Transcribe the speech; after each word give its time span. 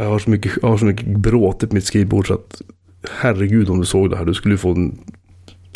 Ja, 0.00 0.04
Jag 0.04 0.10
har 0.10 0.18
så 0.18 0.30
mycket, 0.30 0.52
jag 0.62 0.68
har 0.68 0.76
så 0.78 0.84
mycket 0.84 1.06
bråte 1.06 1.66
på 1.66 1.74
mitt 1.74 1.84
skrivbord 1.84 2.26
så 2.26 2.34
att 2.34 2.62
herregud 3.20 3.70
om 3.70 3.78
du 3.80 3.86
såg 3.86 4.10
det 4.10 4.16
här. 4.16 4.24
Du 4.24 4.34
skulle 4.34 4.56
få 4.58 4.70
en, 4.70 4.98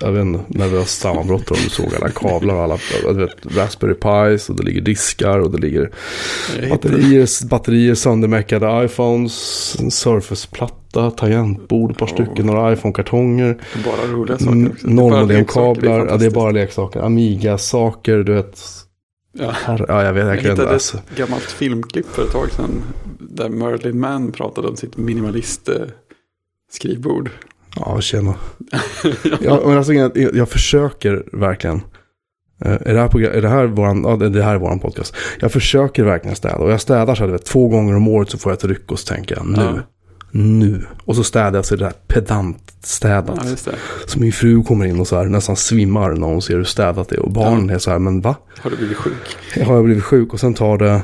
jag 0.00 0.12
vet 0.12 0.22
inte, 0.22 0.40
nervöst 0.48 1.00
sammanbrott 1.00 1.50
om 1.50 1.56
du 1.64 1.70
såg 1.70 1.94
alla 1.96 2.08
kablar 2.10 2.54
och 2.54 2.62
alla, 2.62 2.78
du 3.04 3.14
vet, 3.14 3.56
Raspberry 3.56 3.94
Pis 3.94 4.50
och 4.50 4.56
det 4.56 4.62
ligger 4.62 4.80
diskar 4.80 5.38
och 5.38 5.50
det 5.50 5.58
ligger 5.58 5.90
batterier, 6.70 7.48
batterier 7.48 7.94
söndermäckade 7.94 8.84
iPhones, 8.84 9.76
en 9.80 9.90
Surface-platta, 9.90 11.10
tangentbord, 11.10 11.90
ett 11.90 11.98
par 11.98 12.06
stycken, 12.06 12.46
några 12.46 12.72
iPhone-kartonger. 12.72 13.58
bara 13.84 14.12
roliga 14.12 14.38
saker 14.38 14.70
också. 14.70 14.86
Nollmodemkablar, 14.88 16.06
ja 16.06 16.16
det 16.16 16.26
är 16.26 16.30
bara 16.30 16.50
leksaker. 16.50 17.00
Amiga-saker, 17.00 18.18
du 18.18 18.34
vet. 18.34 18.60
Ja. 19.38 19.54
Ja, 19.88 20.04
jag 20.04 20.12
vet, 20.12 20.26
jag 20.26 20.36
Jag 20.36 20.42
hittade 20.42 20.72
läsa. 20.72 20.98
ett 20.98 21.16
gammalt 21.18 21.42
filmklipp 21.42 22.06
för 22.06 22.22
ett 22.24 22.32
tag 22.32 22.50
sedan. 22.52 22.82
Där 23.18 23.48
Merlin 23.48 24.00
Mann 24.00 24.32
pratade 24.32 24.68
om 24.68 24.76
sitt 24.76 24.96
minimalist 24.96 25.68
eh, 25.68 25.74
skrivbord. 26.70 27.30
Ja, 27.76 28.00
tjena. 28.00 28.34
ja, 29.40 29.62
men 29.66 29.76
alltså, 29.78 29.92
jag, 29.92 30.16
jag 30.34 30.48
försöker 30.48 31.24
verkligen. 31.32 31.76
Eh, 32.64 32.72
Är 32.72 32.94
det, 32.94 33.00
här 33.00 33.08
program, 33.08 33.32
är 33.32 33.42
det 33.42 33.48
här 33.48 33.66
våran, 33.66 34.02
ja, 34.04 34.16
det 34.16 34.28
det 34.28 34.42
här 34.42 34.54
är 34.54 34.58
våran 34.58 34.80
podcast. 34.80 35.16
Jag 35.40 35.52
försöker 35.52 36.04
verkligen 36.04 36.36
städa. 36.36 36.56
Och 36.56 36.70
jag 36.70 36.80
städar 36.80 37.14
så 37.14 37.24
här, 37.24 37.30
vet, 37.30 37.44
två 37.44 37.68
gånger 37.68 37.96
om 37.96 38.08
året 38.08 38.30
så 38.30 38.38
får 38.38 38.52
jag 38.52 38.56
ett 38.58 38.64
ryck 38.64 38.92
och 38.92 38.98
så 38.98 39.14
tänker 39.14 39.36
jag 39.36 39.46
nu. 39.46 39.58
Ja. 39.62 39.78
Nu. 40.36 40.86
Och 41.04 41.16
så 41.16 41.24
städar 41.24 41.54
jag 41.54 41.64
så 41.64 41.76
det 41.76 41.84
där 41.84 41.92
pedantstädat. 42.06 43.40
Ja, 43.44 43.50
det. 43.72 43.76
Så 44.06 44.18
min 44.18 44.32
fru 44.32 44.62
kommer 44.62 44.84
in 44.84 45.00
och 45.00 45.08
så 45.08 45.16
här 45.16 45.24
nästan 45.24 45.56
svimmar 45.56 46.12
när 46.12 46.26
hon 46.26 46.42
ser 46.42 46.56
hur 46.56 46.64
städat 46.64 47.08
det 47.08 47.16
är. 47.16 47.20
Och 47.20 47.30
barnen 47.30 47.70
är 47.70 47.78
så 47.78 47.90
här, 47.90 47.98
men 47.98 48.20
va? 48.20 48.36
Har 48.58 48.70
du 48.70 48.76
blivit 48.76 48.96
sjuk? 48.96 49.36
Har 49.66 49.74
jag 49.74 49.84
blivit 49.84 50.04
sjuk? 50.04 50.32
Och 50.32 50.40
sen 50.40 50.54
tar 50.54 50.78
det 50.78 51.02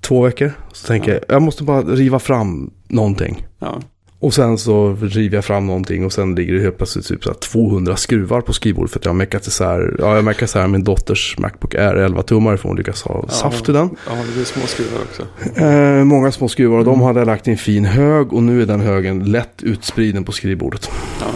två 0.00 0.22
veckor. 0.22 0.52
Så 0.72 0.86
tänker 0.86 1.12
jag, 1.12 1.20
jag 1.28 1.42
måste 1.42 1.64
bara 1.64 1.82
riva 1.82 2.18
fram 2.18 2.70
någonting. 2.88 3.46
Ja. 3.58 3.80
Och 4.24 4.34
sen 4.34 4.58
så 4.58 4.96
river 5.00 5.36
jag 5.36 5.44
fram 5.44 5.66
någonting 5.66 6.04
och 6.04 6.12
sen 6.12 6.34
ligger 6.34 6.54
det 6.54 6.60
helt 6.60 6.76
plötsligt 6.76 7.06
typ 7.06 7.24
så 7.24 7.30
här 7.30 7.36
200 7.36 7.96
skruvar 7.96 8.40
på 8.40 8.52
skrivbordet 8.52 8.92
för 8.92 8.98
att 8.98 9.04
jag 9.04 9.12
har 9.12 9.16
meckat 9.16 9.46
isär, 9.46 9.96
ja 9.98 10.14
jag 10.14 10.24
meckat 10.24 10.48
isär 10.48 10.66
min 10.66 10.84
dotters 10.84 11.38
Macbook 11.38 11.74
Air 11.74 11.94
11 11.94 12.22
tummar 12.22 12.56
för 12.56 12.68
hon 12.68 12.76
lyckas 12.76 13.02
ha 13.02 13.28
saft 13.28 13.68
i 13.68 13.72
den. 13.72 13.90
Ja, 14.06 14.12
det 14.26 14.32
blir 14.34 14.44
små 14.44 14.66
skruvar 14.66 15.00
också. 15.02 15.22
Eh, 15.60 16.04
många 16.04 16.32
små 16.32 16.48
skruvar 16.48 16.78
och 16.78 16.84
de 16.84 17.00
hade 17.00 17.20
jag 17.20 17.26
lagt 17.26 17.48
i 17.48 17.50
en 17.50 17.56
fin 17.56 17.84
hög 17.84 18.32
och 18.32 18.42
nu 18.42 18.62
är 18.62 18.66
den 18.66 18.80
högen 18.80 19.24
lätt 19.24 19.62
utspriden 19.62 20.24
på 20.24 20.32
skrivbordet. 20.32 20.90
Ja. 21.20 21.26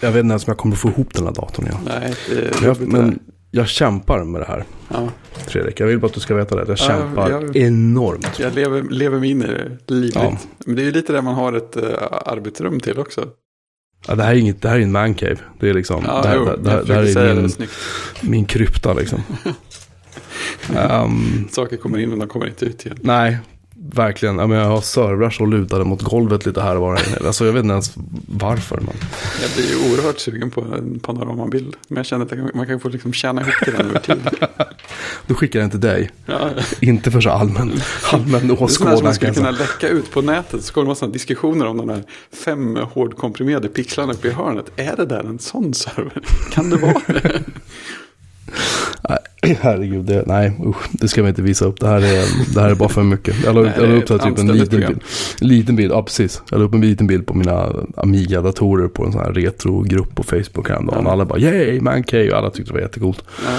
Jag 0.00 0.12
vet 0.12 0.20
inte 0.20 0.32
ens 0.32 0.46
om 0.46 0.50
jag 0.50 0.58
kommer 0.58 0.76
få 0.76 0.88
ihop 0.88 1.14
den 1.14 1.24
här 1.24 1.32
datorn 1.32 1.66
igen. 1.66 1.78
Nej, 1.86 2.14
det 2.28 2.66
Jag, 2.66 2.80
men. 2.80 3.18
Jag 3.54 3.68
kämpar 3.68 4.24
med 4.24 4.40
det 4.40 4.44
här, 4.44 4.64
Ja. 4.88 5.08
Fredrik. 5.46 5.80
Jag 5.80 5.86
vill 5.86 5.98
bara 5.98 6.06
att 6.06 6.14
du 6.14 6.20
ska 6.20 6.34
veta 6.34 6.54
det. 6.54 6.60
Jag 6.60 6.70
Ja, 6.70 6.76
kämpar 6.76 7.30
jag- 7.30 7.56
enormt. 7.56 8.38
Jag 8.38 8.54
lever, 8.54 8.82
lever 8.82 9.18
mig 9.20 9.30
in 9.30 9.42
i 9.42 9.46
det 9.46 9.78
livligt. 9.94 10.14
Ja. 10.14 10.36
Men 10.66 10.76
det 10.76 10.82
är 10.82 10.84
ju 10.84 10.92
lite 10.92 11.12
där 11.12 11.22
man 11.22 11.34
har 11.34 11.52
ett 11.52 11.76
uh, 11.76 11.84
arbetsrum 12.26 12.80
till 12.80 12.98
också. 12.98 13.28
Ja, 14.08 14.14
det 14.14 14.22
här 14.22 14.32
är 14.34 14.36
inget, 14.38 14.62
det 14.62 14.68
här 14.68 14.76
är 14.78 14.80
en 14.82 14.92
mancave. 14.92 15.36
Det 15.60 15.68
är 15.68 15.74
liksom, 15.74 16.02
Ja, 16.06 16.22
det, 16.22 16.28
här, 16.28 16.36
jo, 16.36 16.44
det, 16.44 16.56
det, 16.56 16.70
jag 16.72 16.86
det 16.86 16.94
här 16.94 17.02
är 17.26 17.34
det 17.34 17.40
min, 17.40 17.50
snyggt. 17.50 17.72
min 18.20 18.44
krypta 18.44 18.92
liksom. 18.92 19.20
Ehm, 20.76 21.48
Saker 21.50 21.76
kommer 21.76 21.98
in 21.98 22.10
men 22.10 22.18
de 22.18 22.28
kommer 22.28 22.46
inte 22.46 22.64
ut 22.64 22.86
igen. 22.86 22.98
nej, 23.02 23.38
verkligen. 23.94 24.38
Ja, 24.38 24.46
men 24.46 24.58
jag 24.58 24.66
har 24.66 24.80
servrar 24.80 25.30
så 25.30 25.46
lutade 25.46 25.84
mot 25.84 26.02
golvet 26.02 26.46
lite 26.46 26.60
här 26.60 26.76
och 26.76 26.82
var. 26.82 26.96
här. 26.96 27.26
Alltså 27.26 27.46
jag 27.46 27.52
vet 27.52 27.62
inte 27.62 27.72
ens 27.72 27.94
varför. 28.26 28.76
Men... 28.76 28.94
Jag 29.42 29.50
blir 29.50 29.92
oerhört 29.92 30.18
sugen 30.18 30.50
på 30.50 30.60
en 30.60 30.98
panoramabild. 30.98 31.76
Men 31.88 31.96
jag 31.96 32.06
känner 32.06 32.24
att 32.24 32.32
jag 32.32 32.54
man 32.54 32.66
kan 32.66 32.80
få 32.80 32.88
liksom 32.88 33.12
tjäna 33.12 33.40
ihop 33.40 33.54
till 33.64 33.72
den 33.72 33.86
över 33.86 33.98
tid. 33.98 34.20
Då 35.26 35.34
skickar 35.34 35.58
jag 35.58 35.64
den 35.64 35.70
till 35.70 35.88
dig. 35.88 36.10
Ja. 36.26 36.50
Inte 36.80 37.10
för 37.10 37.20
så 37.20 37.30
allmän, 37.30 37.72
allmän 38.12 38.48
Det 38.48 38.56
som 38.56 38.64
åskådning. 38.64 39.04
man 39.04 39.14
skulle 39.14 39.34
kunna 39.34 39.46
jag 39.46 39.58
läcka 39.58 39.88
ut 39.88 40.10
på 40.10 40.22
nätet. 40.22 40.64
Så 40.64 40.72
kommer 40.72 40.88
det 40.88 40.96
sådana 40.96 41.12
diskussioner 41.12 41.66
om 41.66 41.76
de 41.76 41.86
där 41.86 42.04
fem 42.44 42.76
hårdkomprimerade 42.76 43.68
pixlarna 43.68 44.12
uppe 44.12 44.28
i 44.28 44.30
hörnet. 44.30 44.66
Är 44.76 44.96
det 44.96 45.06
där 45.06 45.24
en 45.24 45.38
sån 45.38 45.74
server? 45.74 46.22
Kan 46.52 46.70
det 46.70 46.76
vara 46.76 47.00
det? 47.06 47.42
Nej, 49.08 49.18
herregud, 49.60 50.04
det, 50.04 50.22
nej 50.26 50.52
usch, 50.66 50.76
det 50.92 51.08
ska 51.08 51.22
vi 51.22 51.28
inte 51.28 51.42
visa 51.42 51.64
upp. 51.64 51.80
Det 51.80 51.86
här 51.86 51.96
är, 52.00 52.54
det 52.54 52.60
här 52.60 52.70
är 52.70 52.74
bara 52.74 52.88
för 52.88 53.02
mycket. 53.02 53.34
Jag 53.44 53.54
la, 53.54 53.60
Nej, 53.62 53.72
jag 53.76 53.82
la 53.82 53.88
det 53.94 53.96
upp 53.96 54.06
typ 54.06 54.38
en 54.38 54.46
liten 54.58 54.80
bild, 54.80 55.02
liten 55.40 55.76
bild. 55.76 55.92
Ja, 55.92 56.02
precis. 56.02 56.42
Jag 56.50 56.58
la 56.58 56.64
upp 56.64 56.74
en 56.74 56.80
liten 56.80 57.06
bild 57.06 57.26
på 57.26 57.34
mina 57.34 57.72
Amiga-datorer 57.96 58.88
på 58.88 59.04
en 59.04 59.12
sån 59.12 59.20
här 59.20 59.32
retro-grupp 59.32 60.14
på 60.14 60.22
Facebook 60.22 60.68
häromdagen. 60.68 61.02
Ja. 61.04 61.12
Alla 61.12 61.24
bara 61.24 61.38
yay, 61.38 61.80
man 61.80 62.02
cave. 62.02 62.36
Alla 62.36 62.50
tyckte 62.50 62.70
det 62.70 62.74
var 62.74 62.80
jättecoolt. 62.80 63.24
Ja, 63.46 63.50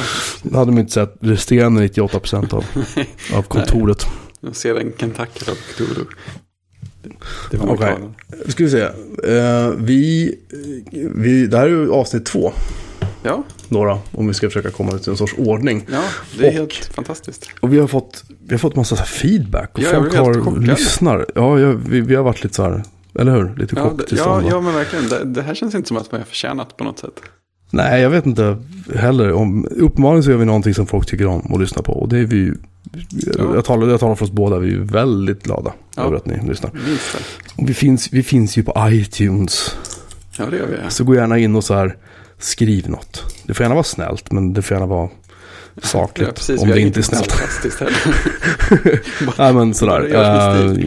Då 0.44 0.58
hade 0.58 0.72
de 0.72 0.80
inte 0.80 0.92
sett 0.92 1.16
resterande 1.20 1.82
98% 1.88 2.53
av, 2.53 2.66
av 3.38 3.42
kontoret. 3.42 4.06
jag 4.42 4.56
ser 4.56 4.76
en 4.76 4.92
Kentucky 4.98 5.52
av 5.52 5.56
Cthulhu. 5.74 6.06
Det- 7.03 7.09
Det 7.52 7.58
var 7.58 7.74
Okej. 7.74 7.94
okay. 7.94 8.52
Ska 8.52 8.64
vi 8.64 8.70
se. 8.70 8.82
Eh, 8.82 9.70
vi, 9.78 10.36
vi, 11.16 11.48
det 11.48 11.58
här 11.58 11.66
är 11.66 11.70
ju 11.70 11.92
avsnitt 11.92 12.26
två. 12.26 12.53
Ja, 13.24 13.44
Några, 13.73 14.00
om 14.11 14.28
vi 14.28 14.34
ska 14.34 14.47
försöka 14.50 14.72
komma 14.72 14.91
ut 14.95 15.07
i 15.07 15.09
en 15.09 15.17
sorts 15.17 15.34
ordning. 15.38 15.85
ja, 15.91 16.01
det 16.39 16.45
är 16.45 16.47
Och- 16.50 16.53
helt 16.53 16.73
fantastiskt. 16.85 17.50
Och 17.61 17.73
vi 17.73 17.79
har 17.79 17.88
fått, 17.88 18.23
vi 18.47 18.53
har 18.53 18.59
fått 18.59 18.75
massa 18.75 18.95
feedback. 18.95 19.72
Och 19.73 19.79
Ja, 19.84 19.88
jag 19.94 20.01
folk 20.01 20.16
har 20.16 20.61
lyssnar. 20.61 21.25
Ja, 21.35 21.59
ja 21.59 21.72
vi, 21.88 22.01
vi 22.01 22.16
har 22.16 22.23
varit 22.23 22.44
lite 22.44 22.56
så 22.56 22.63
här, 22.63 22.84
eller 23.19 23.31
hur? 23.31 23.56
Lite 23.56 23.75
Ja, 23.75 23.94
det, 23.97 24.16
ja, 24.16 24.41
ja, 24.50 24.61
men 24.61 24.73
verkligen. 24.75 25.09
Det, 25.09 25.23
det 25.25 25.41
här 25.41 25.53
känns 25.56 25.75
inte 25.75 25.88
som 25.88 25.97
att 25.97 26.11
man 26.11 26.22
har 26.22 26.25
förtjänat 26.25 26.78
på 26.78 26.84
något 26.84 27.00
sätt. 27.00 27.19
Nej, 27.69 28.01
jag 28.01 28.09
vet 28.09 28.25
inte 28.25 28.57
heller. 28.95 29.31
Om, 29.34 29.67
uppenbarligen 29.72 30.23
så 30.23 30.29
gör 30.31 30.38
vi 30.38 30.45
någonting 30.45 30.73
som 30.73 30.88
folk 30.88 31.07
tycker 31.07 31.25
om 31.28 31.53
att 31.53 31.59
lyssna 31.61 31.81
på. 31.81 31.94
Och 31.94 32.09
det 32.09 32.17
är 32.19 32.25
vi 32.25 32.35
ju, 32.35 32.55
Ja. 33.09 33.44
jag, 33.55 33.66
talar, 33.66 33.88
jag 33.88 34.00
talar 34.00 34.16
för 34.16 34.25
oss 34.25 34.31
båda, 34.31 34.59
vi 34.59 34.73
är 34.73 34.78
väldigt 34.79 35.44
glada 35.44 35.73
Ja. 35.95 36.03
över 36.03 36.16
att 36.17 36.25
ni 36.25 36.47
lyssnar. 36.47 36.72
Och 37.55 37.69
vi 37.69 37.73
finns, 37.73 38.13
vi 38.13 38.23
finns 38.23 38.57
ju 38.57 38.63
på 38.63 38.73
iTunes. 38.90 39.75
Ja, 40.38 40.45
det 40.45 40.57
gör 40.57 40.67
vi. 40.67 40.78
Så 40.91 41.03
gå 41.03 41.16
gärna 41.16 41.38
in 41.38 41.55
och 41.55 41.63
så 41.63 41.73
här, 41.73 41.97
skriv 42.44 42.90
något. 42.90 43.24
Det 43.44 43.54
får 43.54 43.64
gärna 43.64 43.76
vara 43.76 43.84
snällt, 43.84 44.31
men 44.31 44.54
det 44.54 44.62
får 44.62 44.76
gärna 44.76 44.86
vara 44.86 45.09
sakligt. 45.81 46.28
Ja, 46.28 46.34
precis, 46.34 46.62
om 46.62 46.70
det 46.70 46.80
inte 46.80 47.00
är 47.00 47.02
snällt. 47.02 47.34
Nej 49.38 49.54
men 49.54 49.74
sådär. 49.74 50.00
Som 50.09 50.84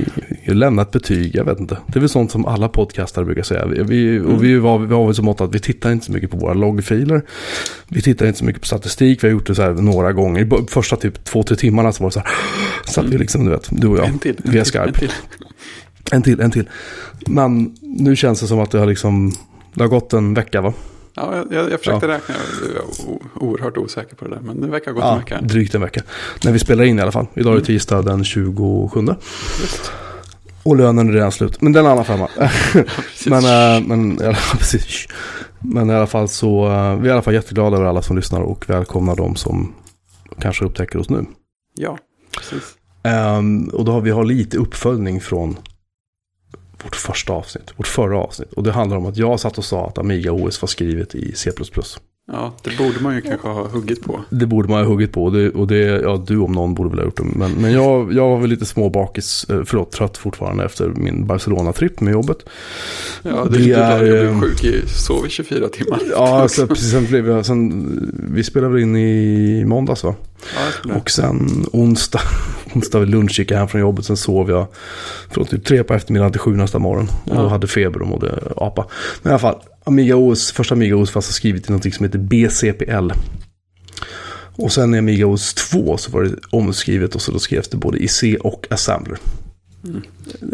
Uh, 0.46 0.54
lämna 0.54 0.82
ett 0.82 0.90
betyg, 0.90 1.34
jag 1.34 1.44
vet 1.44 1.60
inte. 1.60 1.78
Det 1.86 1.98
är 1.98 2.00
väl 2.00 2.08
sånt 2.08 2.30
som 2.30 2.46
alla 2.46 2.68
podcastare 2.68 3.24
brukar 3.24 3.42
säga. 3.42 3.66
Vi, 3.66 3.82
vi, 3.82 4.20
och 4.20 4.44
vi, 4.44 4.58
var, 4.58 4.78
vi 4.78 4.94
har 4.94 5.06
väl 5.06 5.14
så 5.14 5.22
mått 5.22 5.40
att 5.40 5.54
vi 5.54 5.58
tittar 5.58 5.92
inte 5.92 6.06
så 6.06 6.12
mycket 6.12 6.30
på 6.30 6.36
våra 6.36 6.54
loggfiler. 6.54 7.22
Vi 7.88 8.02
tittar 8.02 8.26
inte 8.26 8.38
så 8.38 8.44
mycket 8.44 8.62
på 8.62 8.66
statistik. 8.66 9.24
Vi 9.24 9.28
har 9.28 9.32
gjort 9.32 9.46
det 9.46 9.54
så 9.54 9.62
här 9.62 9.72
några 9.72 10.12
gånger. 10.12 10.66
Första 10.70 10.96
typ 10.96 11.24
två, 11.24 11.42
tre 11.42 11.56
timmarna 11.56 11.92
så 11.92 12.02
var 12.02 12.10
det 12.10 12.14
så 12.14 12.20
här. 12.20 12.30
Så 12.86 13.00
att 13.00 13.06
vi 13.06 13.18
liksom, 13.18 13.44
du 13.44 13.50
vet, 13.50 13.68
du 13.70 13.86
och 13.86 13.98
jag. 13.98 14.06
En 14.06 14.18
till. 14.18 14.40
En 14.44 14.52
via 14.52 14.64
till, 14.64 14.72
Skype. 14.72 14.86
En 14.86 14.92
till. 14.92 15.12
En 16.12 16.22
till, 16.22 16.40
en 16.40 16.50
till. 16.50 16.68
Men 17.26 17.76
nu 17.80 18.16
känns 18.16 18.40
det 18.40 18.46
som 18.46 18.60
att 18.60 18.70
det 18.70 18.78
har 18.78 18.86
liksom, 18.86 19.32
det 19.74 19.82
har 19.82 19.88
gått 19.88 20.12
en 20.12 20.34
vecka 20.34 20.60
va? 20.60 20.72
Ja, 21.16 21.44
jag, 21.50 21.70
jag, 21.70 21.78
försökte 21.78 22.08
räkna. 22.08 22.34
Jag 22.74 22.82
var 22.82 23.12
o- 23.14 23.22
oerhört 23.34 23.76
osäker 23.76 24.16
på 24.16 24.24
det 24.24 24.30
där. 24.30 24.40
Men 24.40 24.60
det 24.60 24.66
verkar 24.66 24.92
ha 24.92 24.94
gått 24.94 25.04
en 25.04 25.10
Ja, 25.10 25.16
vecka. 25.16 25.40
drygt 25.40 25.74
en 25.74 25.80
vecka. 25.80 26.02
När 26.44 26.52
vi 26.52 26.58
spelar 26.58 26.84
in 26.84 26.98
i 26.98 27.02
alla 27.02 27.12
fall. 27.12 27.26
Idag 27.34 27.52
är 27.54 27.58
det 27.58 27.64
tisdag 27.64 28.02
den 28.02 28.24
27. 28.24 29.00
Just. 29.60 29.92
Och 30.62 30.76
lönen 30.76 31.08
är 31.08 31.12
redan 31.12 31.32
slut. 31.32 31.60
Men 31.60 31.72
den 31.72 31.84
är 31.86 31.90
en 31.90 31.92
annan 31.92 32.04
femma. 32.04 32.28
Men, 33.26 33.44
äh, 33.76 33.86
men, 33.88 34.18
ja, 34.22 34.34
precis. 34.58 35.06
men 35.60 35.90
i 35.90 35.94
alla 35.94 36.06
fall 36.06 36.28
så, 36.28 36.66
äh, 36.66 36.96
vi 36.96 37.06
är 37.06 37.10
i 37.10 37.12
alla 37.12 37.22
fall 37.22 37.34
jätteglada 37.34 37.76
över 37.76 37.86
alla 37.86 38.02
som 38.02 38.16
lyssnar 38.16 38.40
och 38.40 38.70
välkomnar 38.70 39.16
de 39.16 39.36
som 39.36 39.74
kanske 40.40 40.64
upptäcker 40.64 40.98
oss 40.98 41.10
nu. 41.10 41.24
Ja, 41.74 41.98
precis. 42.38 42.74
Ehm, 43.02 43.64
och 43.68 43.84
då 43.84 43.92
har 43.92 44.00
vi 44.00 44.10
har 44.10 44.24
lite 44.24 44.58
uppföljning 44.58 45.20
från 45.20 45.56
vårt 46.86 46.96
första 46.96 47.32
avsnitt, 47.32 47.72
vårt 47.76 47.86
förra 47.86 48.18
avsnitt. 48.18 48.52
Och 48.52 48.62
det 48.62 48.72
handlar 48.72 48.96
om 48.96 49.06
att 49.06 49.16
jag 49.16 49.40
satt 49.40 49.58
och 49.58 49.64
sa 49.64 49.86
att 49.86 49.98
Amiga 49.98 50.32
OS 50.32 50.62
var 50.62 50.66
skrivet 50.66 51.14
i 51.14 51.32
C++. 51.34 51.50
Ja, 52.32 52.54
det 52.62 52.78
borde 52.78 53.00
man 53.00 53.14
ju 53.14 53.20
kanske 53.20 53.48
ha 53.48 53.68
huggit 53.68 54.02
på. 54.04 54.20
Det 54.30 54.46
borde 54.46 54.68
man 54.68 54.78
ha 54.78 54.86
huggit 54.86 55.12
på. 55.12 55.24
Och 55.24 55.32
det, 55.32 55.50
och 55.50 55.66
det, 55.66 55.76
ja, 55.78 56.22
du 56.26 56.38
om 56.38 56.52
någon 56.52 56.74
borde 56.74 56.90
väl 56.90 56.98
ha 56.98 57.04
gjort 57.04 57.16
det. 57.16 57.22
Men, 57.24 57.50
men 57.52 57.72
jag, 57.72 58.12
jag 58.12 58.28
var 58.28 58.38
väl 58.38 58.50
lite 58.50 58.66
småbakis, 58.66 59.46
eh, 59.50 59.60
förlåt, 59.64 59.92
trött 59.92 60.16
fortfarande 60.18 60.64
efter 60.64 60.88
min 60.88 61.26
Barcelona-tripp 61.26 62.00
med 62.00 62.12
jobbet. 62.12 62.36
Ja, 63.22 63.44
det, 63.50 63.58
Det 63.58 63.72
är, 63.72 63.78
jag 64.04 64.24
eh, 64.24 64.30
blev 64.38 64.40
sjuk 64.40 64.64
i, 64.64 64.82
sov 64.88 65.26
i 65.26 65.30
24 65.30 65.68
timmar. 65.68 66.00
Ja, 66.10 66.40
alltså, 66.42 66.66
precis. 66.66 66.90
Sen 66.90 67.06
blev 67.06 67.28
jag, 67.28 67.46
sen, 67.46 68.30
vi 68.34 68.44
spelade 68.44 68.72
väl 68.72 68.82
in 68.82 68.96
i 68.96 69.64
måndags 69.66 70.04
va? 70.04 70.14
Ja, 70.88 70.94
Och 70.96 71.10
sen 71.10 71.66
onsdag, 71.72 72.20
onsdag 72.74 72.98
vid 73.00 73.08
lunch 73.08 73.38
gick 73.38 73.50
jag 73.50 73.58
hem 73.58 73.68
från 73.68 73.80
jobbet. 73.80 74.04
Sen 74.04 74.16
sov 74.16 74.50
jag 74.50 74.66
från 75.30 75.44
typ 75.46 75.64
tre 75.64 75.84
på 75.84 75.94
eftermiddagen 75.94 76.32
till 76.32 76.40
sju 76.40 76.56
nästa 76.56 76.78
morgon. 76.78 77.08
Och 77.24 77.36
Ja. 77.36 77.48
hade 77.48 77.66
feber 77.66 78.02
och 78.02 78.08
mådde 78.08 78.38
apa. 78.56 78.86
Men 79.22 79.30
i 79.30 79.32
alla 79.32 79.38
fall, 79.38 79.56
Amiga 79.86 80.16
OS, 80.16 80.52
första 80.52 80.74
Amiga 80.74 80.96
OS 80.96 81.10
fanns 81.10 81.26
skrivit 81.34 81.68
i 81.70 81.72
något 81.72 81.94
som 81.94 82.04
heter 82.04 82.18
BCPL. 82.18 83.10
Och 84.58 84.72
sen 84.72 84.94
i 84.94 84.98
Amiga 84.98 85.26
OS 85.26 85.54
2 85.54 85.96
så 85.96 86.10
var 86.10 86.22
det 86.22 86.34
omskrivet 86.50 87.14
och 87.14 87.22
så 87.22 87.32
då 87.32 87.38
skrevs 87.38 87.68
det 87.68 87.76
både 87.76 87.98
i 87.98 88.08
C 88.08 88.36
och 88.36 88.66
Assembler. 88.70 89.18
Mm. 89.84 90.02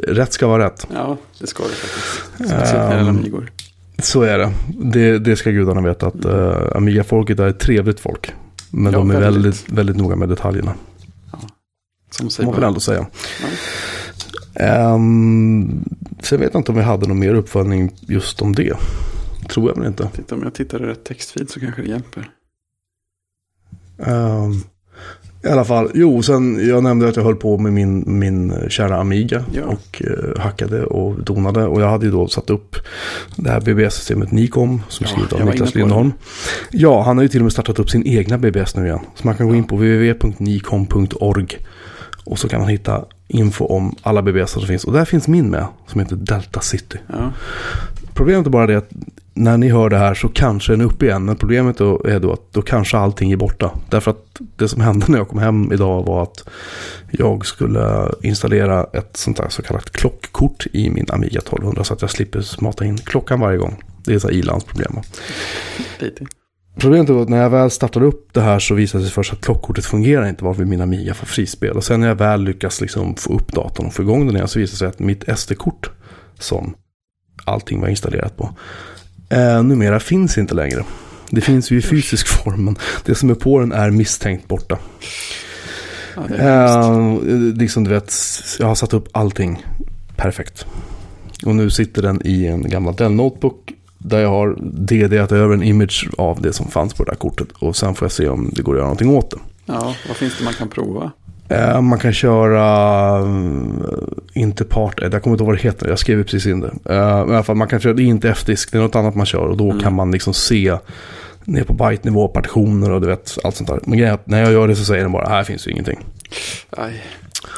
Rätt 0.08 0.32
ska 0.32 0.46
vara 0.46 0.64
rätt. 0.66 0.86
ja, 0.94 1.16
det 1.40 1.46
ska 1.46 1.62
det 1.62 1.68
faktiskt. 1.68 2.22
Speciellt 2.34 2.72
när 2.72 2.94
det 2.94 3.00
Ehm, 3.00 3.08
Amigor. 3.08 3.50
Så 3.98 4.22
är 4.22 4.38
det. 4.38 4.52
Det, 4.84 5.18
det 5.18 5.36
ska 5.36 5.50
gudarna 5.50 5.80
veta 5.80 6.06
att 6.06 6.24
uh, 6.26 6.76
Amiga-folket 6.76 7.38
är 7.40 7.46
ett 7.48 7.58
trevligt 7.60 8.00
folk. 8.00 8.32
Men 8.70 8.92
Ja, 8.92 8.98
de 8.98 9.10
är 9.10 9.20
väldigt. 9.20 9.44
väldigt, 9.44 9.68
väldigt 9.72 9.96
noga 9.96 10.16
med 10.16 10.28
detaljerna. 10.28 10.74
Som 12.10 12.30
sig 12.30 12.44
Må 12.44 12.50
man 12.50 12.60
bara. 12.60 12.66
ändå 12.68 12.80
säga. 12.80 13.06
Um, 14.94 15.84
sen 16.22 16.40
vet 16.40 16.50
jag 16.54 16.60
inte 16.60 16.72
om 16.72 16.78
vi 16.78 16.84
hade 16.84 17.06
någon 17.06 17.18
mer 17.18 17.34
uppföljning 17.34 17.92
just 18.00 18.42
om 18.42 18.54
det. 18.54 18.76
Tror 19.48 19.68
jag 19.70 19.76
väl 19.76 19.86
inte. 19.86 20.08
Titta, 20.14 20.34
om 20.34 20.42
jag 20.42 20.54
tittar 20.54 20.82
i 20.82 20.86
rätt 20.86 21.04
textfeed 21.04 21.50
så 21.50 21.60
kanske 21.60 21.82
det 21.82 21.88
hjälper. 21.88 22.30
Um, 23.96 24.62
I 25.44 25.48
alla 25.48 25.64
fall, 25.64 25.90
jo, 25.94 26.22
sen 26.22 26.68
jag 26.68 26.82
nämnde 26.82 27.08
att 27.08 27.16
jag 27.16 27.24
höll 27.24 27.36
på 27.36 27.58
med 27.58 27.72
min, 27.72 28.04
min 28.06 28.54
kära 28.68 28.96
Amiga 28.96 29.44
Ja. 29.54 29.62
och 29.64 30.02
uh, 30.06 30.38
hackade 30.38 30.84
och 30.84 31.24
donade. 31.24 31.66
Och 31.66 31.82
jag 31.82 31.88
hade 31.88 32.06
ju 32.06 32.12
då 32.12 32.28
satt 32.28 32.50
upp 32.50 32.76
det 33.36 33.50
här 33.50 33.60
BBS-systemet 33.60 34.32
Nikom 34.32 34.82
som 34.88 35.06
Ja, 35.06 35.12
skrivet 35.12 35.32
av 35.32 35.44
Niklas 35.44 35.74
Lindholm. 35.74 36.12
Ja, 36.70 37.02
han 37.02 37.16
har 37.16 37.22
ju 37.22 37.28
till 37.28 37.40
och 37.40 37.44
med 37.44 37.52
startat 37.52 37.78
upp 37.78 37.90
sin 37.90 38.06
egna 38.06 38.38
BBS 38.38 38.76
nu 38.76 38.84
igen. 38.86 39.00
Så 39.14 39.26
man 39.26 39.34
kan 39.36 39.48
gå 39.48 39.54
in 39.54 39.64
på 39.64 39.76
www.nikom.org 39.76 41.58
och 42.24 42.38
så 42.38 42.48
kan 42.48 42.60
man 42.60 42.68
hitta 42.68 43.04
info 43.28 43.64
om 43.64 43.96
alla 44.02 44.22
BBS 44.22 44.50
som 44.50 44.62
finns. 44.62 44.84
Och 44.84 44.92
där 44.92 45.04
finns 45.04 45.28
min 45.28 45.50
med 45.50 45.66
som 45.86 46.00
heter 46.00 46.16
Delta 46.16 46.60
City. 46.60 46.98
Ja, 47.06 47.32
Problemet 48.14 48.46
är 48.46 48.50
bara 48.50 48.66
det 48.66 48.76
att 48.78 48.90
när 49.34 49.56
ni 49.56 49.68
hör 49.68 49.90
det 49.90 49.98
här 49.98 50.14
så 50.14 50.28
kanske 50.28 50.72
den 50.72 50.80
är 50.80 50.84
uppe 50.84 51.06
igen. 51.06 51.24
Men 51.24 51.36
problemet 51.36 51.78
då 51.78 52.02
är 52.04 52.20
då 52.20 52.32
att 52.32 52.52
då 52.52 52.62
kanske 52.62 52.96
allting 52.96 53.32
är 53.32 53.36
borta. 53.36 53.70
Därför 53.90 54.10
att 54.10 54.40
det 54.56 54.68
som 54.68 54.80
hände 54.80 55.06
när 55.08 55.18
jag 55.18 55.28
kom 55.28 55.38
hem 55.38 55.72
idag 55.72 56.06
var 56.06 56.22
att 56.22 56.48
jag 57.10 57.46
skulle 57.46 58.12
installera 58.22 58.86
ett 58.92 59.16
sånt 59.16 59.38
här 59.38 59.48
så 59.48 59.62
kallat 59.62 59.90
klockkort 59.90 60.66
i 60.72 60.90
min 60.90 61.06
Amiga 61.08 61.38
1200 61.38 61.84
så 61.84 61.94
att 61.94 62.02
jag 62.02 62.10
slipper 62.10 62.62
mata 62.62 62.84
in 62.84 62.98
klockan 62.98 63.40
varje 63.40 63.58
gång. 63.58 63.82
Det 64.04 64.14
är 64.14 64.18
så 64.18 64.28
här 64.28 64.34
ilandsproblem. 64.34 64.92
lite. 65.98 66.26
Problemet 66.80 67.10
är 67.10 67.22
att 67.22 67.28
när 67.28 67.42
jag 67.42 67.50
väl 67.50 67.70
startade 67.70 68.06
upp 68.06 68.28
det 68.32 68.40
här 68.40 68.58
så 68.58 68.74
visade 68.74 69.04
det 69.04 69.06
sig 69.06 69.14
först 69.14 69.32
att 69.32 69.40
klockkortet 69.40 69.84
fungerar 69.84 70.28
inte 70.28 70.44
varför 70.44 70.64
min 70.64 70.80
Amiga 70.80 71.14
får 71.14 71.26
frispel. 71.26 71.76
Och 71.76 71.84
sen 71.84 72.00
när 72.00 72.08
jag 72.08 72.14
väl 72.14 72.42
lyckas 72.44 72.80
liksom 72.80 73.16
få 73.16 73.34
upp 73.34 73.52
datorn 73.52 73.86
och 73.86 73.94
få 73.94 74.02
igång 74.02 74.26
den 74.26 74.36
igen 74.36 74.48
så 74.48 74.58
visade 74.58 74.74
det 74.74 74.78
sig 74.78 74.88
att 74.88 74.98
mitt 74.98 75.38
SD-kort 75.38 75.90
som 76.38 76.74
allting 77.44 77.80
var 77.80 77.88
installerat 77.88 78.36
på 78.36 78.56
eh, 79.32 79.62
numera 79.62 80.00
finns 80.00 80.38
inte 80.38 80.54
längre. 80.54 80.84
Det 81.30 81.40
finns 81.40 81.70
ju 81.70 81.78
i 81.78 81.82
fysisk 81.82 82.28
form 82.28 82.64
men 82.64 82.76
det 83.04 83.14
som 83.14 83.30
är 83.30 83.34
på 83.34 83.60
den 83.60 83.72
är 83.72 83.90
misstänkt 83.90 84.48
borta. 84.48 84.78
Ja. 86.16 86.36
Eh, 86.36 87.18
liksom 87.54 87.84
du 87.84 87.90
vet, 87.90 88.14
jag 88.58 88.66
har 88.66 88.74
satt 88.74 88.94
upp 88.94 89.08
allting 89.12 89.66
perfekt. 90.16 90.66
Och 91.44 91.56
nu 91.56 91.70
sitter 91.70 92.02
den 92.02 92.20
i 92.24 92.46
en 92.46 92.68
gammal 92.68 92.94
Dell 92.94 93.12
Notebook 93.12 93.72
där 93.98 94.20
jag 94.20 94.28
har 94.28 94.56
DDat 94.60 95.32
över 95.32 95.54
en 95.54 95.62
image 95.62 96.08
av 96.18 96.42
det 96.42 96.52
som 96.52 96.70
fanns 96.70 96.94
på 96.94 97.04
det 97.04 97.10
där 97.10 97.16
kortet. 97.16 97.48
Och 97.58 97.76
sen 97.76 97.94
får 97.94 98.06
jag 98.06 98.12
se 98.12 98.28
om 98.28 98.50
det 98.52 98.62
går 98.62 98.72
att 98.72 98.78
göra 98.78 98.86
någonting 98.86 99.16
åt 99.16 99.30
det. 99.30 99.38
Ja, 99.66 99.94
vad 100.08 100.16
finns 100.16 100.38
det 100.38 100.44
man 100.44 100.54
kan 100.54 100.68
prova? 100.68 101.10
Eh, 101.52 101.80
Man 101.80 101.98
kan 101.98 102.12
köra, 102.12 103.16
mm, 103.18 103.82
inte 104.32 104.64
part, 104.64 105.00
jag 105.02 105.22
kommer 105.22 105.34
inte 105.34 105.42
ihåg 105.42 105.50
vad 105.50 105.56
det 105.56 105.62
heter, 105.62 105.88
jag 105.88 105.98
skrev 105.98 106.22
precis 106.24 106.46
in 106.46 106.60
det. 106.60 106.72
Eh, 106.84 106.96
i 106.96 106.98
alla 106.98 107.42
fall, 107.42 107.56
man 107.56 107.68
kan 107.68 107.80
köra, 107.80 107.92
det 107.92 108.02
är 108.02 108.04
inte 108.04 108.30
F-disk, 108.30 108.72
det 108.72 108.78
är 108.78 108.82
något 108.82 108.96
annat 108.96 109.14
man 109.14 109.26
kör 109.26 109.48
och 109.48 109.56
då 109.56 109.80
kan 109.80 109.94
man 109.94 110.10
liksom 110.10 110.34
se 110.34 110.76
ner 111.44 111.64
på 111.64 111.72
byte-nivå, 111.72 112.28
partitioner 112.28 112.90
och 112.90 113.00
du 113.00 113.06
vet, 113.06 113.38
allt 113.44 113.56
sånt 113.56 113.68
där. 113.68 113.80
Men 113.82 113.98
grejen 113.98 114.10
är 114.10 114.14
att 114.14 114.26
när 114.26 114.40
jag 114.42 114.52
gör 114.52 114.68
det 114.68 114.76
så 114.76 114.84
säger 114.84 115.02
den 115.02 115.12
bara, 115.12 115.28
här 115.28 115.44
finns 115.44 115.66
ju 115.66 115.70
ingenting. 115.70 115.98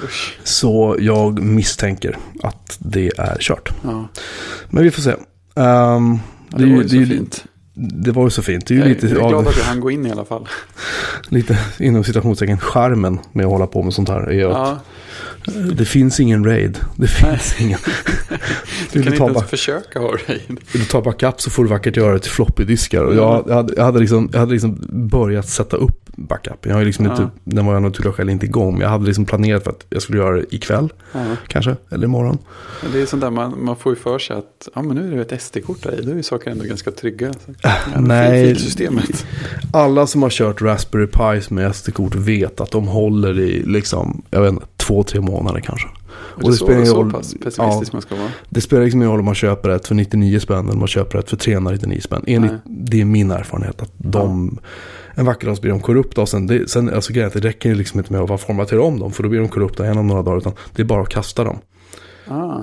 Usch. 0.05 0.38
Så 0.44 0.96
jag 0.99 1.43
misstänker 1.43 2.19
att 2.43 2.76
det 2.79 3.12
är 3.19 3.37
kört. 3.41 3.73
Ja, 3.82 4.08
Men 4.70 4.85
vi 4.85 4.91
får 4.91 5.02
se. 5.02 5.11
Ehm, 5.11 5.19
ja, 5.56 6.58
det, 6.58 6.67
var 6.67 6.82
ju 6.82 6.88
så 6.88 6.96
är 6.96 7.06
fint. 7.06 7.44
Det 7.75 8.12
var 8.12 8.25
ju 8.25 8.31
så 8.31 8.43
fint. 8.43 8.67
Det 8.67 8.75
är 8.75 8.76
ju 8.76 8.82
Jag, 8.82 8.88
lite, 8.88 9.06
jag 9.06 9.17
är 9.17 9.29
glad 9.29 9.35
av, 9.35 9.49
att 9.49 9.56
jag 9.56 9.64
hann 9.64 9.81
gå 9.81 9.91
in 9.91 10.06
i 10.06 10.11
alla 10.11 10.25
fall. 10.25 10.49
Lite 11.29 11.59
inom 11.79 12.05
citationstecken 12.05 12.59
charmen 12.59 13.19
med 13.32 13.47
att 13.47 13.53
hålla 13.53 13.67
på 13.67 13.82
med 13.82 13.93
sånt 13.93 14.09
här. 14.09 14.21
Är 14.21 14.32
ju 14.32 14.44
att 14.44 14.79
Ja, 15.47 15.53
Det 15.73 15.85
finns 15.85 16.21
ingen 16.21 16.44
raid. 16.44 16.79
Det 16.97 17.06
finns 17.06 17.61
ingen. 17.61 17.79
du 18.93 19.03
kan 19.03 19.03
du, 19.12 19.17
inte 19.17 19.25
ens 19.25 19.50
försöka 19.50 19.99
ha 19.99 20.09
raid. 20.09 20.41
vill 20.49 20.59
du 20.73 20.85
ta 20.85 21.03
backup 21.03 21.41
så 21.41 21.50
får 21.50 21.65
du 21.65 21.71
vackert 21.71 21.97
göra 21.97 22.12
det 22.12 22.19
till 22.19 22.31
floppydiskar. 22.31 23.05
Och 23.05 23.15
jag, 23.15 23.44
jag, 23.49 23.55
hade, 23.55 23.75
jag, 23.76 23.85
hade 23.85 24.00
liksom, 24.00 24.29
jag 24.32 24.41
hade 24.41 24.53
liksom 24.53 24.79
börjat 25.11 25.49
sätta 25.49 25.76
upp 25.76 26.00
backup. 26.17 26.67
Jag 26.67 26.75
har 26.75 26.85
liksom 26.85 27.05
Ja. 27.05 27.11
inte, 27.11 27.29
den 27.44 27.67
var 27.67 27.73
jag 27.75 27.82
naturliga 27.82 28.12
skäl 28.12 28.31
inte 28.31 28.47
igång. 28.47 28.73
Men 28.73 28.81
jag 28.81 28.88
hade 28.88 29.06
liksom 29.06 29.25
planerat 29.25 29.65
för 29.65 29.70
att 29.70 29.87
jag 29.91 30.03
skulle 30.03 30.19
göra 30.19 30.37
det 30.37 30.55
ikväll. 30.55 30.93
Ja. 31.12 31.20
Kanske, 31.49 31.77
eller 31.91 32.05
imorgon. 32.05 32.38
Det 32.93 33.00
är 33.03 33.06
sånt 33.06 33.23
där 33.23 33.31
man, 33.31 33.65
man 33.65 33.77
får 33.77 33.93
ju 33.93 33.97
för 33.97 34.19
sig 34.19 34.37
att 34.37 34.69
ja, 34.75 34.82
men 34.82 34.97
nu 34.97 35.12
är 35.12 35.17
det 35.25 35.32
ett 35.32 35.43
SD-kort 35.43 35.82
där 35.82 36.00
i. 36.00 36.03
Då 36.05 36.11
är 36.11 36.17
ju 36.17 36.23
saker 36.23 36.50
ändå 36.50 36.65
ganska 36.65 36.91
trygga. 36.91 37.32
Så, 37.32 37.38
ja, 37.62 37.75
nej. 37.99 38.47
Filsystemet. 38.49 39.27
Alla 39.73 40.06
som 40.06 40.23
har 40.23 40.31
kört 40.31 40.62
Raspberry 40.62 41.06
Pis 41.17 41.51
med 41.51 41.75
SD-kort 41.77 42.15
vet 42.15 42.61
att 42.61 42.71
de 42.71 42.87
håller 42.87 43.39
i 43.39 43.63
liksom, 43.67 44.23
jag 44.31 44.41
vet 44.43 44.53
inte, 44.53 44.67
två, 44.77 45.03
tre 45.03 45.21
månader 45.21 45.61
kanske. 45.61 45.89
Och 46.17 46.51
det, 46.51 46.57
så, 46.57 46.73
ingen 46.73 46.87
så 46.87 46.97
roll- 47.03 47.13
pessimistisk 47.13 47.93
man 47.93 48.03
ska 48.03 48.15
vara. 48.17 48.29
Det 48.49 48.61
spelar 48.61 48.83
liksom 48.83 49.01
ingen 49.03 49.11
roll 49.11 49.19
om 49.19 49.25
man 49.25 49.35
köper 49.35 49.69
ett 49.69 49.87
för 49.89 49.95
99 49.95 50.39
spänn 50.41 50.59
eller 50.65 50.73
om 50.73 50.79
man 50.79 50.89
köper 50.89 51.19
ett 51.19 51.31
för 51.31 51.37
399 51.37 52.01
spänn. 52.01 52.25
Enligt, 52.27 52.51
Nej. 52.51 52.61
det 52.65 53.01
är 53.01 53.05
min 53.05 53.31
erfarenhet 53.31 53.83
att 53.83 53.93
de, 53.97 54.59
en 55.15 55.27
vacker 55.27 55.47
dag 55.47 55.57
så 55.57 55.61
blir 55.61 55.71
de 55.71 55.81
korrupta 55.81 56.21
och 56.21 56.29
sen, 56.29 56.47
det, 56.47 56.71
sen 56.71 56.91
alltså 56.95 57.13
grejen 57.13 57.31
det 57.35 57.41
räcker 57.41 57.69
ju 57.69 57.75
liksom 57.75 58.01
inte 58.01 58.13
med 58.13 58.31
att 58.31 58.41
formatera 58.41 58.83
om 58.83 58.99
dem 58.99 59.13
för 59.13 59.23
då 59.23 59.29
blir 59.29 59.41
de 59.41 59.49
korrupta 59.49 59.85
igen 59.85 59.99
om 59.99 60.07
några 60.07 60.23
dagar 60.23 60.39
utan 60.39 60.53
det 60.77 60.83
är 60.83 60.87
bara 60.87 61.03
att 61.03 61.09
kasta 61.09 61.45
dem. 61.45 61.59
Ah, 62.29 62.57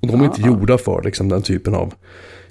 Och 0.00 0.08
de 0.08 0.20
är 0.20 0.24
inte 0.24 0.42
Ah. 0.42 0.46
gjorda 0.46 0.78
för 0.78 1.02
liksom 1.04 1.28
den 1.28 1.42
typen 1.42 1.74
av 1.74 1.94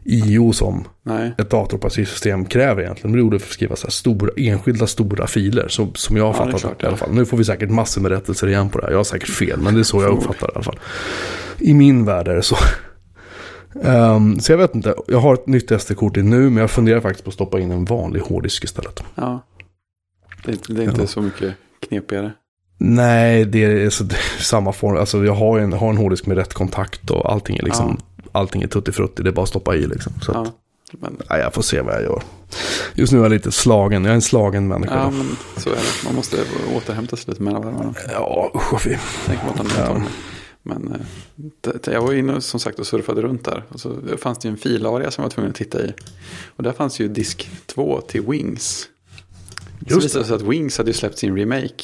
IO 0.05 0.53
som 0.53 0.83
nej. 1.03 1.31
ett 1.37 1.49
datoroperativsystem 1.49 2.45
kräver 2.45 2.81
egentligen. 2.81 3.11
De 3.11 3.17
är 3.17 3.23
gjorda 3.23 3.39
för 3.39 3.47
att 3.47 3.51
skriva 3.53 3.75
så 3.75 3.87
här 3.87 3.91
stora, 3.91 4.31
enskilda 4.37 4.87
stora 4.87 5.27
filer 5.27 5.67
som, 5.67 5.95
som 5.95 6.17
jag 6.17 6.23
har 6.23 6.33
Ja, 6.33 6.45
det 6.45 6.51
fattat 6.51 6.61
klart, 6.61 6.79
det, 6.79 6.83
i 6.83 6.87
alla 6.87 6.97
ja. 6.99 7.05
fall. 7.05 7.13
Nu 7.15 7.25
får 7.25 7.37
vi 7.37 7.43
säkert 7.45 7.69
massor 7.69 8.01
med 8.01 8.11
rättelser 8.11 8.47
igen 8.47 8.69
på 8.69 8.77
det 8.79 8.85
här. 8.85 8.91
Jag 8.91 8.99
har 8.99 9.03
säkert 9.03 9.29
fel, 9.29 9.59
men 9.61 9.73
det 9.73 9.79
är 9.79 9.83
så 9.83 10.01
jag 10.01 10.11
uppfattar 10.17 10.47
det 10.47 10.51
i 10.51 10.55
alla 10.55 10.63
fall. 10.63 10.79
I 11.59 11.73
min 11.73 12.05
värld 12.05 12.27
är 12.27 12.35
det 12.35 12.43
så. 12.43 12.55
Ehm, 13.83 14.39
så 14.39 14.51
jag 14.51 14.57
vet 14.57 14.75
inte, 14.75 14.95
jag 15.07 15.19
har 15.19 15.33
ett 15.33 15.47
nytt 15.47 15.81
SD-kort 15.81 16.17
i 16.17 16.23
nu, 16.23 16.49
men 16.49 16.57
jag 16.57 16.71
funderar 16.71 16.99
faktiskt 16.99 17.23
på 17.23 17.29
att 17.29 17.33
stoppa 17.33 17.59
in 17.59 17.71
en 17.71 17.85
vanlig 17.85 18.19
hårddisk 18.21 18.63
istället. 18.63 19.03
Ja. 19.15 19.45
Det, 20.45 20.51
är 20.51 20.53
inte- 20.53 20.73
det 20.73 20.83
är 20.83 20.89
inte 20.89 21.01
Ja. 21.01 21.07
så 21.07 21.21
mycket 21.21 21.53
knepigare. 21.87 22.31
Nej, 22.77 23.45
det 23.45 23.63
är, 23.63 23.89
så, 23.89 24.03
det 24.03 24.15
är 24.15 24.41
samma 24.43 24.71
form. 24.71 24.97
Alltså 24.97 25.25
jag 25.25 25.33
har 25.33 25.59
en, 25.59 25.73
har 25.73 25.89
en 25.89 25.97
hårddisk 25.97 26.25
med 26.25 26.37
rätt 26.37 26.53
kontakt 26.53 27.09
och 27.09 27.31
allting 27.31 27.57
är 27.57 27.63
liksom, 27.63 27.97
allting 28.33 28.61
är 28.61 28.67
tuttifrutti. 28.67 29.23
Det 29.23 29.29
är 29.29 29.33
bara 29.33 29.43
att 29.43 29.49
stoppa 29.49 29.75
i 29.75 29.87
liksom. 29.87 30.13
Så 30.21 30.31
att, 30.31 30.37
Ja. 30.47 30.53
Men, 30.99 31.17
nej, 31.29 31.39
jag 31.39 31.53
får 31.53 31.61
se 31.61 31.81
vad 31.81 31.93
jag 31.95 32.01
gör. 32.03 32.23
Just 32.95 33.13
nu 33.13 33.19
är 33.19 33.23
jag 33.23 33.31
lite 33.31 33.51
slagen, 33.51 34.03
jag 34.05 34.11
är 34.11 34.15
en 34.15 34.21
slagen 34.21 34.67
människa. 34.67 34.95
ja, 34.95 35.09
men 35.09 35.35
så 35.57 35.69
är 35.69 35.73
det. 35.75 35.81
Man 36.05 36.15
måste 36.15 36.37
återhämta 36.75 37.15
sig 37.15 37.25
lite 37.31 37.43
mellan 37.43 37.61
varven. 37.63 37.93
Ja, 38.11 38.51
usch 38.55 38.73
vad. 38.73 38.97
Tänk 39.25 39.41
på 39.41 39.63
att 39.63 39.77
Ja. 39.77 39.93
det. 39.93 40.03
Men 40.63 40.95
eh, 41.65 41.93
jag 41.93 42.01
var 42.01 42.13
inne 42.13 42.41
som 42.41 42.59
sagt 42.59 42.79
och 42.79 42.87
surfade 42.87 43.21
runt 43.21 43.45
där. 43.45 43.63
Och 43.69 43.79
så 43.79 43.95
fanns 44.17 44.39
det 44.39 44.47
en 44.47 44.57
filaria 44.57 45.11
som 45.11 45.21
jag 45.21 45.29
var 45.29 45.33
tvungen 45.33 45.49
att 45.51 45.57
titta 45.57 45.81
i. 45.85 45.93
Och 46.55 46.63
där 46.63 46.71
fanns 46.71 46.99
ju 46.99 47.07
disk 47.07 47.49
2 47.65 48.01
till 48.01 48.21
Wings. 48.21 48.87
Så 49.87 49.93
Just 49.93 50.05
visade 50.05 50.23
det 50.23 50.27
sig 50.27 50.35
att 50.35 50.41
Wings 50.41 50.77
hade 50.77 50.89
ju 50.89 50.93
släppt 50.93 51.17
sin 51.17 51.35
remake. 51.37 51.83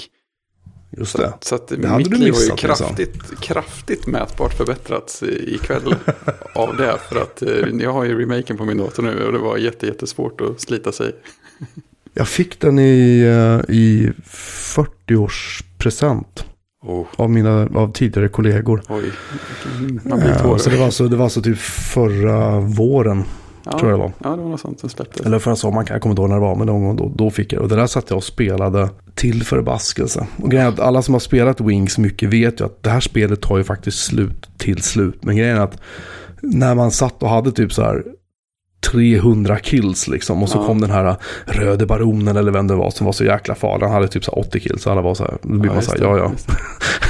Just 0.98 1.18
det. 1.18 1.34
Så 1.42 1.56
att 1.56 1.70
hade 1.72 1.98
mitt 1.98 2.12
du 2.12 2.18
liv 2.18 2.34
har 2.34 2.42
ju 2.42 2.50
liksom. 2.50 2.58
kraftigt, 2.58 3.40
kraftigt 3.42 4.08
mätbart 4.08 4.54
förbättrats 4.54 5.24
i- 5.24 5.56
ikväll 5.56 5.96
av 6.56 6.78
det. 6.78 6.98
För 7.10 7.22
att 7.22 7.42
eh, 7.42 7.68
jag 7.80 7.94
har 7.94 8.04
ju 8.04 8.20
remaken 8.22 8.58
på 8.58 8.66
min 8.66 8.78
dator 8.78 9.04
nu 9.04 9.26
och 9.26 9.34
det 9.34 9.40
var 9.40 9.58
jätte, 9.58 9.86
jättesvårt 9.86 10.42
att 10.42 10.62
slita 10.62 10.92
sig. 10.92 11.16
Jag 12.14 12.28
fick 12.28 12.60
den 12.60 12.80
i, 12.80 13.20
eh, 13.22 13.62
i 13.76 14.12
40-årspresent 14.26 16.44
Oh, 16.82 17.06
av 17.16 17.30
mina 17.30 17.70
av 17.76 17.94
tidigare 17.94 18.28
kollegor. 18.30 18.82
oj, 18.90 19.12
man 20.04 20.20
blir 20.20 20.30
Eh, 20.30 20.42
tårig. 20.42 20.62
så 20.62 20.70
det 20.70 20.78
var 20.78 20.86
alltså, 20.86 21.08
det 21.08 21.16
var 21.16 21.24
alltså 21.24 21.42
typ 21.42 21.58
förra 21.94 22.60
våren, 22.60 23.24
ja, 23.64 23.80
tror 23.80 23.92
jag 23.92 24.00
det 24.00 24.04
var. 24.04 24.12
Ja, 24.24 24.30
det 24.30 24.44
var 24.44 24.50
något 24.50 24.60
sånt 24.60 24.80
som 24.80 24.90
släpptes. 24.90 25.26
Eller 25.26 25.40
förra 25.40 25.56
sommaren, 25.56 25.88
jag 25.90 26.02
kommer 26.02 26.12
inte 26.12 26.22
ihåg 26.22 26.30
när 26.30 26.36
det 26.36 26.42
var, 26.42 26.56
men 26.56 26.68
någon 26.68 26.84
gång 26.84 26.96
då, 26.96 27.12
då 27.16 27.32
fick 27.32 27.54
jag. 27.54 27.62
Och 27.62 27.70
det 27.70 27.76
där 27.76 27.88
satt 27.88 28.10
jag 28.10 28.18
och 28.18 28.24
spelade 28.24 28.90
till 29.16 29.44
förbaskelse. 29.44 30.28
Och 30.38 30.52
grejen 30.52 30.68
är 30.68 30.72
att 30.72 30.80
alla 30.80 31.02
som 31.02 31.14
har 31.14 31.20
spelat 31.20 31.62
Wings 31.62 31.98
mycket 31.98 32.30
vet 32.30 32.62
ju 32.62 32.66
att 32.66 32.84
det 32.84 32.90
här 32.90 33.00
spelet 33.00 33.42
tar 33.42 33.58
ju 33.58 33.64
faktiskt 33.64 34.00
slut 34.06 34.50
till 34.58 34.82
slut. 34.82 35.24
Men 35.24 35.38
grejen 35.38 35.58
är 35.58 35.62
att 35.62 35.82
när 36.42 36.76
man 36.76 36.92
satt 36.92 37.24
och 37.24 37.30
hade 37.30 37.52
typ 37.52 37.74
så 37.74 37.82
här 37.82 38.04
300 38.92 39.60
kills 39.60 40.08
liksom. 40.08 40.44
Och 40.44 40.50
så 40.50 40.58
Ja. 40.58 40.66
kom 40.66 40.82
den 40.82 40.92
här 40.92 41.16
röde 41.46 41.86
baronen 41.86 42.38
eller 42.38 42.52
vem 42.52 42.68
det 42.68 42.76
var 42.76 42.90
som 42.92 43.06
var 43.06 43.14
så 43.14 43.24
jäkla 43.24 43.56
farlig. 43.56 43.86
Han 43.86 43.94
hade 43.96 44.08
typ 44.08 44.24
så 44.26 44.32
här 44.32 44.40
80 44.40 44.60
kills. 44.60 44.82
Så 44.82 44.92
alla 44.92 45.02
var 45.02 45.16
så 45.16 45.24
här, 45.24 45.38
då 45.42 45.50
blir 45.50 45.68
man 45.70 45.76
just 45.76 45.90
så 45.90 45.94
här, 45.94 46.00
det, 46.00 46.06
ja 46.06 46.18
ja. 46.18 46.32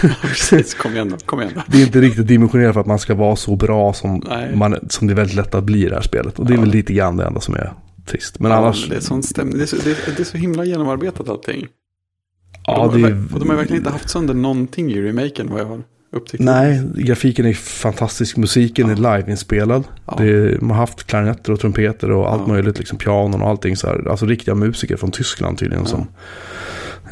Ja, 0.03 0.09
Precis, 0.21 0.73
kom 0.73 0.91
igen 0.93 1.09
då, 1.09 1.17
kom 1.25 1.41
igen 1.41 1.53
då. 1.55 1.61
Det 1.67 1.77
är 1.81 1.85
inte 1.85 2.01
riktigt 2.01 2.27
dimensionerat 2.27 2.73
för 2.73 2.81
att 2.81 2.87
man 2.87 2.99
ska 2.99 3.15
vara 3.15 3.35
så 3.35 3.55
bra 3.55 3.93
som, 3.93 4.21
Nej. 4.29 4.55
man, 4.55 4.75
som 4.89 5.07
det 5.07 5.13
är 5.13 5.15
väldigt 5.15 5.35
lätt 5.35 5.55
att 5.55 5.63
bli 5.63 5.85
i 5.85 5.89
det 5.89 5.95
här 5.95 6.01
spelet. 6.01 6.39
Och 6.39 6.45
det 6.45 6.53
är 6.53 6.55
Ja. 6.55 6.61
väl 6.61 6.69
lite 6.69 6.93
grann 6.93 7.17
det 7.17 7.25
enda 7.25 7.41
som 7.41 7.55
är 7.55 7.73
trist. 8.05 8.39
Men 8.39 8.51
ja, 8.51 8.57
annars... 8.57 8.81
men 8.81 8.89
det, 8.89 8.95
är 8.95 8.99
sån 9.01 9.23
stämning. 9.23 9.57
Det, 9.57 9.63
är 9.63 9.65
så, 9.67 9.75
det, 9.83 9.91
är, 9.91 9.97
det 10.17 10.19
är 10.19 10.23
så 10.25 10.37
himla 10.37 10.65
genomarbetat 10.65 11.29
allting. 11.29 11.67
ja, 12.67 12.77
och, 12.85 12.93
de, 12.93 13.01
det 13.01 13.33
och 13.33 13.39
de 13.39 13.49
har 13.49 13.55
verkligen 13.55 13.81
inte 13.81 13.91
haft 13.91 14.09
sönder 14.09 14.33
någonting 14.33 14.91
i 14.91 15.01
remaken 15.01 15.49
vad 15.51 15.59
jag 15.61 15.65
har 15.65 15.81
upptäckt. 16.11 16.43
Nej, 16.43 16.81
grafiken 16.95 17.45
är 17.45 17.53
fantastisk. 17.53 18.37
Musiken 18.37 18.89
är 18.89 18.95
liveinspelad. 18.95 19.83
Ja. 20.05 20.15
Det 20.17 20.61
man 20.61 20.69
har 20.71 20.77
haft 20.77 21.03
klarinetter 21.03 21.53
och 21.53 21.59
trumpeter 21.59 22.11
och 22.11 22.31
allt 22.31 22.41
Ja. 22.47 22.53
möjligt. 22.53 22.77
Liksom 22.79 22.97
pianon 22.97 23.41
och 23.41 23.49
allting 23.49 23.75
så 23.75 23.87
här. 23.87 24.07
Alltså 24.09 24.25
riktiga 24.25 24.55
musiker 24.55 24.97
från 24.97 25.11
Tyskland 25.11 25.57
tydligen 25.57 25.83
Ja. 25.83 25.89
som 25.89 26.07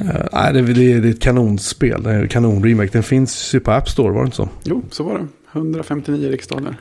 Uh, 0.02 0.10
nej, 0.34 0.54
det, 0.54 0.62
det, 0.62 0.74
det 1.00 1.08
är 1.08 1.12
ett 1.12 1.22
kanonspel. 1.22 2.04
Det 2.04 2.10
är 2.12 2.22
en 2.22 2.28
kanonremake. 2.28 2.90
Den 2.94 3.04
finns 3.04 3.56
ju 3.56 3.60
på 3.60 3.72
App 3.72 3.90
Store, 3.90 4.12
var 4.12 4.22
det 4.22 4.26
inte 4.26 4.38
så? 4.38 4.50
Jo, 4.64 4.84
så 4.92 5.04
var 5.04 5.18
det. 5.20 5.28
159 5.60 6.30
riksdaler. 6.30 6.76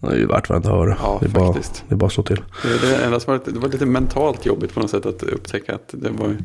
Det 0.00 0.06
är 0.06 0.16
ju 0.16 0.26
värt 0.26 0.48
varenda 0.48 0.70
öre. 0.70 0.96
Ja, 1.02 1.18
det, 1.20 1.26
är 1.26 1.30
bara, 1.30 1.52
faktiskt. 1.52 1.84
det 1.88 1.94
är 1.94 1.96
bara 1.96 2.06
att 2.06 2.12
slå 2.12 2.22
till. 2.22 2.40
Det, 2.62 2.68
det, 2.68 3.08
var, 3.26 3.52
det 3.52 3.58
var 3.58 3.68
lite 3.68 3.86
mentalt 3.86 4.46
jobbigt 4.46 4.74
på 4.74 4.80
något 4.80 4.90
sätt 4.90 5.06
att 5.06 5.22
upptäcka 5.22 5.74
att 5.74 5.88
det 5.92 6.10
var... 6.10 6.36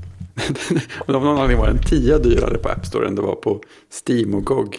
Men 1.08 1.15
av 1.15 1.24
någon 1.24 1.38
anledning 1.38 1.58
var 1.58 1.67
den 1.67 1.84
10 1.84 2.17
dyrare 2.17 2.58
på 2.58 2.70
App 2.70 2.86
Store 2.86 3.08
än 3.08 3.15
det 3.15 3.22
var 3.22 3.36
på 3.36 3.62
Steam 4.08 4.34
och 4.34 4.46
GOG. 4.46 4.77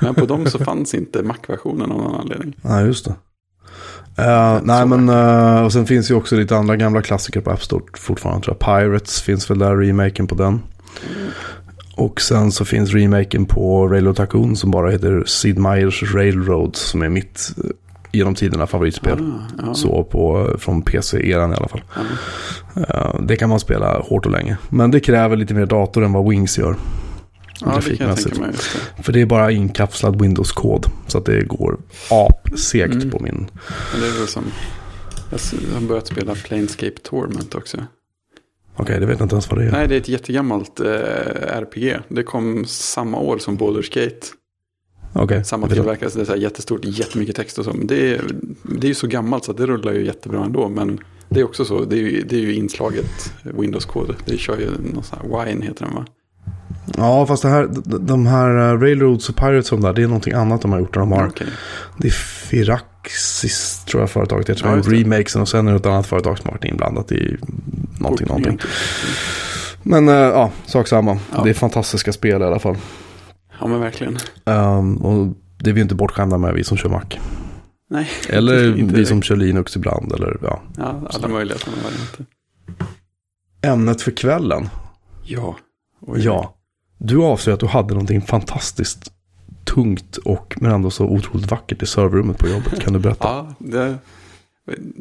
Men 0.00 0.14
på 0.14 0.26
dem 0.26 0.46
så 0.46 0.58
fanns 0.58 0.94
inte 0.94 1.22
Mac-versionen 1.22 1.92
av 1.92 1.98
någon 1.98 2.20
anledning. 2.20 2.56
Ja, 2.62 2.80
just 2.80 3.04
det. 3.04 3.14
Eh, 4.18 4.60
nej, 4.62 4.86
men 4.86 5.08
uh, 5.08 5.64
och 5.64 5.72
sen 5.72 5.86
finns 5.86 6.10
ju 6.10 6.14
också 6.14 6.36
lite 6.36 6.56
andra 6.56 6.76
gamla 6.76 7.02
klassiker 7.02 7.40
på 7.40 7.50
App 7.50 7.62
Store 7.62 7.84
fortfarande. 7.94 8.44
Tror 8.44 8.56
jag. 8.60 8.66
Pirates 8.66 9.22
finns 9.22 9.50
väl 9.50 9.58
där, 9.58 9.76
remaken 9.76 10.26
på 10.26 10.34
den. 10.34 10.60
Och 11.96 12.20
sen 12.20 12.52
så 12.52 12.64
finns 12.64 12.90
remaken 12.90 13.46
på 13.46 13.88
Railroad 13.88 14.16
Tycoon 14.16 14.56
som 14.56 14.70
bara 14.70 14.90
heter 14.90 15.24
Sid 15.26 15.58
Meier's 15.58 16.14
Railroad 16.14 16.76
som 16.76 17.02
är 17.02 17.08
mitt 17.08 17.54
eh, 17.64 17.70
genom 18.14 18.34
tiderna 18.34 18.66
favoritspel. 18.66 19.18
Ah, 19.20 19.62
ja. 19.66 19.74
Så 19.74 20.04
på, 20.04 20.50
från 20.58 20.82
PC-eran 20.82 21.52
i 21.52 21.54
alla 21.56 21.68
fall. 21.68 21.82
Ja. 21.94 22.82
Eh, 22.88 23.20
det 23.20 23.36
kan 23.36 23.48
man 23.48 23.60
spela 23.60 23.98
hårt 23.98 24.26
och 24.26 24.32
länge. 24.32 24.56
Men 24.68 24.90
det 24.90 25.00
kräver 25.00 25.36
lite 25.36 25.54
mer 25.54 25.66
dator 25.66 26.04
än 26.04 26.12
vad 26.12 26.28
Wings 26.30 26.58
gör. 26.58 26.76
Ja, 27.60 27.66
det 27.66 27.70
kan 27.70 27.72
jag 27.72 27.98
Grafikmässigt. 27.98 28.34
tänka 28.34 28.46
mig. 28.46 28.56
Det. 28.96 29.02
För 29.02 29.12
det 29.12 29.20
är 29.20 29.26
bara 29.26 29.50
inkapslad 29.50 30.22
Windows-kod. 30.22 30.86
Så 31.06 31.18
att 31.18 31.24
det 31.24 31.42
går 31.48 31.78
apsegt 32.10 32.94
Mm. 32.94 33.10
på 33.10 33.18
min. 33.20 33.50
Men 33.92 34.00
det 34.00 34.06
är 34.08 34.18
väl 34.18 34.28
som... 34.28 34.44
Jag 35.30 35.80
har 35.80 35.86
börjat 35.88 36.06
spela 36.06 36.34
Planescape 36.34 36.98
Torment 37.02 37.54
också. 37.54 37.76
Okej, 38.76 39.00
det 39.00 39.06
vet 39.06 39.18
jag 39.18 39.24
inte 39.24 39.34
ens 39.34 39.50
vad 39.50 39.58
det 39.58 39.64
är. 39.66 39.70
Nej, 39.72 39.88
det 39.88 39.94
är 39.94 40.00
ett 40.00 40.08
jättegammalt 40.08 40.80
eh, 40.80 40.86
RPG. 41.58 41.98
Det 42.08 42.22
kom 42.22 42.64
samma 42.66 43.18
år 43.18 43.38
som 43.38 43.58
Baldur's 43.58 43.94
Gate. 44.04 44.26
Okej, 45.16 45.44
Samma 45.44 45.68
tillverkare, 45.68 46.10
så 46.10 46.18
det 46.18 46.22
är 46.22 46.26
så 46.26 46.32
här 46.32 46.38
jättestort, 46.38 46.80
jättemycket 46.84 47.36
text 47.36 47.58
och 47.58 47.64
så. 47.64 47.72
Men 47.72 47.86
det 47.86 48.14
är, 48.14 48.20
det 48.62 48.86
är 48.86 48.88
ju 48.88 48.94
så 48.94 49.06
gammalt 49.06 49.44
så 49.44 49.52
det 49.52 49.66
rullar 49.66 49.92
ju 49.92 50.06
jättebra 50.06 50.44
ändå. 50.44 50.68
Men 50.68 50.98
det 51.28 51.40
är 51.40 51.44
också 51.44 51.64
så, 51.64 51.84
det 51.84 51.96
är 51.96 52.00
ju, 52.00 52.22
det 52.28 52.36
är 52.36 52.40
ju 52.40 52.54
inslaget 52.54 53.32
Windows-kod. 53.42 54.14
Det 54.26 54.38
kör 54.38 54.58
ju 54.58 54.66
någon 54.94 55.02
sån 55.04 55.18
här 55.22 55.44
Wine 55.44 55.66
heter 55.66 55.84
den 55.84 55.94
va? 55.94 56.06
Ja, 56.96 57.26
fast 57.26 57.42
det 57.42 57.48
här, 57.48 57.68
de- 58.00 58.26
här 58.26 58.72
uh, 58.74 58.80
Railroads 58.80 59.28
och 59.28 59.36
Pirates 59.36 59.72
och 59.72 59.80
de 59.80 59.86
där, 59.86 59.92
det 59.92 60.02
är 60.02 60.06
någonting 60.06 60.32
annat 60.32 60.62
de 60.62 60.72
har 60.72 60.78
gjort. 60.80 60.94
De 60.94 61.12
har, 61.12 61.26
Okej. 61.28 61.46
Det 61.98 62.08
är 62.08 62.12
Firaxis 62.12 63.84
tror 63.84 64.02
jag 64.02 64.10
företaget 64.10 64.48
heter. 64.48 64.60
Som 64.60 64.68
har 64.70 64.76
gjort 64.76 64.92
remakesen 64.92 65.42
och 65.42 65.48
sen 65.48 65.68
är 65.68 65.72
det 65.72 65.76
ett 65.78 65.86
annat 65.86 66.06
företag 66.06 66.38
som 66.38 66.46
har 66.46 66.52
varit 66.52 66.64
inblandat 66.64 67.12
i 67.12 67.36
någonting, 67.98 68.26
någonting. 68.26 68.26
Någonting. 68.52 68.70
Men 69.82 70.08
eh, 70.08 70.14
ja, 70.14 70.50
sak 70.66 70.88
samma. 70.88 71.18
Ja. 71.36 71.42
Det 71.44 71.50
är 71.50 71.54
fantastiska 71.54 72.12
spel 72.12 72.42
i 72.42 72.44
alla 72.44 72.58
fall. 72.58 72.76
Ja 73.60 73.66
men 73.66 73.80
verkligen. 73.80 74.18
Ehm, 74.44 74.96
och 74.96 75.36
det 75.58 75.70
är 75.70 75.74
vi 75.74 75.80
inte 75.80 75.94
bortskämda 75.94 76.38
med, 76.38 76.54
vi 76.54 76.64
som 76.64 76.76
kör 76.76 76.88
Mac. 76.88 77.04
Nej. 77.90 78.08
Eller 78.28 78.68
vi 78.72 79.06
som 79.06 79.22
kör 79.22 79.36
Linux 79.36 79.76
ibland. 79.76 80.12
Eller, 80.12 80.38
ja. 80.42 80.62
Ja, 80.76 81.02
alla 81.10 81.28
möjliga 81.28 81.58
sådana 81.58 81.82
varianter. 81.82 82.26
Ämnet 83.62 84.02
för 84.02 84.10
kvällen. 84.10 84.68
Ja. 85.24 85.56
Oj. 86.00 86.20
Ja. 86.24 86.54
Du 86.98 87.22
avser 87.22 87.52
att 87.52 87.60
du 87.60 87.66
hade 87.66 87.94
någonting 87.94 88.20
fantastiskt 88.22 89.12
tungt 89.64 90.16
och 90.16 90.54
men 90.60 90.70
ändå 90.72 90.90
så 90.90 91.04
otroligt 91.04 91.50
vackert 91.50 91.82
i 91.82 91.86
serverrummet 91.86 92.38
på 92.38 92.48
jobbet. 92.48 92.80
Kan 92.80 92.92
du 92.92 92.98
berätta? 92.98 93.28
Ja, 93.28 93.54
det, 93.58 93.98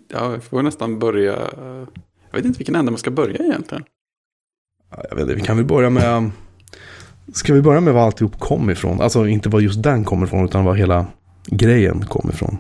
ja, 0.07 0.31
jag 0.31 0.43
får 0.43 0.62
nästan 0.62 1.00
börja. 1.00 1.31
Jag 2.31 2.38
vet 2.38 2.45
inte 2.45 2.57
vilken 2.57 2.75
ände 2.75 2.91
man 2.91 2.98
ska 3.00 3.12
börja 3.12 3.38
egentligen. 3.43 3.83
Ja, 4.91 5.03
Jag 5.10 5.15
vet 5.15 5.22
inte, 5.22 5.36
vi 5.36 5.41
kan 5.41 5.57
väl 5.57 5.65
börja 5.65 5.89
med... 5.89 6.31
Ska 7.34 7.53
vi 7.53 7.62
börja 7.62 7.82
med 7.82 7.94
var 7.94 8.01
alltihop 8.01 8.39
kom 8.39 8.70
ifrån? 8.70 9.01
Alltså 9.01 9.27
inte 9.27 9.50
var 9.50 9.60
just 9.60 9.84
den 9.84 10.03
kom 10.03 10.24
ifrån 10.24 10.46
utan 10.46 10.65
var 10.65 10.75
hela 10.75 11.06
grejen 11.46 12.06
kom 12.06 12.30
ifrån. 12.30 12.58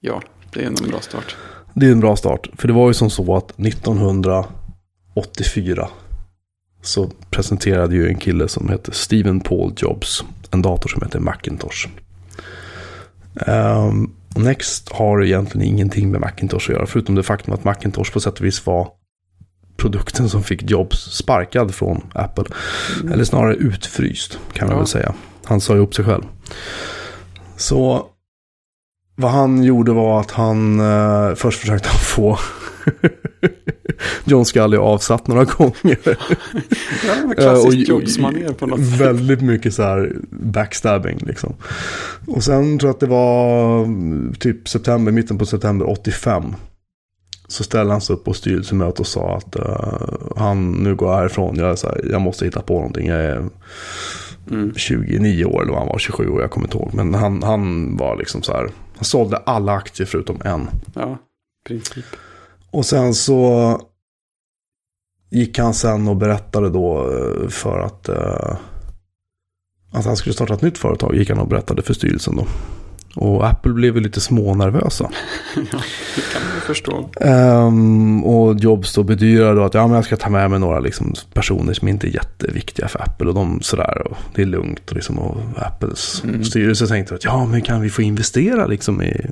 Ja, 0.00 0.22
det 0.52 0.62
är 0.62 0.66
en 0.66 0.74
bra 0.74 1.00
start. 1.00 1.36
Det 1.74 1.86
är 1.86 1.92
en 1.92 2.00
bra 2.00 2.16
start. 2.16 2.48
För 2.56 2.68
det 2.68 2.74
var 2.74 2.88
ju 2.88 2.94
som 2.94 3.10
så 3.10 3.36
att 3.36 3.60
1984 3.60 5.88
så 6.82 7.10
presenterade 7.30 7.94
ju 7.94 8.08
en 8.08 8.18
kille 8.18 8.48
som 8.48 8.68
heter 8.68 8.92
Stephen 8.92 9.40
Paul 9.40 9.72
Jobs 9.76 10.24
en 10.50 10.62
dator 10.62 10.88
som 10.88 11.02
heter 11.02 11.20
Macintosh. 11.20 11.88
Ehm, 13.46 14.10
Next 14.36 14.92
har 14.92 15.24
egentligen 15.24 15.66
ingenting 15.66 16.10
med 16.10 16.20
Macintosh 16.20 16.70
att 16.70 16.76
göra 16.76 16.86
förutom 16.86 17.14
det 17.14 17.22
faktum 17.22 17.54
att 17.54 17.64
Macintosh 17.64 18.12
på 18.12 18.20
sätt 18.20 18.38
och 18.38 18.44
vis 18.44 18.66
var 18.66 18.88
produkten 19.78 20.28
som 20.28 20.42
fick 20.42 20.70
Jobs 20.70 20.98
sparkad 20.98 21.74
från 21.74 22.00
Apple. 22.14 22.44
Eller 23.12 23.24
snarare 23.24 23.54
utfryst 23.54 24.38
kan 24.52 24.66
man 24.68 24.74
Ja. 24.74 24.78
väl 24.78 24.86
säga. 24.88 25.14
Han 25.44 25.60
sa 25.60 25.74
ju 25.74 25.80
upp 25.80 25.94
sig 25.94 26.04
själv. 26.04 26.22
Så 27.56 28.06
vad 29.16 29.30
han 29.30 29.62
gjorde 29.64 29.92
var 29.92 30.20
att 30.20 30.30
han 30.30 30.80
eh, 30.80 31.34
först 31.34 31.60
försökte 31.60 31.88
få 31.88 32.38
John 34.24 34.44
Scully 34.44 34.76
avsatt 34.76 35.26
några 35.26 35.44
gånger. 35.44 35.98
Ja, 37.06 37.14
Eh, 37.24 37.30
klassiskt 37.36 37.88
jobbsmanér 37.88 38.52
på 38.52 38.66
något 38.66 38.78
sätt. 38.80 39.00
Väldigt 39.00 39.40
mycket 39.40 39.74
så 39.74 39.82
här 39.82 40.12
backstabbing 40.30 41.18
liksom. 41.26 41.54
Och 42.26 42.44
sen 42.44 42.78
tror 42.78 42.88
jag 42.88 42.94
att 42.94 43.00
det 43.00 43.06
var 43.06 43.84
mm, 43.84 44.34
typ 44.38 44.68
september, 44.68 45.12
mitten 45.12 45.38
på 45.38 45.46
september 45.46 45.90
85. 45.90 46.54
Så 47.48 47.64
ställde 47.64 47.92
han 47.92 48.00
sig 48.00 48.14
upp 48.16 48.24
på 48.24 48.32
styrelsemöte 48.32 49.02
och 49.02 49.06
sa 49.06 49.36
att 49.36 49.56
eh, 49.56 50.08
han 50.36 50.72
nu 50.72 50.94
går 50.94 51.12
härifrån. 51.14 51.56
Jag, 51.56 51.78
så 51.78 51.86
här, 51.88 52.04
jag 52.10 52.20
måste 52.20 52.44
hitta 52.44 52.62
på 52.62 52.74
någonting. 52.74 53.06
Jag 53.06 53.24
är 53.24 53.48
Mm. 54.50 54.74
29 54.76 55.44
år 55.44 55.62
eller 55.62 55.72
vad 55.72 55.80
han 55.80 55.88
var, 55.88 55.98
27 55.98 56.28
år, 56.28 56.40
jag 56.40 56.50
kommer 56.50 56.66
inte 56.66 56.78
ihåg. 56.78 56.94
Men 56.94 57.14
han, 57.14 57.42
han 57.42 57.96
var 57.96 58.16
liksom 58.16 58.42
så 58.42 58.52
här, 58.52 58.70
han 58.96 59.04
sålde 59.04 59.36
alla 59.36 59.72
aktier 59.72 60.06
förutom 60.06 60.40
en. 60.44 60.70
Ja, 60.94 61.18
princip. 61.66 62.04
Och 62.70 62.86
sen 62.86 63.14
så 63.14 63.80
gick 65.30 65.58
han 65.58 65.74
sen 65.74 66.08
och 66.08 66.16
berättade 66.16 66.70
då 66.70 67.10
eh, 67.12 67.48
för 67.48 67.78
att, 67.78 68.08
eh, 68.08 68.56
att 69.92 70.04
han 70.04 70.16
skulle 70.16 70.34
starta 70.34 70.54
ett 70.54 70.62
nytt 70.62 70.78
företag. 70.78 71.14
Gick 71.14 71.30
han 71.30 71.38
och 71.38 71.48
berättade 71.48 71.82
för 71.82 71.94
styrelsen 71.94 72.36
då. 72.36 72.46
Och 73.18 73.46
Apple 73.48 73.72
blev 73.72 73.94
ju 73.94 74.00
lite 74.02 74.20
smånervösa. 74.20 75.10
ja, 75.56 75.62
det 76.16 76.22
kan 76.32 76.42
man 76.46 76.54
ju 76.54 76.60
förstå. 76.60 77.08
Ehm, 77.20 78.24
och 78.24 78.56
Jobs 78.58 78.94
då 78.94 79.02
bedyrade 79.02 79.54
då 79.54 79.64
att 79.64 79.74
ja, 79.74 79.86
men 79.86 79.96
jag 79.96 80.04
ska 80.04 80.16
ta 80.16 80.30
med 80.30 80.50
mig 80.50 80.58
några 80.58 80.80
liksom, 80.80 81.14
personer 81.34 81.72
som 81.72 81.88
inte 81.88 82.06
är 82.06 82.10
jätteviktiga 82.10 82.88
för 82.88 83.02
Apple. 83.02 83.28
Och 83.28 83.34
de 83.34 83.60
sådär, 83.62 84.02
och 84.10 84.16
det 84.34 84.42
är 84.42 84.46
lugnt. 84.46 84.90
Och, 84.90 84.94
liksom, 84.96 85.18
och 85.18 85.36
Apples 85.56 86.22
Mm. 86.24 86.44
styrelse 86.44 86.86
tänkte 86.86 87.14
att 87.14 87.24
ja, 87.24 87.46
men 87.46 87.62
kan 87.62 87.80
vi 87.80 87.90
få 87.90 88.02
investera 88.02 88.66
liksom, 88.66 89.02
i, 89.02 89.26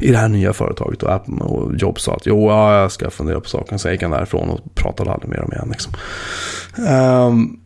i 0.00 0.10
det 0.10 0.18
här 0.18 0.28
nya 0.28 0.52
företaget? 0.52 1.02
Och, 1.02 1.12
Apple, 1.14 1.34
och 1.34 1.76
Jobs 1.76 2.02
sa 2.02 2.14
att 2.14 2.26
jo, 2.26 2.48
ja, 2.48 2.80
jag 2.80 2.92
ska 2.92 3.10
fundera 3.10 3.40
på 3.40 3.48
saken. 3.48 3.78
Så 3.78 3.90
gick 3.90 4.02
han 4.02 4.10
därifrån 4.10 4.48
och 4.50 4.74
pratade 4.74 5.12
aldrig 5.12 5.30
mer 5.30 5.42
om 5.44 5.52
igen. 5.52 5.68
Liksom. 5.70 5.92
Ehm, 6.88 7.56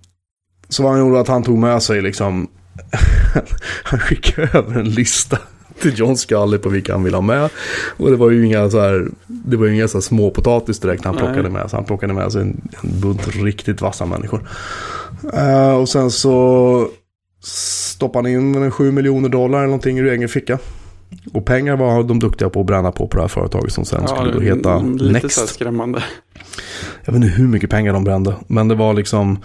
så 0.68 0.82
vad 0.82 0.92
han 0.92 1.00
gjorde 1.00 1.20
att 1.20 1.28
han 1.28 1.42
tog 1.42 1.58
med 1.58 1.82
sig 1.82 2.02
liksom, 2.02 2.48
han 3.84 3.98
skickade 3.98 4.58
över 4.58 4.80
en 4.80 4.90
lista 4.90 5.38
till 5.80 5.98
John 5.98 6.16
Scully 6.16 6.58
på 6.58 6.68
vilka 6.68 6.92
han 6.92 7.04
ville 7.04 7.16
ha 7.16 7.22
med. 7.22 7.50
Och 7.96 8.10
det 8.10 8.16
var 8.16 8.30
ju 8.30 8.46
inga 8.46 8.70
så 8.70 8.80
här, 8.80 9.08
det 9.26 9.56
var 9.56 9.66
inga 9.66 9.88
så 9.88 10.00
småpotatis 10.00 10.80
direkt 10.80 11.04
han 11.04 11.14
Nej. 11.14 11.24
plockade 11.24 11.50
med. 11.50 11.70
Så 11.70 11.76
han 11.76 11.84
plockade 11.84 12.12
med 12.12 12.32
sig 12.32 12.42
en, 12.42 12.68
en 12.82 13.00
bunt 13.00 13.28
riktigt 13.28 13.80
vassa 13.80 14.06
människor. 14.06 14.48
Eh, 15.32 15.74
och 15.74 15.88
sen 15.88 16.10
så 16.10 16.88
stoppade 17.42 18.28
han 18.28 18.32
in 18.32 18.62
en 18.62 18.70
7 18.70 18.92
miljoner 18.92 19.28
dollar 19.28 19.58
eller 19.58 19.66
någonting 19.66 19.98
ur 19.98 20.06
egen 20.12 20.28
ficka. 20.28 20.58
Och 21.32 21.44
pengar 21.44 21.76
var 21.76 22.02
de 22.02 22.18
duktiga 22.18 22.50
på 22.50 22.60
att 22.60 22.66
bränna 22.66 22.92
på 22.92 23.08
på 23.08 23.16
det 23.16 23.22
här 23.22 23.28
företaget 23.28 23.72
som 23.72 23.84
sen 23.84 24.08
skulle 24.08 24.32
då 24.32 24.40
heta 24.40 24.78
lite 24.78 25.12
Next. 25.12 25.40
här 25.40 25.46
skrämmande. 25.46 26.04
Jag 27.04 27.12
vet 27.12 27.22
inte 27.22 27.36
hur 27.36 27.48
mycket 27.48 27.70
pengar 27.70 27.92
de 27.92 28.04
brände. 28.04 28.34
Men 28.46 28.68
det 28.68 28.74
var 28.74 28.94
liksom. 28.94 29.38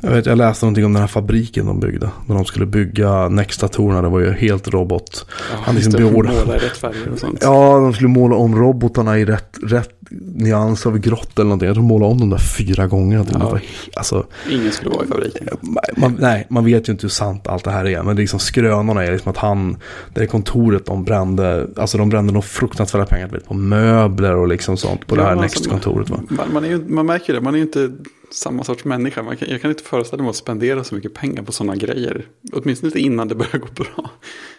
Jag, 0.00 0.10
vet, 0.10 0.26
jag 0.26 0.38
läste 0.38 0.64
någonting 0.64 0.84
om 0.84 0.92
den 0.92 1.00
här 1.00 1.06
fabriken 1.08 1.66
de 1.66 1.80
byggde. 1.80 2.10
När 2.26 2.34
de 2.34 2.44
skulle 2.44 2.66
bygga 2.66 3.28
Next-datorerna. 3.28 4.02
Det 4.02 4.08
var 4.08 4.20
ju 4.20 4.32
helt 4.32 4.68
robot. 4.68 5.26
Ja, 5.52 5.58
Han 5.62 5.74
liksom 5.74 5.92
det, 5.92 5.98
beordrar- 5.98 6.32
måla 6.46 6.56
i 6.56 6.58
rätt 6.58 6.76
färger 6.76 7.08
och 7.12 7.18
sånt. 7.18 7.38
Ja, 7.42 7.74
de 7.78 7.92
skulle 7.94 8.08
måla 8.08 8.36
om 8.36 8.56
robotarna 8.58 9.18
i 9.18 9.24
rätt, 9.24 9.58
rätt 9.62 9.90
nyans 10.34 10.86
av 10.86 10.98
grått 10.98 11.34
eller 11.38 11.44
någonting. 11.44 11.66
Jag 11.66 11.74
tror 11.74 11.82
de 11.82 11.88
målade 11.88 12.12
om 12.12 12.20
dem 12.20 12.30
där 12.30 12.38
fyra 12.38 12.86
gånger. 12.86 13.16
Ja. 13.16 13.24
Det 13.38 13.44
var, 13.44 13.60
alltså, 13.96 14.26
Ingen 14.50 14.72
skulle 14.72 14.90
vara 14.90 15.04
i 15.04 15.08
fabriken. 15.08 15.48
man, 15.96 16.16
nej, 16.20 16.46
man 16.50 16.64
vet 16.64 16.88
ju 16.88 16.92
inte 16.92 17.02
hur 17.02 17.08
sant 17.08 17.48
allt 17.48 17.64
det 17.64 17.70
här 17.70 17.84
är. 17.86 18.02
Men 18.02 18.16
det 18.16 18.20
är 18.20 18.22
liksom 18.22 18.38
skrönorna 18.40 19.04
är 19.04 19.12
liksom 19.12 19.30
att 19.30 19.36
han, 19.38 19.76
det 20.14 20.22
är 20.22 20.26
kontoret 20.26 20.86
de 20.86 21.04
brände, 21.04 21.66
alltså 21.76 21.98
de 21.98 22.08
brände 22.08 22.32
nog 22.32 22.44
fruktansvärda 22.44 23.06
pengar 23.06 23.28
vet, 23.28 23.46
på 23.48 23.54
möbler 23.54 24.36
och 24.36 24.48
liksom 24.48 24.76
sånt 24.76 25.06
på 25.06 25.14
det 25.16 25.22
Ja, 25.22 25.28
här 25.28 25.36
alltså, 25.36 25.58
Next-kontoret. 25.60 26.08
Man, 26.36 26.52
man, 26.52 26.64
är 26.64 26.68
ju, 26.68 26.88
man 26.88 27.06
märker 27.06 27.32
det, 27.32 27.40
man 27.40 27.54
är 27.54 27.58
ju 27.58 27.64
inte 27.64 27.92
samma 28.30 28.64
sorts 28.64 28.84
människa. 28.84 29.22
Man 29.22 29.36
kan, 29.36 29.48
jag 29.50 29.62
kan 29.62 29.70
inte 29.70 29.82
föreställa 29.82 30.22
mig 30.22 30.30
att 30.30 30.36
spendera 30.36 30.84
så 30.84 30.94
mycket 30.94 31.14
pengar 31.14 31.42
på 31.42 31.52
sådana 31.52 31.76
grejer. 31.76 32.26
Åtminstone 32.52 32.88
inte 32.88 33.00
innan 33.00 33.28
det 33.28 33.34
börjar 33.34 33.58
gå 33.58 33.68
bra. 33.74 34.10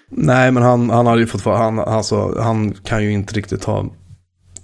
Nej, 0.09 0.51
men 0.51 0.63
han, 0.63 0.89
han 0.89 1.05
hade 1.07 1.21
ju 1.21 1.27
fått, 1.27 1.43
han, 1.43 1.79
alltså, 1.79 2.41
han 2.41 2.73
kan 2.73 3.03
ju 3.03 3.11
inte 3.11 3.33
riktigt 3.33 3.63
ha, 3.63 3.85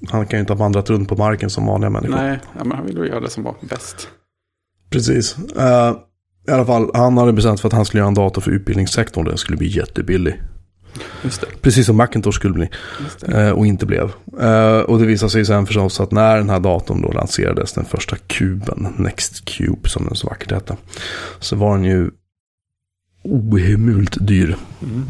han 0.10 0.28
kan 0.28 0.38
ju 0.38 0.42
inte 0.42 0.54
ha 0.54 0.58
vandrat 0.58 0.90
runt 0.90 1.10
på 1.10 1.16
marken 1.16 1.50
som 1.50 1.66
vanliga 1.66 1.90
människor. 1.90 2.16
Nej, 2.16 2.40
ja, 2.58 2.64
men 2.64 2.78
han 2.78 2.86
vill 2.86 2.98
ju 2.98 3.08
göra 3.08 3.20
det 3.20 3.30
som 3.30 3.44
var 3.44 3.56
bäst. 3.62 4.10
Precis. 4.90 5.38
Eh, 5.56 5.96
I 6.48 6.52
alla 6.52 6.66
fall, 6.66 6.92
han 6.94 7.18
hade 7.18 7.34
bestämt 7.34 7.60
för 7.60 7.68
att 7.68 7.74
han 7.74 7.86
skulle 7.86 8.00
göra 8.00 8.08
en 8.08 8.14
dator 8.14 8.42
för 8.42 8.52
utbildningssektorn. 8.52 9.26
Den 9.26 9.38
skulle 9.38 9.58
bli 9.58 9.68
jättebillig. 9.68 10.42
Just 11.24 11.42
det. 11.42 11.48
Precis 11.62 11.86
som 11.86 11.98
Macintosh 11.98 12.32
skulle 12.36 12.54
bli. 12.54 12.70
Det. 13.20 13.42
Eh, 13.48 13.52
och 13.52 13.66
inte 13.66 13.86
blev. 13.86 14.12
Eh, 14.40 14.78
och 14.80 15.00
det 15.00 15.06
visade 15.06 15.30
sig 15.30 15.46
sen 15.46 15.66
förstås 15.66 16.00
att 16.00 16.12
när 16.12 16.38
den 16.38 16.50
här 16.50 16.60
datorn 16.60 17.02
då 17.02 17.12
lanserades, 17.12 17.74
den 17.74 17.86
första 17.86 18.16
kuben, 18.28 18.88
Next 18.98 19.46
Cube 19.46 19.90
som 19.90 20.06
den 20.06 20.16
så 20.16 20.28
vackert 20.28 20.52
hette. 20.52 20.78
Så 21.40 21.56
var 21.56 21.76
den 21.76 21.86
ju 21.86 22.12
ohemult 23.24 24.18
dyr. 24.28 24.56
Mm. 24.84 25.06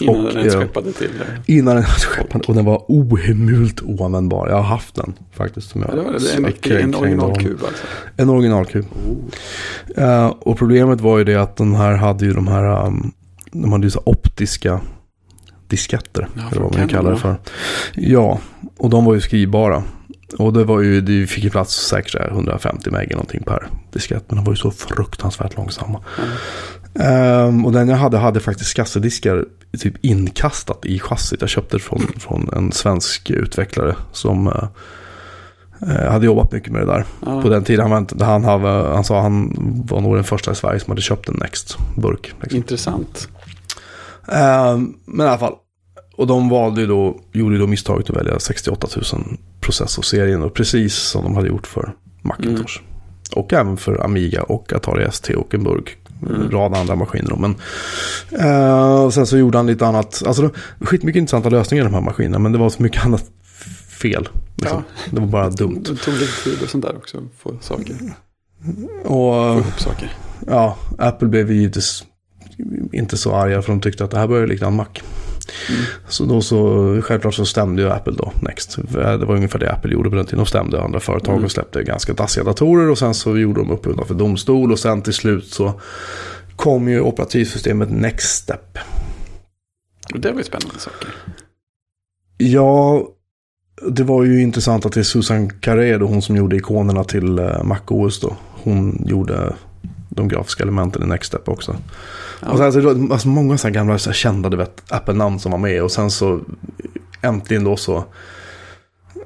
Innan 0.00 0.26
Och, 0.26 0.34
den 0.34 0.44
ja. 0.46 0.50
skeppade 0.60 0.92
till. 0.92 1.10
eh, 1.20 1.56
Innan 1.56 1.74
den 1.76 1.84
skeppade. 1.84 2.44
Och 2.48 2.54
den 2.54 2.64
var 2.64 2.84
ohemult 2.88 3.82
oanvändbar. 3.82 4.48
Jag 4.48 4.56
har 4.56 4.62
haft 4.62 4.94
den 4.94 5.12
faktiskt. 5.32 5.70
Som 5.70 5.80
jag, 5.80 5.90
Ja, 5.90 5.94
det 5.96 6.02
var 6.02 6.12
det. 6.12 6.18
Det 6.18 6.32
en, 6.36 6.46
riktig- 6.46 6.80
en 6.80 6.94
originalkub 6.94 7.58
alltså. 7.64 7.84
En 8.16 8.30
originalkub. 8.30 8.86
Oh. 9.96 10.04
Eh, 10.04 10.26
och 10.26 10.58
problemet 10.58 11.00
var 11.00 11.18
ju 11.18 11.24
det 11.24 11.36
att 11.36 11.56
den 11.56 11.74
här 11.74 11.92
hade 11.92 12.24
ju 12.24 12.32
de 12.32 12.48
här, 12.48 12.86
um, 12.86 13.12
de 13.52 13.72
hade 13.72 13.84
ju 13.86 13.90
så 13.90 14.02
optiska 14.06 14.80
disketter. 15.68 16.28
Ja, 16.36 16.42
eller 16.52 16.60
vad 16.62 16.78
man 16.78 16.88
kallar 16.88 17.10
det 17.10 17.16
för. 17.16 17.36
Ja, 17.94 18.38
och 18.78 18.90
de 18.90 19.04
var 19.04 19.14
ju 19.14 19.20
skrivbara. 19.20 19.82
Och 20.38 20.52
det 20.52 20.64
var 20.64 20.80
ju, 20.80 21.00
det 21.00 21.26
fick 21.26 21.44
ju 21.44 21.50
plats 21.50 21.74
säkert 21.88 22.10
så 22.10 22.18
här 22.18 22.28
150 22.30 22.90
meg 22.90 23.04
eller 23.04 23.14
någonting 23.14 23.42
per 23.42 23.68
diskett. 23.92 24.24
Men 24.28 24.36
de 24.36 24.44
var 24.44 24.52
ju 24.52 24.56
så 24.56 24.70
fruktansvärt 24.70 25.56
långsamma. 25.56 26.00
Ehm, 26.94 27.66
och 27.66 27.72
den 27.72 27.88
jag 27.88 27.96
hade 27.96 28.18
hade 28.18 28.40
faktiskt 28.40 28.74
kassadiskar 28.74 29.44
typ 29.78 29.94
inkastat 30.04 30.84
i 30.86 30.98
chassit. 30.98 31.40
Jag 31.40 31.50
köpte 31.50 31.76
det 31.76 31.80
från, 31.82 32.00
från 32.18 32.48
en 32.56 32.72
svensk 32.72 33.30
utvecklare 33.30 33.96
som 34.12 34.46
eh, 34.46 36.10
hade 36.12 36.26
jobbat 36.26 36.52
mycket 36.52 36.72
med 36.72 36.82
det 36.82 36.86
där. 36.86 37.04
Ja. 37.26 37.42
På 37.42 37.48
den 37.48 37.64
tiden 37.64 37.80
han, 37.82 37.90
var 37.90 37.98
inte- 37.98 38.24
han, 38.24 38.44
hade, 38.44 38.68
han 38.68 39.04
sa 39.04 39.20
han 39.22 39.52
var 39.90 40.00
nog 40.00 40.14
den 40.14 40.24
första 40.24 40.52
i 40.52 40.54
Sverige 40.54 40.80
som 40.80 40.90
hade 40.90 41.02
köpt 41.02 41.28
en 41.28 41.34
Next-burk. 41.34 42.32
Liksom. 42.40 42.56
Intressant. 42.56 43.28
Ehm, 44.28 44.94
men 45.04 45.26
i 45.26 45.28
alla 45.28 45.38
fall. 45.38 45.54
Och 46.16 46.26
de 46.26 46.48
valde 46.48 46.80
ju 46.80 46.86
då, 46.86 47.20
gjorde 47.32 47.58
då 47.58 47.66
misstaget 47.66 48.10
att 48.10 48.16
välja 48.16 48.38
68 48.38 48.88
000 49.12 49.36
processorserien. 49.60 50.42
Och 50.42 50.54
precis 50.54 50.94
som 50.94 51.24
de 51.24 51.34
hade 51.34 51.48
gjort 51.48 51.66
för 51.66 51.94
Macintosh. 52.22 52.80
Och 53.36 53.52
även 53.52 53.76
för 53.76 54.04
Amiga 54.04 54.42
och 54.42 54.72
Atari 54.72 55.04
ST 55.04 55.34
och 55.34 55.54
en 55.54 55.64
burk. 55.64 55.96
Mm. 56.28 56.50
Rad 56.50 56.74
andra 56.74 56.96
maskiner. 56.96 57.36
Men, 57.36 57.54
eh, 58.40 59.02
och 59.04 59.14
sen 59.14 59.26
så 59.26 59.38
gjorde 59.38 59.58
han 59.58 59.66
lite 59.66 59.86
annat. 59.86 60.22
Alltså 60.26 60.50
skitmycket 60.80 61.20
intressanta 61.20 61.48
lösningar 61.48 61.84
i 61.84 61.86
de 61.88 61.94
här 61.94 62.00
maskinerna. 62.00 62.38
Men 62.38 62.52
det 62.52 62.58
var 62.58 62.70
så 62.70 62.82
mycket 62.82 63.04
annat 63.04 63.24
fel. 64.00 64.28
Liksom. 64.56 64.82
Det 65.10 65.20
var 65.20 65.26
bara 65.28 65.50
dumt. 65.50 65.82
Det 65.88 65.96
tog 65.96 66.14
lite 66.14 66.42
tid 66.44 66.58
och 66.62 66.68
sånt 66.68 66.84
där 66.84 66.96
också. 66.96 67.18
Få 67.38 67.52
saker. 67.60 67.96
Och 69.04 69.08
Få 69.08 69.52
ihop 69.52 69.80
saker. 69.80 70.12
ja, 70.46 70.76
Apple 70.98 71.28
blev 71.28 71.50
ju 71.50 71.56
givetvis 71.60 72.04
inte 72.92 73.16
så 73.16 73.34
arga 73.34 73.62
för 73.62 73.72
de 73.72 73.80
tyckte 73.80 74.04
att 74.04 74.10
det 74.10 74.18
här 74.18 74.26
börjar 74.26 74.46
likna 74.46 74.66
en 74.66 74.74
Mac. 74.76 74.86
Mm. 75.68 75.82
Så 76.08 76.24
då 76.24 76.40
så, 76.40 77.02
självklart 77.02 77.34
så 77.34 77.46
stämde 77.46 77.82
ju 77.82 77.90
Apple 77.90 78.12
då 78.18 78.32
Next. 78.42 78.78
Det 78.92 79.16
var 79.26 79.34
ungefär 79.34 79.58
det 79.58 79.72
Apple 79.72 79.92
gjorde 79.92 80.10
på 80.10 80.16
den 80.16 80.24
tiden. 80.26 80.38
De 80.38 80.46
stämde 80.46 80.82
andra 80.82 81.00
företag 81.00 81.32
Mm. 81.32 81.44
och 81.44 81.50
släppte 81.50 81.82
ganska 81.82 82.12
dassiga 82.12 82.44
datorer. 82.44 82.90
Och 82.90 82.98
sen 82.98 83.14
så 83.14 83.38
gjorde 83.38 83.60
de 83.60 83.70
upp 83.70 84.06
för 84.06 84.14
domstol. 84.14 84.72
Och 84.72 84.78
sen 84.78 85.02
till 85.02 85.14
slut 85.14 85.46
så 85.46 85.80
kom 86.56 86.88
ju 86.88 87.00
operativsystemet 87.00 87.90
Next 87.90 88.28
Step. 88.28 88.78
Och 90.14 90.20
det 90.20 90.30
var 90.32 90.38
ju 90.38 90.44
spännande 90.44 90.78
saker. 90.78 91.08
Ja, 92.38 93.06
det 93.88 94.02
var 94.02 94.24
ju 94.24 94.42
intressant 94.42 94.86
att 94.86 94.92
det 94.92 95.00
är 95.00 95.04
Susan 95.04 95.50
Carré 95.50 95.98
då, 95.98 96.06
hon 96.06 96.22
som 96.22 96.36
gjorde 96.36 96.56
ikonerna 96.56 97.04
till 97.04 97.38
eh, 97.38 97.62
MacOS 97.64 98.20
då. 98.20 98.36
Hon 98.62 99.04
gjorde 99.06 99.54
de 100.20 100.28
grafiska 100.28 100.62
elementen 100.62 101.02
i 101.02 101.06
Next 101.06 101.28
Step 101.28 101.48
också. 101.48 101.76
Ja. 102.40 102.50
Och 102.50 102.56
sen, 102.56 102.66
alltså, 102.66 102.80
det 102.80 103.12
alltså, 103.12 103.28
många 103.28 103.58
så 103.58 103.70
gamla 103.70 103.98
så 103.98 104.12
kända 104.12 104.48
du 104.48 104.56
vet, 104.56 104.82
Apple-namn 104.88 105.38
som 105.40 105.52
var 105.52 105.58
med. 105.58 105.82
Och 105.82 105.90
sen 105.90 106.10
så 106.10 106.40
äntligen 107.22 107.64
då 107.64 107.76
så. 107.76 108.04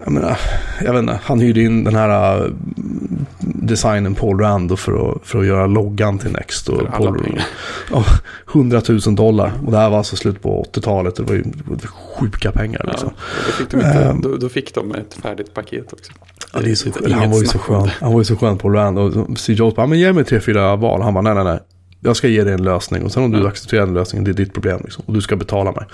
Jag 0.05 0.13
menar, 0.13 0.39
jag 0.85 0.93
vet 0.93 1.01
inte, 1.01 1.21
han 1.25 1.41
hyrde 1.41 1.61
in 1.61 1.85
den 1.85 1.95
här 1.97 2.37
äh, 2.45 2.51
designen 3.41 4.15
Paul 4.15 4.39
Rand 4.41 4.79
för 4.79 5.11
att, 5.13 5.27
för 5.27 5.39
att 5.41 5.47
göra 5.47 5.67
loggan 5.67 6.19
till 6.19 6.33
Next. 6.33 6.69
Och 6.69 6.87
Paul, 6.93 7.41
ja, 7.93 8.05
100 8.53 8.83
000 9.07 9.15
dollar. 9.17 9.53
Och 9.67 9.73
det 9.73 9.79
här 9.79 9.91
var 9.91 9.99
alltså 9.99 10.17
slut 10.17 10.43
på 10.43 10.65
80-talet. 10.73 11.17
Det 11.17 11.23
var 11.23 11.35
ju 11.35 11.43
det 11.81 11.87
sjuka 11.87 12.53
pengar 12.53 12.85
liksom. 12.91 13.11
Ja, 13.17 13.23
då, 13.47 13.53
fick 13.53 13.71
de 13.71 13.77
inte, 13.77 13.89
Ehm. 14.05 14.21
då, 14.21 14.37
då 14.37 14.49
fick 14.49 14.75
de 14.75 14.95
ett 14.95 15.15
färdigt 15.23 15.55
paket 15.55 15.93
också. 15.93 16.13
Ja, 16.53 16.61
det 16.61 16.71
är 16.71 16.75
så, 16.75 16.87
Inget 16.89 17.01
eller 17.01 17.17
han 17.17 17.31
var 17.31 17.39
ju 17.41 17.47
så 17.47 17.59
skön. 17.59 17.83
det. 17.83 17.93
Han 18.01 18.13
var 18.13 18.21
ju 18.21 18.25
så 18.25 18.37
skön 18.37 18.59
på 18.59 18.71
Rand. 18.71 18.99
Och 18.99 19.39
Steve 19.39 19.59
Jobs 19.59 19.77
bara, 19.77 19.87
men 19.87 19.99
ge 19.99 20.13
mig 20.13 20.25
tre, 20.25 20.41
fyra 20.41 20.77
val. 20.77 21.03
Han 21.03 21.15
bara, 21.15 21.23
nej, 21.23 21.35
nej, 21.35 21.45
nej. 21.45 21.59
Jag 22.07 22.17
ska 22.17 22.29
ge 22.29 22.45
dig 22.45 22.53
en 22.55 22.63
lösning. 22.63 23.03
Och 23.03 23.13
sen 23.13 23.23
om 23.25 23.31
du 23.31 23.39
Ja. 23.39 23.49
accepterar 23.49 23.87
den 23.87 23.95
lösningen, 23.95 24.25
det 24.25 24.31
är 24.31 24.45
ditt 24.45 24.53
problem. 24.53 24.81
Liksom. 24.85 25.05
Och 25.07 25.15
du 25.15 25.21
ska 25.21 25.37
betala 25.37 25.73
mig. 25.73 25.85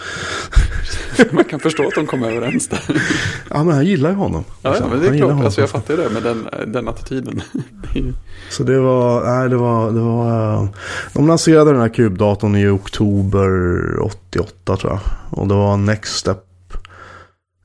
Man 1.33 1.45
kan 1.45 1.61
förstå 1.61 1.87
att 1.89 1.95
de 1.95 2.07
kom 2.07 2.23
överens 2.25 2.69
där. 2.69 3.03
Ja, 3.51 3.65
men 3.65 3.75
han 3.75 3.87
gillar 3.87 4.11
ju 4.11 4.17
honom. 4.17 4.45
Ja, 4.63 4.71
Liksom. 4.71 4.87
ja 4.91 4.95
men 4.97 5.01
det 5.03 5.07
Han 5.09 5.15
är 5.31 5.35
klart. 5.35 5.45
Alltså, 5.45 5.61
jag 5.61 5.71
fattar 5.71 5.97
ju 5.97 6.03
det 6.03 6.11
med 6.11 6.23
den, 6.23 6.49
den 6.73 6.89
attityden. 6.89 7.43
Så 8.51 8.63
det 8.63 8.79
var, 8.81 9.25
nej 9.39 9.49
det 9.49 9.57
var, 9.57 9.91
det 9.93 10.01
var, 10.01 10.55
eh, 10.63 10.69
de 11.15 11.27
lanserade 11.27 11.73
den 11.73 11.81
här 11.81 11.89
kubdatorn 11.95 12.57
i 12.57 12.69
oktober 12.69 14.01
88 14.03 14.77
tror 14.77 14.93
jag. 14.93 15.01
Och 15.41 15.49
det 15.49 15.55
var 15.55 15.77
Next 15.77 16.17
Step. 16.17 16.39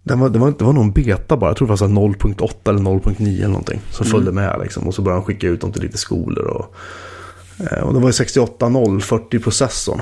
Den 0.03 0.19
var, 0.19 0.29
det, 0.29 0.39
var, 0.39 0.53
det 0.58 0.63
var 0.65 0.73
någon 0.73 0.91
beta 0.91 1.38
bara, 1.38 1.49
jag 1.49 1.58
tror 1.58 1.67
det 1.67 1.69
var 1.71 1.77
så 1.77 1.88
här 1.88 1.93
0.8 1.93 2.69
eller 2.69 2.79
0.9 2.79 3.38
eller 3.38 3.47
någonting. 3.47 3.81
Som 3.91 4.03
Mm. 4.05 4.12
följde 4.12 4.31
med 4.31 4.60
liksom. 4.63 4.88
Och 4.88 4.93
så 4.93 5.01
började 5.01 5.21
de 5.21 5.25
skicka 5.25 5.47
ut 5.47 5.62
dem 5.62 5.71
till 5.71 5.81
lite 5.81 5.97
skolor. 5.97 6.45
Och, 6.47 6.75
och 7.58 7.94
det 7.94 8.00
var 8.00 8.08
ju 8.08 8.12
68.040 8.12 9.44
processorn. 9.44 10.02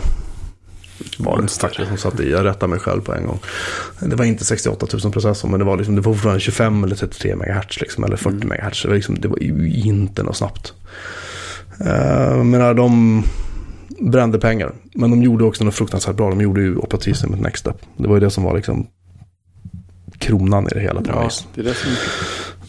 Var 1.17 1.41
det 1.41 1.47
faktiskt 1.47 1.87
som 1.87 1.97
satt 1.97 2.19
i, 2.19 2.31
jag 2.31 2.45
rättar 2.45 2.67
mig 2.67 2.79
själv 2.79 3.01
på 3.01 3.13
en 3.13 3.25
gång. 3.25 3.39
Det 3.99 4.15
var 4.15 4.25
inte 4.25 4.45
68 4.45 4.87
000 5.03 5.13
processor 5.13 5.49
men 5.49 5.59
det 5.59 5.65
var, 5.65 5.77
liksom, 5.77 5.95
det 5.95 6.01
var 6.01 6.13
fortfarande 6.13 6.39
25 6.39 6.83
eller 6.83 6.95
33 6.95 7.35
MHz 7.35 7.81
liksom, 7.81 8.03
eller 8.03 8.17
40 8.17 8.35
Mm. 8.35 8.47
MHz. 8.47 8.81
Det 8.81 8.87
var, 8.87 8.95
liksom, 8.95 9.15
det 9.19 9.27
var 9.27 9.43
inte 9.87 10.23
något 10.23 10.37
snabbt. 10.37 10.73
Uh, 11.81 12.43
men 12.43 12.75
de 12.75 13.23
brände 13.99 14.39
pengar. 14.39 14.71
Men 14.93 15.09
de 15.09 15.23
gjorde 15.23 15.43
också 15.43 15.63
något 15.63 15.75
fruktansvärt 15.75 16.15
bra. 16.15 16.29
De 16.29 16.41
gjorde 16.41 16.61
ju 16.61 16.75
operativsystemet 16.75 17.39
Next 17.39 17.59
Step. 17.59 17.77
Det 17.97 18.07
var 18.07 18.15
ju 18.15 18.19
det 18.19 18.29
som 18.29 18.43
var 18.43 18.55
liksom 18.55 18.87
kronan 20.17 20.67
i 20.67 20.69
det 20.73 20.79
hela 20.79 21.01
på 21.01 21.09
Ja, 21.09 21.29
det 21.55 21.61
är 21.61 21.65
det 21.65 21.73
som 21.73 21.91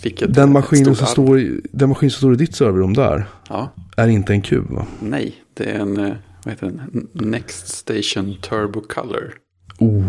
fick 0.05 0.23
ett 0.23 0.35
Den 0.35 0.53
maskinen, 0.53 0.97
som 0.97 1.07
står 1.07 1.41
i, 1.41 1.61
den 1.73 1.89
maskin 1.89 2.11
som 2.11 2.19
står 2.19 2.33
i 2.33 2.37
ditt 2.37 2.55
serverrum 2.55 2.93
där 2.95 3.25
Ja, 3.49 3.73
är 3.97 4.09
inte 4.09 4.33
en 4.33 4.43
kub 4.43 4.71
va? 4.71 4.87
nej. 5.01 5.35
Det 5.55 5.65
är 5.65 5.79
en, 5.79 5.97
eh, 5.97 6.13
vad 6.45 6.55
heter 6.55 6.67
den? 6.67 7.09
Next 7.13 7.69
Station 7.69 8.37
Turbo 8.41 8.81
Color. 8.81 9.35
Oh. 9.79 10.03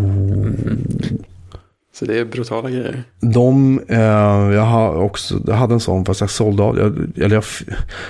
Så 2.00 2.06
det 2.06 2.20
är 2.20 2.26
brutala 2.26 2.70
grejer. 2.70 3.04
De, 3.22 3.80
eh, 3.88 4.00
jag, 4.54 4.62
har 4.62 4.96
också, 4.96 5.42
jag 5.48 5.56
hade 5.56 5.74
en 5.74 5.80
sån 5.80 6.06
fast 6.06 6.22
jag 6.22 6.30
sålde 6.30 6.64
av. 6.64 6.78
Jag, 6.78 7.18
eller 7.24 7.36
jag, 7.36 7.44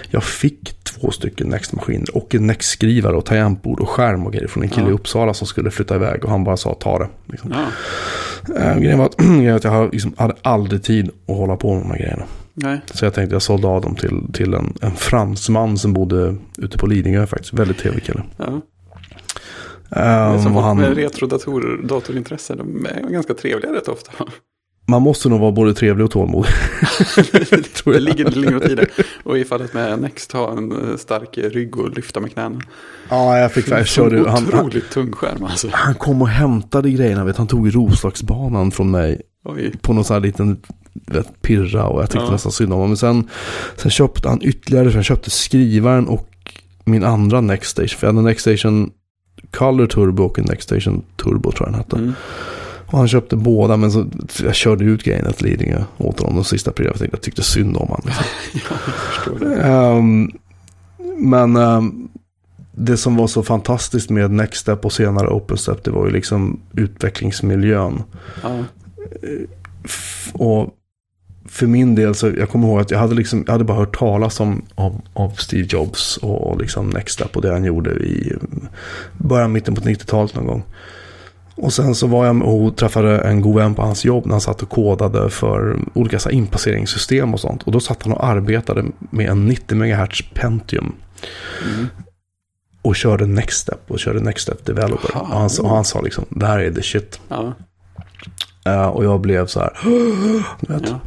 jag 0.10 0.24
fick 0.24 0.84
två 1.06 1.12
stycken 1.12 1.50
Next-maskiner 1.50 2.16
och 2.18 2.36
en 2.36 2.48
Next-skrivare 2.48 3.16
och 3.16 3.26
tangentbord 3.26 3.80
och 3.80 3.90
skärm 3.90 4.26
och 4.26 4.34
grejer 4.34 4.48
från 4.48 4.64
en 4.64 4.70
kille 4.70 4.86
Ja. 4.86 4.90
i 4.92 4.94
Uppsala 4.94 5.34
som 5.34 5.48
skulle 5.48 5.72
flytta 5.72 5.96
iväg 5.96 6.24
och 6.26 6.30
han 6.30 6.44
bara 6.44 6.58
sa 6.58 6.74
ta 6.74 7.00
det. 7.00 7.08
Liksom. 7.26 7.52
Ja, 7.52 7.66
Eh, 8.60 8.78
grejen 8.78 8.98
var 9.00 9.06
att, 9.06 9.18
grejen 9.18 9.56
att 9.56 9.64
jag 9.64 9.94
liksom, 9.94 10.14
hade 10.18 10.36
aldrig 10.42 10.84
tid 10.84 11.10
att 11.28 11.36
hålla 11.36 11.58
på 11.58 11.74
med 11.74 11.84
de 11.84 11.92
här 11.92 11.98
grejerna. 11.98 12.24
nej. 12.54 12.82
Så 12.94 13.06
jag 13.06 13.14
tänkte 13.14 13.36
jag 13.36 13.42
sålde 13.42 13.68
av 13.68 13.82
dem 13.82 13.96
till, 13.96 14.34
till 14.34 14.54
en, 14.54 14.74
en 14.82 14.92
fransman 14.92 15.78
som 15.78 15.94
bodde 15.94 16.36
ute 16.58 16.78
på 16.78 16.88
Lidingö 16.88 17.26
faktiskt. 17.28 17.54
Väldigt 17.54 17.78
trevlig 17.78 18.04
kille. 18.04 18.24
Ja. 18.38 18.62
Det 19.90 20.00
är 20.00 20.34
Um, 20.36 20.42
som 20.44 20.54
folk 20.54 20.66
med 20.78 20.86
han, 20.86 20.96
retrodatorer, 20.96 21.88
datorintresse, 21.88 22.56
de 22.56 22.86
är 22.86 23.10
ganska 23.10 23.34
trevliga 23.34 23.74
rätt 23.74 23.88
ofta. 23.88 24.12
Man 24.86 25.02
måste 25.02 25.30
nog 25.30 25.40
vara 25.40 25.52
både 25.52 25.74
trevlig 25.74 26.06
och 26.06 26.12
tålmodig. 26.12 26.52
tror 27.74 27.94
det 27.94 27.94
jag. 27.94 28.02
ligger, 28.02 28.26
det 28.26 28.36
ligger 28.36 28.72
i 28.72 28.76
det. 28.76 28.88
Och 29.24 29.38
i 29.38 29.46
fallet 29.46 29.74
med 29.74 30.00
Next 30.00 30.32
ha 30.32 30.52
en 30.58 30.72
eh, 30.72 30.98
stark 30.98 31.38
rygg 31.38 31.78
och 31.78 31.96
lyfta 31.96 32.20
med 32.20 32.34
knäna. 32.34 32.62
Ja, 33.10 33.38
jag 33.38 33.52
fick 33.52 33.68
jag 33.68 33.88
körde, 33.88 34.18
han, 34.18 34.28
han, 34.28 34.48
otroligt 34.48 34.90
tung 34.90 35.12
skärm 35.12 35.44
alltså. 35.44 35.68
han 35.72 35.96
kom 35.96 36.22
och 36.22 36.28
hämtade 36.28 36.90
grejerna. 36.90 37.26
Vet, 37.26 37.38
han 37.38 37.48
tog 37.48 37.76
Roslagsbanan 37.76 38.72
från 38.72 38.92
mig 38.92 39.22
Oj. 39.46 39.72
på 39.82 39.94
någon 39.94 40.04
sån 40.04 40.14
här 40.14 40.22
liten 40.22 40.58
vet, 40.94 41.42
pirra 41.42 41.86
och 41.88 42.02
jag 42.02 42.10
tyckte 42.10 42.26
Ja. 42.26 42.32
nästan 42.32 42.52
synd 42.52 42.74
om 42.74 42.78
honom. 42.80 42.90
Men 42.90 42.98
sen, 42.98 43.30
sen 43.76 43.92
köpte 43.92 44.30
han 44.30 44.40
ytterligare, 44.42 44.92
så 44.92 44.98
jag 44.98 45.06
köpte 45.06 45.30
skrivaren 45.30 46.08
och 46.08 46.30
min 46.84 47.04
andra 47.04 47.42
Next 47.42 47.72
Station. 47.72 47.98
För 48.00 48.08
jag 48.08 48.14
hade 48.14 48.20
en 48.20 48.26
Next 48.26 48.42
Station 48.42 48.92
Color 49.52 49.88
Turbo 49.88 50.24
och 50.24 50.40
en 50.40 50.46
Next 50.46 50.64
Station 50.64 51.04
Turbo 51.24 51.52
tror 51.52 51.68
jag 51.68 51.74
den 51.74 51.80
hette. 51.80 51.96
Mm. 51.96 52.14
Och 52.88 52.98
han 52.98 53.08
köpte 53.08 53.36
båda 53.36 53.78
men 53.78 53.92
så 53.92 54.06
jag 54.44 54.56
körde 54.56 54.86
ut 54.86 55.04
grejerna 55.04 55.32
till 55.32 55.46
Lidingö 55.46 55.84
åt 55.98 56.20
honom 56.20 56.36
de 56.36 56.44
sista 56.44 56.72
pirra. 56.72 56.88
Jag 56.88 56.98
tänkte 56.98 57.16
jag 57.16 57.22
tyckte 57.22 57.44
synd 57.44 57.78
om 57.78 57.88
honom. 57.88 58.12
Liksom. 58.54 59.52
Ehm, 59.52 60.32
men 61.18 61.56
ehm, 61.56 62.10
det 62.72 62.98
som 62.98 63.16
var 63.16 63.28
så 63.28 63.44
fantastiskt 63.44 64.10
med 64.10 64.32
Next 64.32 64.62
Step 64.62 64.86
och 64.86 64.94
senare 64.94 65.28
OpenStep 65.28 65.84
det 65.84 65.92
var 65.92 66.06
ju 66.06 66.12
liksom 66.12 66.60
utvecklingsmiljön. 66.74 68.04
Ja. 68.44 68.64
Och 70.34 70.70
för 71.46 71.68
min 71.68 71.96
del 71.96 72.16
så, 72.16 72.32
jag 72.38 72.50
kommer 72.50 72.68
ihåg 72.68 72.80
att 72.80 72.92
jag 72.92 73.00
hade, 73.00 73.16
liksom, 73.16 73.44
jag 73.46 73.52
hade 73.52 73.64
bara 73.64 73.78
hört 73.78 73.98
talas 73.98 74.40
om 74.40 74.66
av, 74.76 75.02
av 75.14 75.30
Steve 75.30 75.68
Jobs 75.70 76.18
och 76.18 76.62
liksom 76.62 76.90
Next 76.90 77.14
Step 77.16 77.36
och 77.36 77.42
det 77.42 77.52
han 77.52 77.64
gjorde 77.64 77.92
i 77.92 78.34
början, 79.18 79.52
mitten 79.52 79.76
på 79.76 79.82
90-talet 79.82 80.36
någon 80.36 80.48
gång. 80.48 80.64
Och 81.56 81.74
sen 81.74 81.96
så 81.96 82.08
var 82.08 82.26
jag 82.26 82.42
och 82.44 82.78
träffade 82.78 83.20
en 83.20 83.42
god 83.42 83.56
vän 83.56 83.76
på 83.76 83.82
hans 83.82 84.06
jobb 84.06 84.26
när 84.26 84.32
han 84.32 84.42
satt 84.42 84.62
och 84.64 84.70
kodade 84.70 85.30
för 85.30 85.80
olika 85.94 86.20
så 86.20 86.30
inpasseringssystem 86.30 87.34
och 87.34 87.40
sånt. 87.40 87.64
Och 87.64 87.72
då 87.72 87.80
satt 87.80 88.04
han 88.04 88.14
och 88.14 88.26
arbetade 88.26 88.86
med 89.10 89.30
en 89.30 89.46
90 89.46 89.76
MHz 89.78 90.22
Pentium. 90.34 90.96
Mm. 91.66 91.88
Och 92.82 92.96
körde 92.96 93.26
Next 93.26 93.58
Step 93.62 93.80
och 93.88 94.00
körde 94.00 94.20
Next 94.20 94.44
Step 94.44 94.66
Developer. 94.66 95.16
Aha. 95.16 95.22
Och 95.22 95.28
han, 95.40 95.50
och 95.62 95.70
han 95.70 95.86
sa 95.86 96.02
liksom, 96.02 96.26
det 96.30 96.46
här 96.46 96.60
är 96.60 96.72
the 96.72 96.82
shit. 96.82 97.20
Ja, 97.28 97.54
Eh, 98.66 98.88
och 98.88 99.06
jag 99.06 99.22
blev 99.22 99.46
så 99.48 99.60
här, 99.60 99.72
vet. 100.68 100.90
ja. 100.90 101.00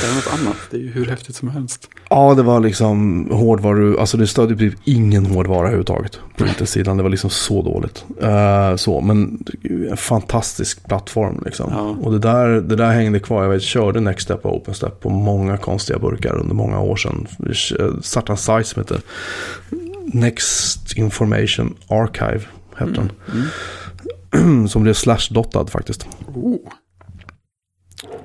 Det 0.00 0.06
är 0.06 0.14
något 0.14 0.40
annat. 0.40 0.56
Det 0.70 0.76
är 0.76 0.80
ju 0.80 0.90
hur 0.90 1.06
häftigt 1.06 1.36
som 1.36 1.48
helst. 1.48 1.88
Ja, 2.10 2.34
det 2.34 2.42
var 2.42 2.60
liksom 2.60 3.28
hårdvaru, 3.30 3.98
alltså 3.98 4.16
det 4.16 4.26
stödde 4.26 4.56
typ 4.56 4.74
ingen 4.84 5.26
hårdvara 5.26 5.58
överhuvudtaget 5.58 6.18
på 6.36 6.46
intersidan. 6.46 6.96
Det 6.96 7.02
var 7.02 7.10
liksom 7.10 7.30
så 7.30 7.62
dåligt. 7.62 8.04
Eh, 8.22 8.76
så, 8.76 9.00
men 9.00 9.44
en 9.90 9.96
fantastisk 9.96 10.86
plattform 10.86 11.42
liksom. 11.44 11.70
Ja. 11.70 11.96
Och 12.06 12.12
det 12.12 12.18
där, 12.18 12.48
det 12.48 12.76
där 12.76 12.92
hängde 12.92 13.20
kvar. 13.20 13.42
Jag 13.42 13.50
vet, 13.50 13.62
körde 13.62 14.00
Next 14.00 14.24
Step 14.24 14.44
och 14.44 14.56
Open 14.56 14.74
Step 14.74 15.00
på 15.00 15.10
många 15.10 15.56
konstiga 15.56 15.98
burkar 15.98 16.36
under 16.36 16.54
många 16.54 16.80
år 16.80 16.96
sedan. 16.96 17.26
Vi 17.38 17.54
startade 18.02 18.32
en 18.32 18.36
sajt 18.36 18.66
som 18.66 18.82
heter 18.82 19.00
Next 20.04 20.96
Information 20.96 21.74
Archive, 21.88 22.42
hette 22.76 22.92
den. 22.92 23.12
Mm. 23.32 24.68
Som 24.68 24.82
blev 24.82 24.94
slashdotad 24.94 25.70
faktiskt. 25.70 26.06
Oh, 26.34 26.56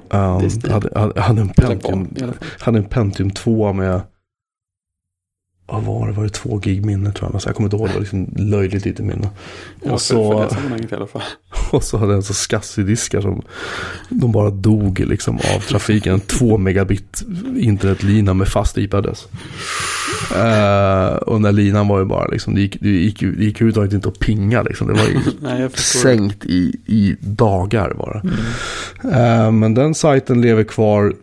Um, 0.09 0.71
hade, 0.71 0.99
hade, 0.99 1.21
hade 1.21 1.41
en 1.41 1.49
Pentium, 1.49 2.07
var, 2.11 2.21
i 2.21 2.23
alla 2.23 2.33
fall. 2.33 2.47
hade 2.59 2.77
en 2.77 2.85
Pentium 2.85 3.31
2 3.31 3.73
med, 3.73 4.01
vad 5.65 5.83
var 5.83 6.07
det, 6.07 6.13
var 6.13 6.23
det 6.23 6.29
två 6.29 6.57
gig 6.57 6.85
minne 6.85 7.11
tror 7.11 7.29
jag. 7.29 7.35
Alltså, 7.35 7.49
jag 7.49 7.55
kommer 7.55 7.67
inte 7.67 7.77
ihåg, 7.77 7.87
det 7.87 7.93
var 7.93 7.99
liksom 7.99 8.33
löjligt 8.37 8.85
lite 8.85 9.03
minne. 9.03 9.29
Ja, 9.83 9.91
och, 9.91 10.01
så, 10.01 10.49
i 10.91 10.95
alla 10.95 11.07
fall. 11.07 11.21
och 11.71 11.83
så 11.83 11.97
hade 11.97 12.11
jag 12.11 12.17
en 12.17 12.23
så 12.23 12.33
SCSI-diskar 12.33 13.21
som 13.21 13.41
de 14.09 14.31
bara 14.31 14.49
dog 14.49 14.99
liksom 14.99 15.35
av 15.35 15.59
trafiken. 15.59 16.13
En 16.13 16.19
2 16.19 16.57
megabit 16.57 17.23
internetlina 17.57 18.33
med 18.33 18.47
fast 18.47 18.77
IP-adress. 18.77 19.27
Eh, 20.35 21.15
och 21.15 21.33
den 21.33 21.41
där 21.41 21.51
linan 21.51 21.87
var 21.87 21.99
ju 21.99 22.05
bara 22.05 22.27
liksom, 22.27 22.55
det 22.55 22.61
gick, 22.61 22.77
det 22.81 22.89
gick, 22.89 23.19
det 23.19 23.25
gick 23.25 23.55
överhuvudtaget 23.55 23.93
inte 23.93 24.07
att 24.09 24.19
pinga 24.19 24.61
liksom. 24.63 24.87
Det 24.87 24.93
var 24.93 25.05
ju 25.07 25.19
Nej, 25.41 25.69
sänkt 25.73 26.45
i, 26.45 26.75
i 26.85 27.15
dagar 27.19 27.93
bara. 27.97 28.21
Mm. 28.21 29.13
Eh, 29.45 29.51
men 29.51 29.73
den 29.73 29.95
sajten 29.95 30.41
lever 30.41 30.63
kvar 30.63 31.13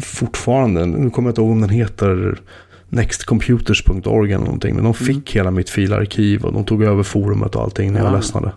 fortfarande. 0.00 0.86
Nu 0.86 1.10
kommer 1.10 1.28
jag 1.28 1.32
inte 1.32 1.40
ihåg 1.40 1.50
om 1.50 1.60
den 1.60 1.70
heter 1.70 2.40
nextcomputers.org 2.88 4.32
eller 4.32 4.44
någonting. 4.44 4.74
Men 4.74 4.84
de 4.84 4.94
fick 4.94 5.36
hela 5.36 5.50
mitt 5.50 5.70
filarkiv 5.70 6.44
och 6.44 6.52
de 6.52 6.64
tog 6.64 6.82
över 6.82 7.02
forumet 7.02 7.54
och 7.56 7.62
allting 7.62 7.92
när 7.92 8.00
jag 8.00 8.08
Ja. 8.08 8.16
ledsnade. 8.16 8.52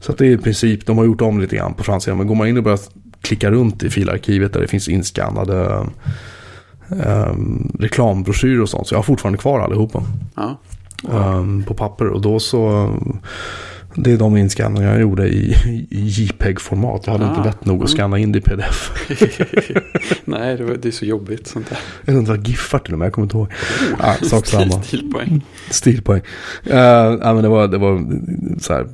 Så 0.00 0.12
det 0.12 0.26
är 0.26 0.30
i 0.30 0.38
princip, 0.38 0.86
de 0.86 0.98
har 0.98 1.04
gjort 1.04 1.20
om 1.20 1.40
lite 1.40 1.56
grann 1.56 1.74
på 1.74 1.84
framsidan. 1.84 2.18
Men 2.18 2.26
går 2.26 2.34
man 2.34 2.48
in 2.48 2.56
och 2.56 2.62
börjar 2.62 2.78
klicka 3.20 3.50
runt 3.50 3.82
i 3.82 3.90
filarkivet 3.90 4.52
där 4.52 4.60
det 4.60 4.68
finns 4.68 4.88
inskannade 4.88 5.86
um, 6.92 7.76
reklambroschyrer 7.80 8.62
och 8.62 8.68
sånt. 8.68 8.86
Så 8.86 8.94
jag 8.94 8.98
har 8.98 9.02
fortfarande 9.02 9.38
kvar 9.38 9.60
allihopa 9.60 10.02
Ja. 10.36 10.58
ehm, 11.12 11.64
på 11.64 11.74
papper. 11.74 12.06
Och 12.06 12.20
då 12.20 12.40
så, 12.40 12.90
det 13.94 14.12
är 14.12 14.16
de 14.16 14.36
inskanningar 14.36 14.90
jag 14.92 15.00
gjorde 15.00 15.28
i, 15.28 15.54
i 15.90 16.06
JPEG-format. 16.06 17.02
Jag 17.06 17.12
hade 17.12 17.26
Ah, 17.26 17.28
inte 17.28 17.48
vett 17.48 17.64
nog 17.64 17.76
att 17.76 17.88
mm. 17.88 17.96
scanna 17.96 18.18
in 18.18 18.32
det 18.32 18.38
i 18.38 18.42
pdf. 18.42 18.90
Nej, 20.24 20.56
det, 20.56 20.64
var, 20.64 20.74
det 20.74 20.88
är 20.88 20.92
så 20.92 21.04
jobbigt 21.04 21.46
sånt 21.46 21.68
där. 21.68 21.78
Jag 22.14 22.22
vad 22.22 22.48
giffar 22.48 22.78
till 22.78 22.92
och 22.92 22.98
med, 22.98 23.06
jag 23.06 23.12
kommer 23.12 23.26
inte 23.26 23.36
ihåg. 23.36 23.48
Ah, 23.98 24.14
sak 24.22 24.46
samma. 24.46 24.82
Stilpoäng. 24.82 25.44
Stilpoäng. 25.70 26.20
Uh, 26.66 26.76
ja, 26.76 27.34
men 27.34 27.42
det 27.42 27.48
var, 27.48 27.68
det 27.68 27.78
var 27.78 28.06
så 28.60 28.72
här, 28.72 28.86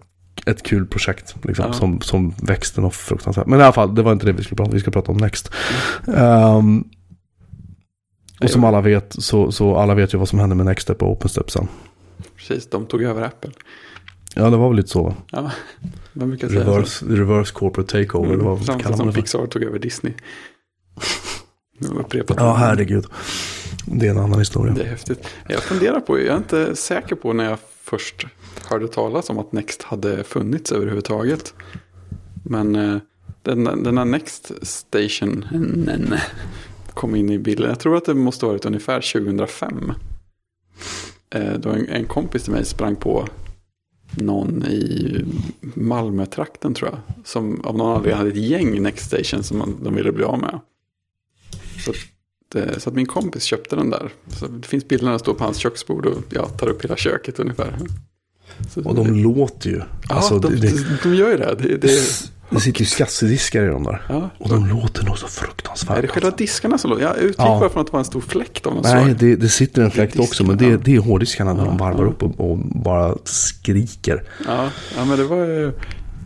ett 0.46 0.62
kul 0.62 0.86
projekt 0.86 1.34
liksom, 1.42 1.64
Ja. 1.66 1.72
som, 1.72 2.00
som 2.00 2.34
växte 2.42 2.80
något 2.80 2.94
fruktansvärt. 2.94 3.46
Men 3.46 3.60
i 3.60 3.62
alla 3.62 3.72
fall, 3.72 3.94
det 3.94 4.02
var 4.02 4.12
inte 4.12 4.26
det 4.26 4.32
vi 4.32 4.42
skulle 4.42 4.56
prata 4.56 4.68
om. 4.70 4.74
Vi 4.74 4.80
ska 4.80 4.90
prata 4.90 5.12
om 5.12 5.16
Next. 5.18 5.50
Ehm, 6.16 6.84
och 8.40 8.50
som 8.50 8.64
alla 8.64 8.80
vet, 8.80 9.14
så, 9.22 9.52
så 9.52 9.76
alla 9.76 9.94
vet 9.94 10.14
ju 10.14 10.18
vad 10.18 10.28
som 10.28 10.38
hände 10.38 10.54
med 10.56 10.66
Next 10.66 10.82
Step 10.82 11.02
och 11.02 11.10
OpenStep 11.10 11.50
sen. 11.50 11.68
Precis, 12.36 12.70
de 12.70 12.86
tog 12.86 13.02
över 13.02 13.22
Apple. 13.22 13.50
Ja, 14.34 14.50
det 14.50 14.56
var 14.56 14.68
väl 14.68 14.76
lite 14.76 14.88
så. 14.88 15.02
va? 15.02 15.14
Ja, 15.30 15.50
man 16.12 16.28
brukar 16.28 16.48
säga 16.48 16.60
Reverse, 16.60 17.04
reverse 17.08 17.52
corporate 17.54 17.92
takeover. 18.04 18.28
så. 18.28 18.36
det 18.36 18.44
var, 18.44 18.52
Mm, 18.56 18.64
kallar 18.66 18.96
man 18.96 18.96
som. 18.96 19.12
Pixar 19.12 19.46
tog 19.46 19.62
över 19.62 19.78
Disney. 19.78 20.12
Ja, 21.80 22.04
det. 22.28 22.42
herregud. 22.42 23.06
Det 23.86 24.06
är 24.06 24.10
en 24.10 24.18
annan 24.18 24.38
historia. 24.38 24.74
Det 24.74 24.82
är 24.82 24.86
häftigt. 24.88 25.28
Jag 25.48 25.62
funderar 25.62 26.00
på, 26.00 26.18
jag 26.18 26.26
är 26.26 26.36
inte 26.36 26.76
säker 26.76 27.14
på 27.16 27.32
när 27.32 27.44
jag 27.44 27.58
först 27.82 28.26
hörde 28.70 28.88
talas 28.88 29.30
om 29.30 29.38
att 29.38 29.52
Next 29.52 29.82
hade 29.82 30.24
funnits 30.24 30.72
överhuvudtaget. 30.72 31.54
Men 32.44 32.76
eh, 32.76 32.96
den, 33.42 33.64
den 33.64 33.98
här 33.98 34.04
Next 34.04 34.52
Station 34.66 35.44
kom 36.98 37.14
in 37.16 37.30
i 37.30 37.38
bilden. 37.38 37.68
Jag 37.68 37.80
tror 37.80 37.96
att 37.96 38.04
det 38.04 38.14
måste 38.14 38.46
ha 38.46 38.52
varit 38.52 38.64
ungefär 38.64 39.00
2005. 39.12 39.92
Eh, 41.30 41.52
då 41.52 41.68
en, 41.70 41.88
en 41.88 42.04
kompis 42.04 42.42
till 42.42 42.52
mig 42.52 42.64
sprang 42.64 42.96
på 42.96 43.28
någon 44.16 44.64
i 44.66 45.24
Malmötrakten 45.74 46.74
tror 46.74 46.90
jag. 46.90 47.26
Som 47.26 47.60
av 47.64 47.76
någon 47.78 47.96
anledning 47.96 48.16
hade 48.18 48.30
ett 48.30 48.36
gäng 48.36 48.82
Next 48.82 49.06
Station 49.06 49.42
som 49.42 49.58
man- 49.58 49.76
de 49.84 49.94
ville 49.94 50.12
bli 50.12 50.24
av 50.24 50.38
med. 50.38 50.60
Så 51.84 51.90
att, 51.90 52.54
eh, 52.54 52.78
så 52.78 52.90
att 52.90 52.96
min 52.96 53.06
kompis 53.06 53.42
köpte 53.42 53.76
den 53.76 53.90
där. 53.90 54.12
Så 54.28 54.46
det 54.46 54.66
finns 54.66 54.88
bilder 54.88 55.06
när 55.10 55.18
står 55.18 55.34
på 55.34 55.44
hans 55.44 55.56
köksbord 55.56 56.06
och 56.06 56.22
jag 56.30 56.58
tar 56.58 56.68
upp 56.68 56.84
hela 56.84 56.96
köket 56.96 57.38
ungefär. 57.40 57.78
Så 58.70 58.82
Och 58.84 58.94
de 58.94 59.14
låter 59.22 59.70
ju. 59.70 59.76
ja, 59.76 60.14
Alltså, 60.14 60.38
de, 60.38 60.48
det, 60.54 60.60
det, 60.60 60.98
de 61.02 61.14
gör 61.14 61.30
ju 61.30 61.36
det. 61.36 61.54
det, 61.62 61.76
det 61.76 61.88
det 62.50 62.60
sitter 62.60 62.80
ju 62.80 62.86
skassediskar 62.86 63.62
i 63.64 63.66
de 63.68 63.82
där. 63.82 64.02
ja. 64.08 64.30
Och 64.38 64.48
de 64.48 64.66
låter 64.66 65.04
nog 65.04 65.18
så 65.18 65.26
fruktansvärt. 65.26 65.98
Är 65.98 66.02
det 66.02 66.08
själva 66.08 66.30
diskarna 66.30 66.78
som 66.78 66.90
låter? 66.90 67.02
Jag 67.04 67.16
utgick 67.18 67.34
Ja. 67.38 67.58
bara 67.60 67.68
från 67.68 67.80
att 67.80 67.86
det 67.86 67.92
var 67.92 67.98
en 68.00 68.04
stor 68.04 68.20
fläkt 68.20 68.66
av 68.66 68.74
något 68.74 68.84
Nej, 68.84 69.04
slag. 69.04 69.16
det, 69.18 69.36
det 69.36 69.48
sitter 69.48 69.82
en 69.82 69.90
fläkt 69.90 70.18
också. 70.18 70.44
Men 70.44 70.56
det, 70.56 70.76
det 70.76 70.94
är 70.96 71.00
hårddiskarna 71.00 71.52
när 71.52 71.64
de 71.64 71.76
varvar 71.76 72.04
upp 72.06 72.22
och, 72.22 72.50
och 72.50 72.58
bara 72.58 73.14
skriker. 73.24 74.22
Ja, 74.46 74.68
ja, 74.96 75.04
men 75.04 75.18
det 75.18 75.24
var 75.24 75.36
ju... 75.36 75.72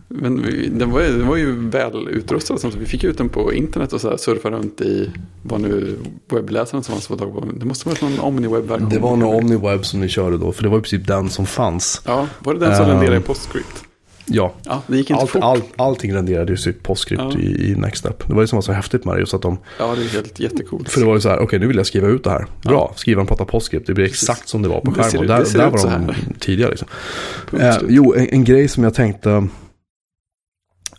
Men 0.07 0.41
vi- 0.43 0.67
den 0.67 0.91
var, 0.91 1.01
ju- 1.01 1.17
den 1.17 1.27
var 1.27 1.35
ju 1.35 1.69
väl 1.69 2.07
utrustad. 2.09 2.57
Så 2.57 2.69
vi 2.79 2.85
fick 2.85 3.03
ut 3.03 3.17
den 3.17 3.29
på 3.29 3.53
internet 3.53 3.93
och 3.93 4.01
så 4.01 4.09
här 4.09 4.17
surfa 4.17 4.49
runt 4.51 4.81
i 4.81 5.11
vad 5.43 5.61
nu 5.61 5.97
webbläsaren 6.31 6.83
som 6.83 6.93
man 6.93 7.01
får 7.01 7.17
tag 7.17 7.33
på. 7.33 7.45
Det 7.59 7.65
måste 7.65 7.89
vara 7.89 7.97
någon 8.01 8.19
OmniWeb-version. 8.19 8.89
Det 8.89 8.99
var 8.99 9.15
nog 9.15 9.35
OmniWeb 9.35 9.85
som 9.85 9.99
ni 10.01 10.07
körde 10.09 10.37
då. 10.37 10.51
För 10.51 10.63
det 10.63 10.69
var 10.69 10.77
i 10.77 10.81
princip 10.81 11.07
den 11.07 11.29
som 11.29 11.45
fanns. 11.45 12.01
Ja, 12.05 12.27
var 12.39 12.53
det 12.53 12.59
den 12.59 12.75
som 12.75 12.85
Ehm, 12.85 12.91
renderade 12.91 13.17
i 13.17 13.19
PostScript? 13.19 13.83
Ja, 14.25 14.53
Ja, 14.63 14.81
allt, 15.11 15.29
fort. 15.29 15.43
all, 15.43 15.61
allting 15.75 16.13
renderade 16.15 16.51
ju 16.51 16.57
sitt 16.57 16.83
PostScript 16.83 17.21
Ja. 17.23 17.39
i, 17.39 17.71
i 17.71 17.75
Next 17.75 17.97
Step. 17.97 18.27
Det 18.27 18.33
var 18.33 18.41
ju 18.41 18.47
som 18.47 18.57
var 18.57 18.61
så 18.61 18.71
häftigt 18.71 19.05
med 19.05 19.15
det. 19.15 19.19
Just 19.19 19.33
att 19.33 19.41
de, 19.41 19.57
Ja, 19.79 19.95
det 19.95 20.01
är 20.03 20.07
helt 20.09 20.39
jättecoolt. 20.39 20.89
för 20.89 20.99
det 20.99 21.05
var 21.05 21.13
ju 21.13 21.21
så 21.21 21.29
här, 21.29 21.39
okej 21.39 21.59
nu 21.59 21.67
vill 21.67 21.77
jag 21.77 21.85
skriva 21.85 22.07
ut 22.07 22.23
det 22.23 22.29
här. 22.29 22.45
Bra, 22.61 22.93
skrivaren 22.95 23.27
pratar 23.27 23.45
PostScript. 23.45 23.87
Det 23.87 23.93
blir 23.93 24.05
exakt 24.05 24.47
som 24.47 24.61
det 24.61 24.67
var 24.69 24.81
på 24.81 24.91
skärmen. 24.91 25.27
Där, 25.27 25.57
där 25.57 25.69
var 25.69 25.89
de 26.07 26.13
tidigare 26.39 26.69
liksom. 26.69 26.87
Eh, 27.59 27.75
jo, 27.89 28.13
en, 28.13 28.27
en 28.29 28.43
grej 28.43 28.67
som 28.67 28.83
jag 28.83 28.93
tänkte 28.93 29.47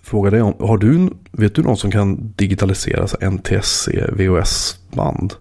fråga 0.02 0.30
dig 0.30 0.42
om. 0.42 0.54
Har 0.68 0.78
du, 0.78 1.08
vet 1.32 1.54
du 1.54 1.62
någon 1.62 1.76
som 1.76 1.90
kan 1.90 2.32
digitalisera 2.36 3.08
så 3.08 3.16
här 3.20 3.30
NTSC 3.30 3.88
VHS-band? 4.12 5.34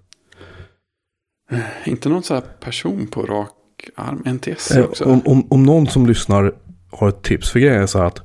Inte 1.86 2.10
någon 2.10 2.24
sån 2.24 2.36
här 2.38 2.44
person 2.60 3.08
på 3.08 3.22
rak 3.22 3.50
arm. 3.96 4.24
NTS 4.36 4.72
Eh, 4.72 4.84
också. 4.86 5.04
om, 5.06 5.22
om, 5.26 5.48
om 5.50 5.64
någon 5.64 5.88
som 5.88 6.08
lyssnar 6.08 6.54
har 6.94 7.10
ett 7.10 7.22
tips. 7.24 7.50
För 7.50 7.60
grejen 7.60 7.82
är 7.82 7.86
så 7.88 8.00
här 8.00 8.06
att 8.06 8.20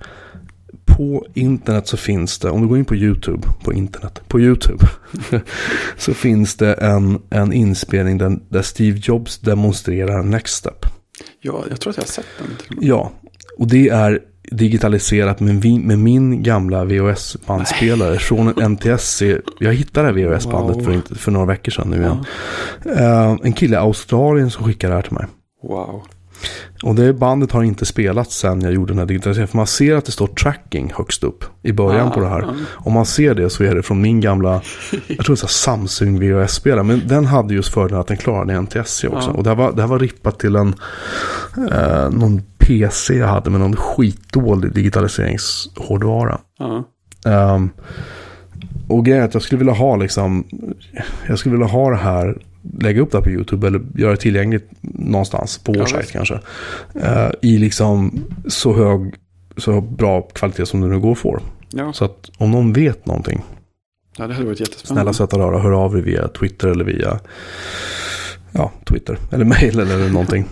på 0.86 1.26
internet 1.34 1.86
så 1.88 1.96
finns 1.96 2.38
det, 2.38 2.50
om 2.50 2.60
du 2.62 2.68
går 2.68 2.78
in 2.78 2.84
på 2.84 2.96
YouTube, 2.96 3.48
på 3.64 3.72
internet, 3.72 4.20
på 4.28 4.40
YouTube. 4.40 4.86
så 5.96 6.14
finns 6.14 6.54
det 6.56 6.72
en, 6.74 7.22
en 7.30 7.52
inspelning 7.52 8.18
där, 8.18 8.38
där 8.48 8.62
Steve 8.62 8.98
Jobs 9.02 9.38
demonstrerar 9.38 10.22
Next 10.22 10.54
Step. 10.56 10.86
Ja, 11.40 11.64
jag 11.70 11.80
tror 11.80 11.90
att 11.90 11.96
jag 11.96 12.02
har 12.04 12.08
sett 12.08 12.26
den. 12.38 12.78
Ja, 12.80 13.12
och 13.58 13.66
det 13.66 13.88
är 13.88 14.20
digitaliserat 14.50 15.40
med, 15.40 15.62
vi, 15.62 15.78
med 15.78 15.98
min 15.98 16.42
gamla 16.42 16.84
VHS-bandspelare 16.84 18.18
från 18.18 18.48
en 18.48 18.72
NTSC. 18.72 19.22
Jag 19.58 19.74
hittade 19.74 20.12
VHS-bandet 20.12 20.76
Wow. 20.76 20.84
för, 20.84 20.92
inte- 20.92 21.14
för 21.14 21.30
några 21.32 21.46
veckor 21.46 21.72
sedan 21.72 21.90
nu 21.90 21.96
igen. 21.96 22.24
Ja. 22.84 22.90
Eh, 22.92 23.36
en 23.42 23.52
kille 23.52 23.76
i 23.76 23.78
Australien 23.78 24.50
som 24.50 24.64
skickade 24.64 24.92
det 24.92 24.96
här 24.96 25.02
till 25.02 25.12
mig. 25.12 25.26
Wow. 25.62 26.02
Och 26.82 26.94
det 26.94 27.12
bandet 27.12 27.52
har 27.52 27.62
inte 27.62 27.86
spelats 27.86 28.36
sen 28.38 28.60
jag 28.60 28.72
gjorde 28.72 28.90
den 28.92 28.98
här 28.98 29.06
digitaliseringen. 29.06 29.48
För 29.48 29.56
man 29.56 29.66
ser 29.66 29.94
att 29.96 30.04
det 30.04 30.12
står 30.12 30.26
tracking 30.26 30.92
högst 30.96 31.24
upp 31.24 31.44
i 31.62 31.72
början 31.72 32.08
Ah, 32.08 32.10
på 32.10 32.20
det 32.20 32.28
här. 32.28 32.42
ah. 32.42 32.54
Om 32.68 32.92
man 32.92 33.06
ser 33.06 33.34
det 33.34 33.50
så 33.50 33.64
är 33.64 33.74
det 33.74 33.82
från 33.82 34.00
min 34.00 34.20
gamla, 34.20 34.62
jag 35.06 35.24
tror 35.26 35.36
det 35.36 35.42
är 35.42 35.46
Samsung 35.46 36.20
VHS-spelare. 36.20 36.82
Men 36.82 37.02
den 37.08 37.26
hade 37.26 37.54
just 37.54 37.74
fördelen 37.74 38.00
att 38.00 38.06
den 38.06 38.16
klarade 38.16 38.60
NTSC 38.60 39.04
också. 39.08 39.30
Ja. 39.30 39.34
Och 39.36 39.42
det 39.42 39.50
här, 39.50 39.56
var, 39.56 39.72
det 39.72 39.80
här 39.80 39.88
var 39.88 39.98
rippat 39.98 40.38
till 40.38 40.56
en, 40.56 40.74
eh, 41.72 42.10
någon 42.10 42.42
PC 42.58 43.14
jag 43.14 43.26
hade 43.28 43.50
med 43.50 43.60
någon 43.60 43.76
skitdålig 43.76 44.72
digitaliseringshårdvara. 44.72 46.38
Ja. 46.58 46.84
Ehm, 47.26 47.70
och 48.88 49.04
grejen 49.04 49.22
är 49.22 49.26
att 49.26 49.34
jag 49.34 49.42
skulle 49.42 49.58
vilja 49.58 49.72
ha 49.72 49.96
liksom, 49.96 50.44
jag 51.28 51.38
skulle 51.38 51.52
vilja 51.52 51.66
ha 51.66 51.90
det 51.90 51.96
här, 51.96 52.38
lägga 52.80 53.00
upp 53.00 53.10
det 53.12 53.18
här 53.18 53.22
på 53.24 53.30
YouTube 53.30 53.66
eller 53.66 53.80
göra 53.94 54.10
det 54.10 54.16
tillgängligt 54.16 54.68
någonstans 54.80 55.58
på 55.58 55.72
vår 55.72 55.80
Ja, 55.80 55.86
sajt 55.86 56.10
kanske. 56.12 56.38
Eh, 56.94 57.28
I 57.42 57.58
liksom 57.58 58.20
så 58.46 58.72
hög, 58.74 59.14
så 59.56 59.80
bra 59.80 60.20
kvalitet 60.22 60.66
som 60.66 60.80
det 60.80 60.86
nu 60.86 60.98
går 61.00 61.12
att 61.12 61.18
få. 61.18 61.38
Ja, 61.70 61.92
Så 61.92 62.04
att 62.04 62.30
om 62.38 62.50
någon 62.50 62.72
vet 62.72 63.06
någonting, 63.06 63.42
ja, 64.18 64.26
det 64.26 64.34
hade 64.34 64.46
varit 64.46 64.60
jättespännande. 64.60 65.00
snälla 65.00 65.12
söta 65.12 65.38
rara, 65.38 65.58
hör 65.58 65.72
av 65.72 65.98
er 65.98 66.02
via 66.02 66.28
Twitter 66.28 66.68
eller 66.68 66.84
via, 66.84 67.18
ja, 68.52 68.72
Twitter 68.84 69.18
eller 69.32 69.44
mail 69.44 69.80
eller 69.80 70.08
någonting. 70.12 70.44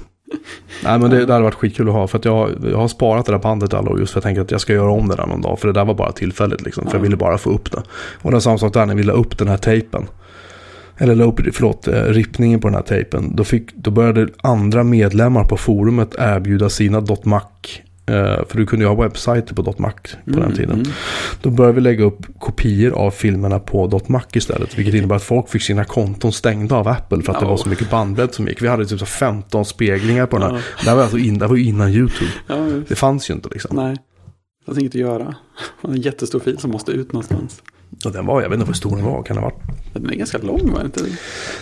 Nej 0.85 0.99
men 0.99 1.11
det, 1.11 1.25
det 1.27 1.33
hade 1.33 1.45
varit 1.45 1.55
skitkul 1.55 1.89
att 1.89 1.95
ha 1.95 2.07
för 2.07 2.19
att 2.19 2.25
jag, 2.25 2.51
jag 2.71 2.79
har 2.79 2.89
sparat 2.89 3.27
det 3.27 3.33
där 3.33 3.39
bandet 3.39 3.75
alla 3.75 3.91
år 3.91 3.99
just 4.01 4.13
för 4.13 4.19
att 4.21 4.25
jag 4.25 4.29
tänker 4.29 4.43
att 4.43 4.51
jag 4.51 4.61
ska 4.61 4.73
göra 4.73 4.91
om 4.91 5.09
det 5.09 5.17
där 5.17 5.27
någon 5.27 5.41
dag. 5.41 5.59
För 5.59 5.67
det 5.69 5.73
där 5.75 5.85
var 5.85 5.95
bara 5.95 6.13
tillfälligt 6.13 6.63
liksom. 6.63 6.85
För 6.85 6.91
Ja. 6.91 6.97
jag 6.97 7.03
ville 7.03 7.17
bara 7.17 7.39
få 7.39 7.51
upp 7.51 7.73
det. 7.73 7.83
Och 8.23 8.31
det 8.31 8.37
är 8.37 8.41
samma 8.41 8.59
sak 8.59 8.73
där 8.75 8.87
när 8.87 8.95
vi 8.95 9.03
la 9.03 9.13
upp 9.13 9.39
den 9.39 9.49
här 9.49 9.57
tejpen. 9.57 10.07
Eller 10.99 11.15
la 11.15 11.25
upp, 11.25 11.41
förlåt, 11.53 11.89
eh, 11.89 12.03
rippningen 12.03 12.61
på 12.61 12.69
den 12.69 12.75
här 12.75 12.83
tejpen. 12.83 13.37
Då, 13.37 13.45
fick, 13.45 13.75
då 13.75 13.91
började 13.91 14.29
andra 14.43 14.85
medlemmar 14.85 15.45
på 15.45 15.57
forumet 15.57 16.15
erbjuda 16.19 16.69
sina 16.69 17.05
.mac. 17.25 17.43
Eh, 18.09 18.15
för 18.49 18.57
du 18.59 18.67
kunde 18.67 18.85
ju 18.85 18.89
ha 18.89 19.03
webbsajter 19.03 19.55
på 19.55 19.75
.mac 19.79 19.93
på 20.25 20.41
den 20.41 20.55
tiden. 20.55 20.75
Mm. 20.75 20.87
Då 21.43 21.51
började 21.51 21.75
vi 21.75 21.81
lägga 21.81 22.05
upp 22.05 22.39
kopior 22.39 22.93
av 22.93 23.11
filmerna 23.11 23.59
på 23.59 24.01
.mac 24.07 24.23
istället. 24.33 24.79
Vilket 24.79 24.95
innebär 24.95 25.17
att 25.17 25.23
folk 25.23 25.49
fick 25.49 25.63
sina 25.63 25.85
konton 25.85 26.33
stängda 26.33 26.77
av 26.77 26.89
Apple 26.89 27.23
för 27.23 27.33
att 27.33 27.39
det 27.41 27.45
Ja. 27.47 27.51
var 27.51 27.57
så 27.57 27.69
mycket 27.69 27.91
bandbredd 27.91 28.35
som 28.35 28.49
gick. 28.49 28.63
Vi 28.63 28.69
hade 28.69 28.87
typ 28.87 28.99
så 29.01 29.07
15 29.07 29.65
speglingar 29.65 30.27
på 30.27 30.39
den 30.39 30.51
här. 30.51 30.57
Ja. 30.57 30.63
Det 30.85 30.89
här 30.91 30.97
var 30.97 31.03
alltså 31.03 31.19
in, 31.19 31.39
det 31.39 31.47
var 31.47 31.57
ju 31.57 31.65
innan 31.65 31.91
YouTube. 31.91 32.31
Visst. 32.49 32.89
Det 32.89 32.95
fanns 32.95 33.31
ju 33.31 33.35
inte 33.35 33.49
liksom. 33.53 33.77
Nej, 33.77 33.93
det 34.61 34.65
fanns 34.67 34.79
inget 34.79 34.91
att 34.93 35.01
göra. 35.01 35.25
Man 35.25 35.35
har 35.83 35.91
en 35.91 36.01
jättestor 36.01 36.41
fil 36.41 36.59
som 36.59 36.71
måste 36.71 36.93
ut 36.93 37.13
någonstans. 37.13 37.63
Och 38.05 38.13
den 38.13 38.27
var, 38.27 38.43
jag 38.43 38.49
vet 38.49 38.57
inte 38.59 38.67
hur 38.67 38.75
stor 38.75 38.97
den 38.97 39.05
var. 39.05 39.23
Kan 39.23 39.37
det 39.37 39.43
ha 39.43 39.49
varit? 39.51 39.63
Den 39.93 40.11
är 40.11 40.15
ganska 40.15 40.39
lång, 40.39 40.73
var 40.73 40.79
det 40.79 40.85
inte? 40.85 41.01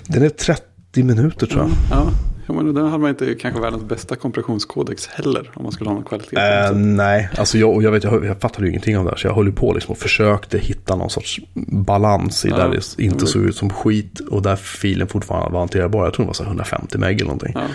Den 0.06 0.22
är 0.22 0.28
30 0.28 0.62
minuter 1.02 1.46
tror 1.46 1.62
jag. 1.62 1.70
Ja, 1.90 2.10
ja 2.46 2.54
men 2.54 2.74
den 2.74 2.84
hade 2.87 2.98
man 2.98 3.10
inte 3.10 3.34
kanske 3.34 3.60
världens 3.60 3.84
bästa 3.84 4.16
kompressionskodex 4.16 5.06
heller. 5.06 5.50
Om 5.54 5.62
man 5.62 5.72
skulle 5.72 5.90
ha 5.90 5.94
någon 5.94 6.04
kvalitet. 6.04 6.37
Eh, 6.37 6.72
nej, 6.76 7.28
alltså 7.38 7.58
jag, 7.58 7.82
jag, 7.82 7.90
vet, 7.90 8.04
jag, 8.04 8.24
jag 8.24 8.40
fattade 8.40 8.64
ju 8.64 8.70
ingenting 8.70 8.98
av 8.98 9.04
det 9.04 9.10
här. 9.10 9.16
Så 9.16 9.26
jag 9.26 9.34
höll 9.34 9.52
på 9.52 9.72
liksom 9.72 9.92
och 9.92 9.98
försökte 9.98 10.58
hitta 10.58 10.96
någon 10.96 11.10
sorts 11.10 11.40
balans 11.87 12.44
i 12.44 12.48
Ja, 12.48 12.56
där 12.56 12.68
det 12.96 13.02
inte 13.02 13.26
såg 13.26 13.42
ut 13.42 13.56
som 13.56 13.70
skit. 13.70 14.20
Och 14.20 14.42
där 14.42 14.56
filen 14.56 15.08
fortfarande 15.08 15.50
var 15.52 15.58
hanterbar. 15.58 16.04
Jag 16.04 16.14
tror 16.14 16.24
det 16.24 16.28
var 16.28 16.34
så 16.34 16.42
här 16.42 16.50
150 16.50 16.98
meg 16.98 17.14
eller 17.14 17.24
någonting. 17.24 17.52
Ja, 17.54 17.66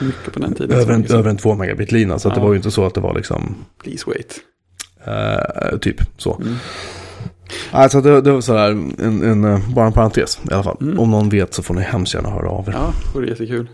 mycket 0.00 0.32
på 0.32 0.38
den 0.40 0.54
tiden. 0.54 0.78
Över 0.78 0.94
en, 0.94 1.04
över 1.10 1.30
en 1.30 1.36
2 1.36 1.54
megabit 1.54 1.92
lina. 1.92 2.18
Så 2.18 2.28
att 2.28 2.34
det 2.34 2.40
Ja. 2.40 2.44
var 2.44 2.52
ju 2.52 2.56
inte 2.56 2.70
så 2.70 2.86
att 2.86 2.94
det 2.94 3.00
var 3.00 3.14
liksom 3.14 3.54
Please 3.82 4.04
wait. 4.06 4.40
eh, 5.06 5.78
typ 5.78 6.00
så. 6.16 6.36
Mm. 6.40 6.54
Alltså 7.70 8.00
det, 8.00 8.20
det 8.20 8.32
var 8.32 8.40
sådär, 8.40 8.70
en, 8.70 9.22
en, 9.22 9.44
eh, 9.44 9.74
bara 9.74 9.86
en 9.86 9.92
parentes 9.92 10.40
i 10.50 10.54
alla 10.54 10.62
fall. 10.62 10.76
Mm. 10.80 10.98
Om 10.98 11.10
någon 11.10 11.28
vet 11.28 11.54
så 11.54 11.62
får 11.62 11.74
ni 11.74 11.80
hemskt 11.80 12.14
gärna 12.14 12.30
höra 12.30 12.50
av 12.50 12.68
er. 12.68 12.72
Ja, 12.72 12.92
det 13.04 13.18
vore 13.18 13.28
jättekul. 13.28 13.68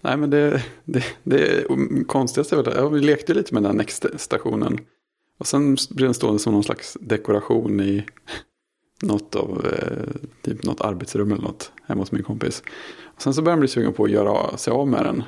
Nej, 0.00 0.16
men 0.16 0.30
det, 0.30 0.62
det, 0.84 1.04
det 1.22 1.64
konstigaste 2.06 2.56
är 2.56 2.62
väl, 2.62 2.74
ja, 2.76 2.88
vi 2.88 3.00
lekte 3.00 3.34
lite 3.34 3.54
med 3.54 3.62
den 3.62 3.70
här 3.70 3.76
Next-stationen. 3.76 4.78
Och 5.38 5.46
sen 5.46 5.76
blev 5.90 6.06
den 6.06 6.14
stående 6.14 6.38
som 6.38 6.52
någon 6.52 6.64
slags 6.64 6.96
dekoration 7.00 7.80
i 7.80 8.04
något 9.02 9.36
av, 9.36 9.66
eh, 9.66 10.28
typ 10.42 10.64
något 10.64 10.80
arbetsrum 10.80 11.32
eller 11.32 11.42
något 11.42 11.72
hemma 11.86 12.02
hos 12.02 12.12
min 12.12 12.22
kompis. 12.22 12.62
Och 13.04 13.22
sen 13.22 13.34
så 13.34 13.42
började 13.42 13.52
han 13.52 13.60
bli 13.60 13.68
sugen 13.68 13.92
på 13.92 14.04
att 14.04 14.10
göra 14.10 14.56
sig 14.56 14.70
av 14.70 14.88
med 14.88 15.04
den. 15.04 15.22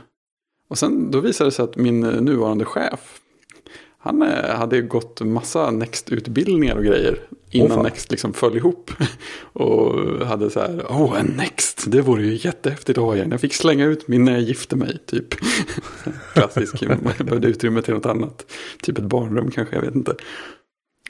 Och 0.68 0.78
sen 0.78 1.10
då 1.10 1.20
visade 1.20 1.50
det 1.50 1.54
sig 1.54 1.62
att 1.62 1.76
min 1.76 2.04
eh, 2.04 2.20
nuvarande 2.20 2.64
chef, 2.64 3.19
han 4.02 4.22
eh, 4.22 4.56
hade 4.56 4.80
gått 4.80 5.20
massa 5.20 5.70
Next-utbildningar 5.70 6.76
och 6.76 6.84
grejer 6.84 7.20
innan 7.50 7.68
fan. 7.68 7.82
Next 7.82 8.10
liksom 8.10 8.32
föll 8.32 8.56
ihop. 8.56 8.90
och 9.52 10.26
hade 10.26 10.50
så 10.50 10.60
här, 10.60 10.86
åh 10.90 11.20
en 11.20 11.26
Next, 11.26 11.84
det 11.86 12.00
vore 12.00 12.22
ju 12.22 12.38
jättehäftigt 12.46 12.98
att 12.98 13.04
ha 13.04 13.16
igen. 13.16 13.30
Jag 13.30 13.40
fick 13.40 13.54
slänga 13.54 13.86
ut 13.86 14.08
min 14.08 14.24
när 14.24 14.32
jag 14.32 14.40
gifte 14.40 14.76
mig, 14.76 14.98
typ. 15.06 15.26
Klassisk, 16.32 16.82
man 16.88 17.14
behövde 17.18 17.48
utrymme 17.48 17.82
till 17.82 17.94
något 17.94 18.06
annat. 18.06 18.52
Typ 18.82 18.98
ett 18.98 19.04
barnrum 19.04 19.50
kanske, 19.50 19.74
jag 19.74 19.82
vet 19.82 19.94
inte. 19.94 20.14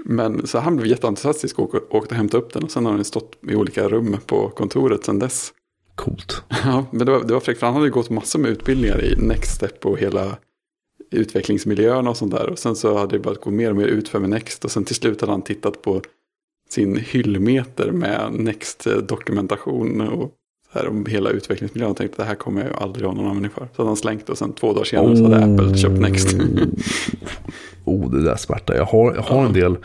Men 0.04 0.46
så 0.46 0.58
han 0.58 0.76
blev 0.76 0.86
jätteentusiastisk 0.86 1.58
och 1.58 1.74
åkte- 1.74 1.96
och 1.96 2.12
hämtade 2.12 2.42
upp 2.42 2.52
den. 2.52 2.62
Och 2.62 2.70
sen 2.70 2.86
har 2.86 2.94
den 2.94 3.04
stått 3.04 3.38
i 3.48 3.54
olika 3.54 3.88
rum 3.88 4.16
på 4.26 4.48
kontoret 4.48 5.04
sedan 5.04 5.18
dess. 5.18 5.52
Coolt. 5.94 6.42
Ja, 6.64 6.84
men 6.90 7.06
det 7.06 7.12
var, 7.12 7.24
det 7.24 7.32
var 7.32 7.40
fräckt 7.40 7.60
för 7.60 7.66
han 7.66 7.74
hade 7.74 7.86
ju 7.86 7.92
gått 7.92 8.10
massor 8.10 8.38
med 8.38 8.50
utbildningar 8.50 9.04
i 9.04 9.16
Next 9.16 9.54
Step 9.54 9.86
och 9.86 9.98
hela 9.98 10.36
utvecklingsmiljöerna 11.10 12.10
och 12.10 12.16
sånt 12.16 12.32
där. 12.32 12.50
Och 12.50 12.58
sen 12.58 12.76
så 12.76 12.98
hade 12.98 13.16
det 13.16 13.18
börjat 13.18 13.40
gå 13.40 13.50
mer 13.50 13.70
och 13.70 13.76
mer 13.76 13.86
ut 13.86 14.08
för 14.08 14.18
med 14.18 14.30
Next. 14.30 14.64
Och 14.64 14.70
sen 14.70 14.84
till 14.84 14.94
slut 14.94 15.20
hade 15.20 15.32
han 15.32 15.42
tittat 15.42 15.82
på 15.82 16.02
sin 16.70 16.96
hyllmeter 16.96 17.90
med 17.90 18.32
Next-dokumentation 18.32 20.00
och 20.00 20.32
så 20.72 20.78
här 20.78 20.88
om 20.88 21.06
hela 21.06 21.30
utvecklingsmiljön. 21.30 21.90
Och 21.90 21.96
tänkte 21.96 22.22
det 22.22 22.28
här 22.28 22.34
kommer 22.34 22.64
jag 22.64 22.82
aldrig 22.82 23.06
ha 23.06 23.14
någon 23.14 23.26
användning 23.26 23.50
för. 23.50 23.68
Så 23.76 23.82
hade 23.82 23.88
han 23.88 23.96
slängt 23.96 24.26
det 24.26 24.32
och 24.32 24.38
sen 24.38 24.52
två 24.52 24.72
dagar 24.72 24.84
senare 24.84 25.16
så 25.16 25.22
hade 25.24 25.54
Apple 25.54 25.78
köpt 25.78 26.00
Next. 26.00 26.36
Oh, 27.84 28.10
det 28.10 28.24
där 28.24 28.36
smärtar. 28.36 28.74
Jag 28.74 28.84
har, 28.84 29.14
jag 29.14 29.22
har 29.22 29.46
en 29.46 29.52
del, 29.52 29.76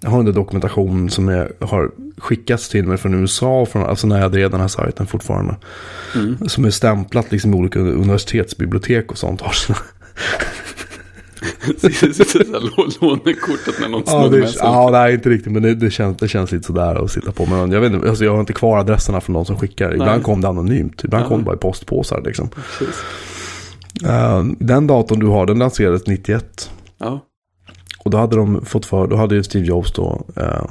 jag 0.00 0.10
har 0.10 0.18
en 0.18 0.24
del 0.24 0.34
dokumentation 0.34 1.10
som 1.10 1.28
jag 1.28 1.48
har 1.60 1.90
skickats 2.18 2.68
till 2.68 2.86
mig 2.86 2.96
från 2.98 3.14
USA, 3.14 3.66
från, 3.66 3.82
alltså 3.82 4.06
när 4.06 4.20
jag 4.20 4.32
drev 4.32 4.50
den 4.50 4.60
här 4.60 4.68
sajten 4.68 5.06
fortfarande. 5.06 5.56
Mm. 6.14 6.48
Som 6.48 6.64
är 6.64 6.70
stämplat 6.70 7.32
liksom 7.32 7.54
i 7.54 7.56
olika 7.56 7.78
universitetsbibliotek 7.78 9.10
och 9.10 9.18
sånt. 9.18 9.40
Har 9.40 9.52
sina, 9.52 9.78
Lånekortet 13.00 13.80
när 13.80 13.88
någon 13.88 14.02
ja, 14.06 14.12
snodde 14.20 14.38
med 14.38 14.48
sig. 14.50 14.60
ja, 14.62 14.88
nej, 14.92 15.14
inte 15.14 15.28
riktigt, 15.28 15.52
men 15.52 15.62
det, 15.62 15.74
det, 15.74 15.90
känns, 15.90 16.16
det 16.16 16.28
känns 16.28 16.52
lite 16.52 16.66
sådär 16.66 17.04
att 17.04 17.10
sitta 17.10 17.32
på. 17.32 17.46
Men 17.46 17.72
jag, 17.72 17.80
vet 17.80 17.92
inte, 17.92 18.08
alltså, 18.08 18.24
jag 18.24 18.32
har 18.32 18.40
inte 18.40 18.52
kvar 18.52 18.78
adresserna 18.78 19.20
från 19.20 19.34
de 19.34 19.44
som 19.44 19.56
skickar. 19.56 19.92
Ibland 19.92 20.10
Nej. 20.10 20.22
kom 20.22 20.40
det 20.40 20.48
anonymt, 20.48 21.04
ibland 21.04 21.24
Ja. 21.24 21.28
kom 21.28 21.38
det 21.38 21.44
bara 21.44 21.54
i 21.56 21.58
postpåsar. 21.58 22.22
Liksom. 22.24 22.48
Precis. 22.48 23.02
Eh, 24.04 24.44
den 24.58 24.86
datorn 24.86 25.18
du 25.20 25.26
har, 25.26 25.46
den 25.46 25.58
lanserades 25.58 26.06
91. 26.06 26.70
Ja, 26.98 27.20
Och 28.04 28.10
då 28.10 28.18
hade 28.18 28.36
de 28.36 28.64
fått 28.64 28.86
för, 28.86 29.06
då 29.06 29.16
hade 29.16 29.34
ju 29.34 29.42
Steve 29.42 29.66
Jobs 29.66 29.92
då 29.92 30.26
eh, 30.36 30.64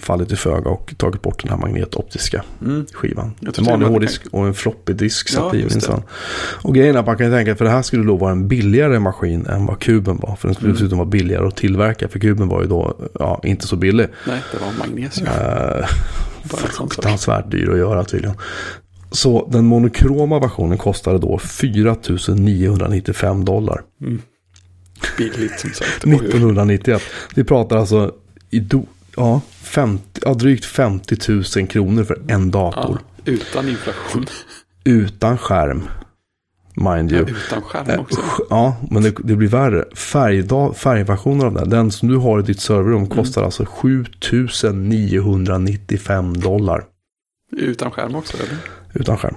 fallit 0.00 0.32
i 0.32 0.36
föga 0.36 0.70
och 0.70 0.94
tagit 0.96 1.22
bort 1.22 1.42
den 1.42 1.50
här 1.50 1.58
magnetoptiska 1.58 2.44
mm. 2.62 2.86
skivan. 2.92 3.34
En 3.58 3.64
vanlig 3.64 3.86
hårddisk 3.86 4.22
och 4.30 4.46
en 4.46 4.54
floppy 4.54 4.92
disk 4.92 5.28
satt 5.28 5.52
Ja, 5.52 5.58
i 5.58 5.62
minsann. 5.62 6.02
Och 6.62 6.74
grejen 6.74 6.94
är 6.96 7.00
att 7.00 7.06
man 7.06 7.16
kan 7.18 7.30
tänka, 7.30 7.56
för 7.56 7.64
det 7.64 7.70
här 7.70 7.82
skulle 7.82 8.04
då 8.04 8.16
vara 8.16 8.32
en 8.32 8.48
billigare 8.48 8.98
maskin 8.98 9.46
än 9.46 9.66
vad 9.66 9.78
kuben 9.78 10.16
var. 10.22 10.36
För 10.36 10.48
den 10.48 10.54
skulle 10.54 10.68
Mm. 10.68 10.76
dessutom 10.76 10.98
vara 10.98 11.08
billigare 11.08 11.46
att 11.46 11.56
tillverka. 11.56 12.08
För 12.08 12.18
kuben 12.18 12.48
var 12.48 12.62
ju 12.62 12.68
då, 12.68 12.96
ja, 13.18 13.40
inte 13.44 13.66
så 13.66 13.76
billig. 13.76 14.06
nej, 14.26 14.40
det 14.52 14.58
var 14.58 14.72
magnesium. 14.86 15.28
Sak. 16.50 16.60
fruktansvärt 16.60 17.50
dyr 17.50 17.70
att 17.70 17.78
göra 17.78 18.04
tydligen. 18.04 18.36
Så 19.10 19.48
den 19.52 19.64
monokroma 19.64 20.38
versionen 20.38 20.78
kostade 20.78 21.18
då 21.18 21.38
4 21.38 21.96
995 22.36 23.44
dollar. 23.44 23.82
Mm. 24.00 24.22
Billigt 25.18 25.60
som 25.60 25.70
sagt. 25.70 25.90
Oj, 26.04 26.12
oj. 26.12 26.26
1991. 26.26 27.02
Vi 27.34 27.44
pratar 27.44 27.76
alltså 27.76 28.12
i 28.50 28.60
do, 28.60 28.86
ja, 29.18 29.40
50, 29.62 30.20
ja, 30.24 30.34
drygt 30.34 30.64
50 30.64 31.16
000 31.56 31.66
kronor 31.68 32.04
för 32.04 32.18
en 32.28 32.50
dator. 32.50 32.98
Ja, 33.24 33.32
utan 33.32 33.68
inflation. 33.68 34.26
Utan 34.84 35.38
skärm. 35.38 35.82
Mind 36.74 37.12
Ja, 37.12 37.16
you. 37.18 37.30
utan 37.30 37.62
skärm 37.62 37.90
Eh, 37.90 38.00
också. 38.00 38.20
Ja, 38.50 38.76
men 38.90 39.02
det, 39.02 39.14
det 39.24 39.36
blir 39.36 39.48
värre. 39.48 39.84
Färgda, 39.96 40.72
färgversionen 40.72 41.46
av 41.46 41.54
den, 41.54 41.68
den 41.70 41.90
som 41.90 42.08
du 42.08 42.16
har 42.16 42.40
i 42.40 42.42
ditt 42.42 42.60
serverrum 42.60 42.96
Mm. 42.96 43.08
kostar 43.08 43.42
alltså 43.42 43.64
7 43.66 44.04
995 44.72 46.40
dollar. 46.40 46.84
Utan 47.56 47.90
skärm 47.90 48.14
också 48.14 48.36
eller? 48.36 48.56
Utan 48.94 49.16
skärm. 49.18 49.34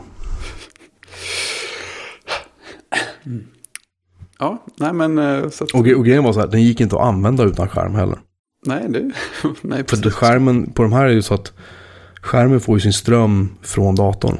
Ja, 4.39 4.65
nej 4.79 4.93
men 4.93 5.17
eh, 5.17 5.49
så 5.49 5.63
att, 5.63 5.71
Och, 5.71 5.87
och 5.87 6.05
grejen 6.05 6.23
var 6.23 6.33
så 6.33 6.39
här, 6.39 6.47
den 6.47 6.63
gick 6.63 6.81
inte 6.81 6.95
att 6.95 7.01
använda 7.01 7.43
utan 7.43 7.69
skärm 7.69 7.95
heller. 7.95 8.19
Nej, 8.65 8.85
det, 8.89 8.99
nej 9.61 9.77
För 9.77 9.83
precis. 9.83 10.03
det, 10.03 10.11
skärmen 10.11 10.71
på 10.71 10.83
de 10.83 10.93
här 10.93 11.05
är 11.05 11.13
ju 11.13 11.21
så 11.21 11.33
att 11.33 11.53
skärmen 12.21 12.59
får 12.59 12.75
ju 12.75 12.79
sin 12.81 12.93
ström 12.93 13.49
från 13.61 13.95
datorn. 13.95 14.37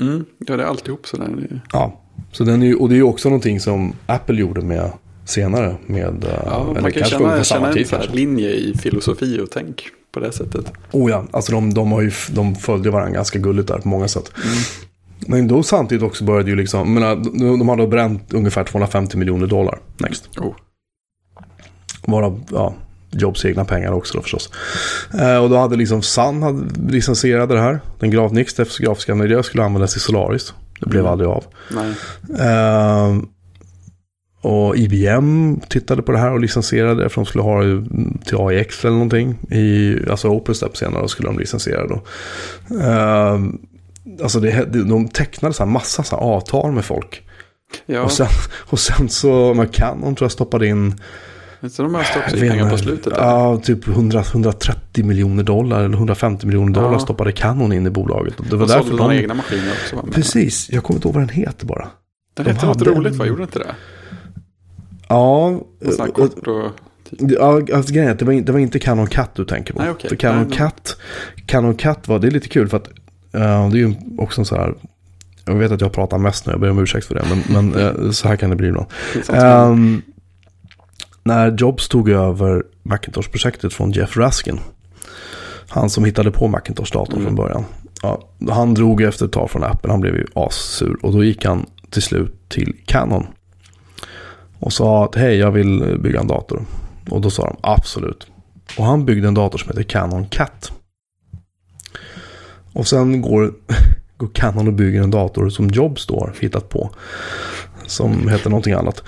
Mm, 0.00 0.24
ja, 0.38 0.56
det 0.56 0.62
är 0.62 0.66
alltihop 0.66 1.06
sådär. 1.06 1.60
Ja, 1.72 2.00
så 2.32 2.44
den 2.44 2.62
är 2.62 2.66
ju, 2.66 2.74
och 2.74 2.88
det 2.88 2.94
är 2.94 2.96
ju 2.96 3.02
också 3.02 3.28
någonting 3.28 3.60
som 3.60 3.92
Apple 4.06 4.40
gjorde 4.40 4.60
med 4.60 4.90
senare. 5.24 5.76
Med, 5.86 6.24
eh, 6.24 6.30
Ja, 6.46 6.70
eller 6.70 6.80
man 6.80 6.92
kan 6.92 7.02
kanske 7.02 7.18
känna, 7.18 7.44
känna 7.44 7.68
en 7.68 7.74
tid 7.74 7.90
kanske. 7.90 8.12
linje 8.12 8.50
i 8.50 8.74
filosofi 8.74 9.40
och 9.40 9.50
tänk 9.50 9.82
på 10.12 10.20
det 10.20 10.32
sättet. 10.32 10.72
Oh 10.92 11.10
ja, 11.10 11.24
alltså 11.30 11.52
de, 11.52 11.74
de, 11.74 11.92
har 11.92 12.00
ju, 12.00 12.10
de 12.30 12.54
följde 12.54 12.90
varandra 12.90 13.12
ganska 13.14 13.38
gulligt 13.38 13.68
där 13.68 13.78
på 13.78 13.88
många 13.88 14.08
sätt. 14.08 14.32
Mm. 14.44 14.56
Men 15.26 15.48
då 15.48 15.62
samtidigt 15.62 16.04
också 16.04 16.24
började 16.24 16.50
ju 16.50 16.56
liksom, 16.56 16.94
menar, 16.94 17.16
de, 17.16 17.58
de 17.58 17.68
hade 17.68 17.86
bränt 17.86 18.34
ungefär 18.34 18.64
250 18.64 19.16
miljoner 19.16 19.46
dollar 19.46 19.78
next. 19.98 20.28
Oh. 20.38 20.54
Varav, 22.06 22.42
ja, 22.50 22.74
Jobs 23.12 23.44
egna 23.44 23.64
pengar 23.64 23.92
också 23.92 24.14
då 24.18 24.22
förstås. 24.22 24.50
Eh, 25.20 25.36
och 25.36 25.50
då 25.50 25.56
hade 25.56 25.76
liksom 25.76 26.02
Sun 26.02 26.42
hade 26.42 26.92
licensierade 26.92 27.54
det 27.54 27.60
här. 27.60 27.80
Den 27.98 28.10
graf, 28.10 28.32
Nixtefs 28.32 28.78
grafiska 28.78 29.14
miljö 29.14 29.42
skulle 29.42 29.64
användas 29.64 29.96
i 29.96 30.00
Solaris. 30.00 30.54
Det 30.80 30.88
blev 30.88 31.00
Mm. 31.00 31.12
aldrig 31.12 31.30
av. 31.30 31.44
Eh, 32.38 33.16
Och 34.42 34.76
IBM 34.76 35.60
tittade 35.68 36.02
på 36.02 36.12
det 36.12 36.18
här 36.18 36.32
och 36.32 36.40
licensierade 36.40 37.02
det 37.02 37.08
för 37.08 37.20
de 37.20 37.26
skulle 37.26 37.44
ha 37.44 37.62
det 37.64 37.84
till 38.24 38.36
AIX 38.38 38.84
eller 38.84 38.92
någonting. 38.94 39.38
I, 39.50 39.96
alltså 40.10 40.28
OpenStep 40.28 40.76
senare 40.76 41.08
skulle 41.08 41.28
de 41.28 41.38
licensiera 41.38 41.86
då. 41.86 42.02
Uh, 42.76 43.40
alltså 44.22 44.40
det, 44.40 44.64
de 44.64 45.08
tecknade 45.08 45.54
så 45.54 45.64
här 45.64 45.70
massa 45.70 46.02
så 46.02 46.16
här 46.16 46.22
avtal 46.22 46.72
med 46.72 46.84
folk. 46.84 47.22
Ja. 47.86 48.02
Och, 48.02 48.12
sen, 48.12 48.26
och 48.70 48.78
sen 48.78 49.08
så, 49.08 49.54
med 49.54 49.72
Canon 49.74 50.14
tror 50.14 50.24
jag 50.24 50.32
stoppade 50.32 50.66
in 50.66 50.94
så 51.68 51.82
de 51.82 51.94
öste 51.94 52.18
också 52.18 52.36
pengar 52.36 52.70
på 52.70 52.78
slutet? 52.78 53.12
Ja, 53.16 53.60
typ 53.62 53.88
100, 53.88 54.20
130 54.32 55.04
miljoner 55.04 55.42
dollar 55.42 55.84
eller 55.84 55.96
150 55.96 56.46
miljoner 56.46 56.72
dollar 56.72 56.92
ja. 56.92 56.98
stoppade 56.98 57.32
Canon 57.32 57.72
in 57.72 57.86
i 57.86 57.90
bolaget. 57.90 58.34
Det 58.50 58.56
var 58.56 58.62
och 58.62 58.68
därför 58.68 58.96
de... 58.96 59.12
egna 59.12 59.34
maskiner 59.34 59.72
också. 59.82 60.12
Precis, 60.12 60.70
jag 60.70 60.84
kommer 60.84 60.98
inte 60.98 61.08
ihåg 61.08 61.14
vad 61.14 61.22
den 61.22 61.28
heter 61.28 61.66
bara. 61.66 61.88
Den 62.34 62.44
de 62.46 62.52
hette 62.52 62.66
något 62.66 62.82
roligt, 62.82 63.14
vad 63.14 63.28
gjorde 63.28 63.40
den 63.40 63.48
inte 63.48 63.58
det? 63.58 63.74
Ja. 65.08 65.60
Och 66.14 66.48
och... 66.48 66.70
Ja, 67.18 67.60
alltså, 67.74 67.92
grejen 67.92 68.16
det 68.16 68.24
var, 68.24 68.32
det 68.32 68.52
var 68.52 68.58
inte 68.58 68.78
Canon 68.78 69.06
Cat 69.06 69.34
du 69.34 69.44
tänker 69.44 69.74
på. 69.74 69.82
Nej, 69.82 69.90
okay. 69.90 70.08
För 70.08 70.16
Canon 70.16 70.46
Nej, 70.48 70.58
Cat, 70.58 70.96
Canon 71.46 71.74
Cat 71.74 72.08
var, 72.08 72.18
det 72.18 72.26
är 72.26 72.30
lite 72.30 72.48
kul 72.48 72.68
för 72.68 72.76
att 72.76 72.88
uh, 73.34 73.70
det 73.70 73.78
är 73.78 73.80
ju 73.80 73.94
också 74.18 74.40
en 74.40 74.44
så 74.44 74.56
här, 74.56 74.74
jag 75.44 75.54
vet 75.54 75.72
att 75.72 75.80
jag 75.80 75.92
pratar 75.92 76.18
mest 76.18 76.46
nu, 76.46 76.52
jag 76.52 76.60
ber 76.60 76.70
om 76.70 76.78
ursäkt 76.78 77.06
för 77.06 77.14
det, 77.14 77.24
men, 77.28 77.70
men 77.70 77.80
uh, 77.80 78.10
så 78.10 78.28
här 78.28 78.36
kan 78.36 78.50
det 78.50 78.56
bli 78.56 78.68
ibland. 78.68 78.86
Um, 79.28 80.02
när 81.22 81.56
Jobs 81.56 81.88
tog 81.88 82.08
över 82.08 82.62
Macintosh-projektet 82.82 83.72
från 83.72 83.92
Jeff 83.92 84.16
Raskin, 84.16 84.60
han 85.68 85.90
som 85.90 86.04
hittade 86.04 86.30
på 86.30 86.48
Macintosh-datorn 86.48 87.12
mm. 87.12 87.24
från 87.24 87.34
början. 87.34 87.64
Ja, 88.02 88.28
han 88.50 88.74
drog 88.74 89.02
efter 89.02 89.26
ett 89.26 89.32
tag 89.32 89.50
från 89.50 89.64
Apple, 89.64 89.90
han 89.90 90.00
blev 90.00 90.16
ju 90.16 90.26
assur 90.34 90.96
och 91.02 91.12
då 91.12 91.24
gick 91.24 91.44
han 91.44 91.66
till 91.90 92.02
slut 92.02 92.48
till 92.48 92.76
Canon. 92.86 93.26
Och 94.58 94.72
sa 94.72 95.04
att 95.04 95.14
hej, 95.14 95.36
jag 95.36 95.50
vill 95.50 95.98
bygga 96.02 96.20
en 96.20 96.26
dator. 96.26 96.64
Och 97.10 97.20
då 97.20 97.30
sa 97.30 97.42
de 97.42 97.56
absolut. 97.60 98.26
Och 98.78 98.84
han 98.84 99.04
byggde 99.04 99.28
en 99.28 99.34
dator 99.34 99.58
som 99.58 99.68
heter 99.68 99.82
Canon 99.82 100.26
Cat. 100.26 100.72
Och 102.72 102.86
sen 102.86 103.22
går, 103.22 103.52
går 104.16 104.28
Canon 104.34 104.66
och 104.66 104.72
bygger 104.72 105.02
en 105.02 105.10
dator 105.10 105.48
som 105.48 105.70
Jobs 105.70 106.06
då 106.06 106.20
har 106.20 106.34
hittat 106.40 106.68
på. 106.68 106.90
Som 107.90 108.28
heter 108.28 108.50
någonting 108.50 108.72
annat. 108.72 109.02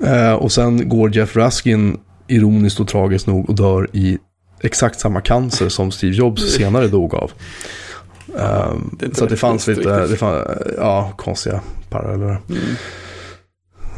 Eh, 0.00 0.32
och 0.32 0.52
sen 0.52 0.88
går 0.88 1.16
Jeff 1.16 1.36
Raskin 1.36 1.98
ironiskt 2.28 2.80
och 2.80 2.88
tragiskt 2.88 3.26
nog 3.26 3.48
och 3.48 3.54
dör 3.54 3.88
i 3.92 4.18
exakt 4.60 5.00
samma 5.00 5.20
cancer 5.20 5.68
som 5.68 5.90
Steve 5.90 6.14
Jobs 6.14 6.42
senare 6.42 6.88
dog 6.88 7.14
av. 7.14 7.30
Ja, 8.38 8.72
um, 8.72 8.98
så 9.14 9.26
det 9.26 9.36
fanns 9.36 9.66
lite, 9.66 10.06
det 10.06 10.16
fann, 10.16 10.44
ja, 10.76 11.12
konstiga 11.16 11.60
paralleller. 11.90 12.40
Mm. 12.48 12.62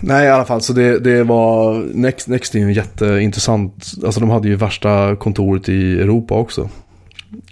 Nej, 0.01 0.27
i 0.27 0.31
alla 0.31 0.45
fall, 0.45 0.61
så 0.61 0.73
det, 0.73 0.99
det 0.99 1.25
var, 1.25 1.75
Next, 1.95 2.29
Next 2.29 2.55
är 2.55 2.59
ju 2.59 2.73
jätteintressant, 2.73 3.93
alltså 4.05 4.21
de 4.21 4.31
hade 4.31 4.49
ju 4.49 4.57
värsta 4.57 5.17
kontoret 5.17 5.69
i 5.69 6.01
Europa 6.01 6.35
också. 6.35 6.69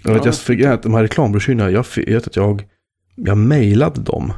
Jag 0.02 0.14
vet, 0.14 0.24
ja. 0.24 0.28
jag 0.28 0.34
fick, 0.34 0.82
de 0.82 0.94
här 0.94 1.02
reklambroschyrerna, 1.02 1.70
jag 1.70 1.86
vet 1.96 2.26
att 2.26 2.36
jag, 2.36 2.64
jag 3.14 3.38
mejlade 3.38 4.00
dem. 4.00 4.32